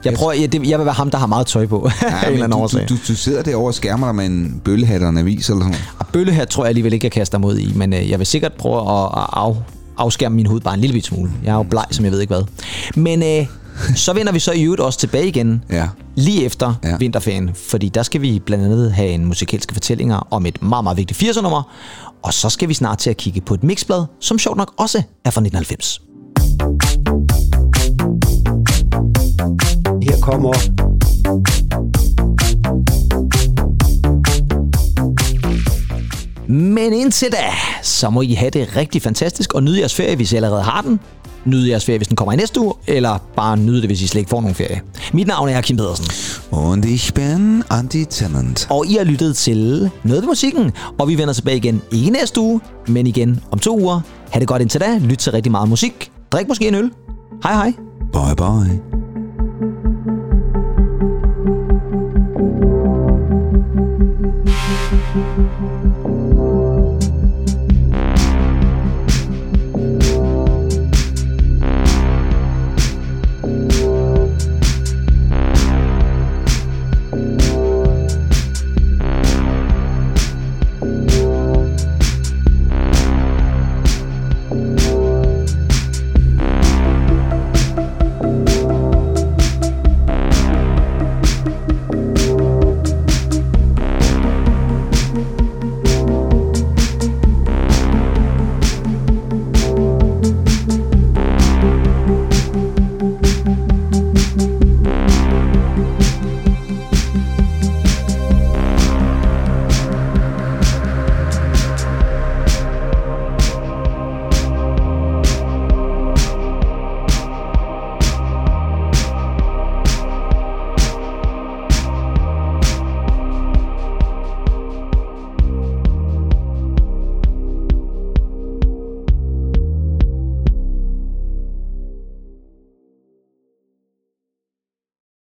Jeg, 0.05 0.13
prøver, 0.13 0.33
jeg, 0.33 0.51
det, 0.51 0.69
jeg 0.69 0.79
vil 0.79 0.85
være 0.85 0.93
ham, 0.93 1.11
der 1.11 1.17
har 1.17 1.27
meget 1.27 1.47
tøj 1.47 1.65
på. 1.65 1.89
Ja, 2.01 2.27
en 2.27 2.33
eller 2.33 2.47
du, 2.47 2.57
årsag. 2.57 2.89
du, 2.89 2.93
du, 2.93 2.99
du, 3.07 3.15
sidder 3.15 3.43
derovre 3.43 3.69
og 3.69 3.73
skærmer 3.73 4.07
dig 4.07 4.15
med 4.15 4.25
en 4.25 4.61
bøllehat 4.65 5.01
og 5.01 5.09
en 5.09 5.17
avis 5.17 5.49
eller 5.49 5.61
sådan 5.61 5.71
noget. 5.71 5.83
Og 5.99 6.05
bølle 6.13 6.31
her 6.31 6.45
tror 6.45 6.63
jeg 6.63 6.69
alligevel 6.69 6.93
ikke, 6.93 7.05
jeg 7.05 7.11
kaster 7.11 7.37
mod 7.37 7.57
i, 7.57 7.73
men 7.75 7.93
øh, 7.93 8.09
jeg 8.09 8.19
vil 8.19 8.27
sikkert 8.27 8.53
prøve 8.53 8.75
at, 8.75 9.05
at 9.05 9.27
af, 9.33 9.55
afskærme 9.97 10.35
min 10.35 10.45
hud 10.45 10.59
bare 10.59 10.73
en 10.73 10.79
lille 10.79 11.01
smule. 11.01 11.31
Jeg 11.43 11.51
er 11.51 11.55
jo 11.55 11.63
bleg, 11.63 11.85
som 11.91 12.05
jeg 12.05 12.11
ved 12.11 12.21
ikke 12.21 12.33
hvad. 12.33 12.43
Men 12.95 13.23
øh, 13.23 13.47
så 13.95 14.13
vender 14.13 14.31
vi 14.33 14.39
så 14.39 14.51
i 14.51 14.63
øvrigt 14.63 14.81
også 14.81 14.99
tilbage 14.99 15.27
igen, 15.27 15.63
Ja. 15.69 15.87
lige 16.15 16.45
efter 16.45 16.73
Ja. 16.83 16.97
vinterferien, 16.97 17.51
fordi 17.55 17.89
der 17.89 18.03
skal 18.03 18.21
vi 18.21 18.39
blandt 18.45 18.65
andet 18.65 18.91
have 18.93 19.09
en 19.09 19.25
musikalske 19.25 19.73
fortællinger 19.73 20.27
om 20.31 20.45
et 20.45 20.61
meget, 20.63 20.83
meget 20.83 20.97
vigtigt 20.97 21.23
80'er-nummer, 21.23 21.63
og 22.23 22.33
så 22.33 22.49
skal 22.49 22.69
vi 22.69 22.73
snart 22.73 22.97
til 22.97 23.09
at 23.09 23.17
kigge 23.17 23.41
på 23.41 23.53
et 23.53 23.63
mixblad, 23.63 24.05
som 24.19 24.39
sjovt 24.39 24.57
nok 24.57 24.73
også 24.77 24.97
er 25.25 25.29
fra 25.31 25.41
1990. 25.41 26.01
Her 30.03 30.17
kommer 30.21 30.53
Men 36.47 36.93
indtil 36.93 37.31
da, 37.31 37.37
så 37.81 38.09
må 38.09 38.21
I 38.21 38.33
have 38.33 38.49
det 38.49 38.75
rigtig 38.75 39.01
fantastisk 39.01 39.53
og 39.53 39.63
nyde 39.63 39.79
jeres 39.79 39.93
ferie, 39.95 40.15
hvis 40.15 40.31
I 40.31 40.35
allerede 40.35 40.61
har 40.63 40.81
den. 40.81 40.99
Nyde 41.45 41.69
jeres 41.69 41.85
ferie, 41.85 41.97
hvis 41.99 42.07
den 42.07 42.15
kommer 42.15 42.33
i 42.33 42.35
næste 42.35 42.59
uge, 42.59 42.73
eller 42.87 43.17
bare 43.35 43.57
nyde 43.57 43.81
det, 43.81 43.89
hvis 43.89 44.01
I 44.01 44.07
slet 44.07 44.19
ikke 44.19 44.29
får 44.29 44.41
nogen 44.41 44.55
ferie. 44.55 44.81
Mit 45.13 45.27
navn 45.27 45.49
er 45.49 45.61
Kim 45.61 45.77
Pedersen. 45.77 46.05
Und 46.51 46.85
ich 46.85 47.13
bin 47.13 47.63
Anti-Tenant. 47.69 48.67
Og 48.69 48.87
I 48.87 48.93
har 48.95 49.03
lyttet 49.03 49.35
til 49.35 49.91
Noget 50.03 50.21
ved 50.21 50.27
musikken, 50.27 50.71
og 50.99 51.07
vi 51.07 51.17
vender 51.17 51.33
tilbage 51.33 51.57
igen 51.57 51.81
ikke 51.91 52.09
næste 52.09 52.41
uge, 52.41 52.61
men 52.87 53.07
igen 53.07 53.39
om 53.51 53.59
to 53.59 53.79
uger. 53.79 54.01
Ha' 54.29 54.39
det 54.39 54.47
godt 54.47 54.61
indtil 54.61 54.81
da, 54.81 54.97
lyt 54.97 55.17
til 55.17 55.31
rigtig 55.31 55.51
meget 55.51 55.69
musik, 55.69 56.11
drik 56.31 56.47
måske 56.47 56.67
en 56.67 56.75
øl. 56.75 56.91
Hej 57.43 57.53
hej. 57.53 57.73
Bye 58.13 58.35
bye. 58.35 58.81
Thank 65.13 66.10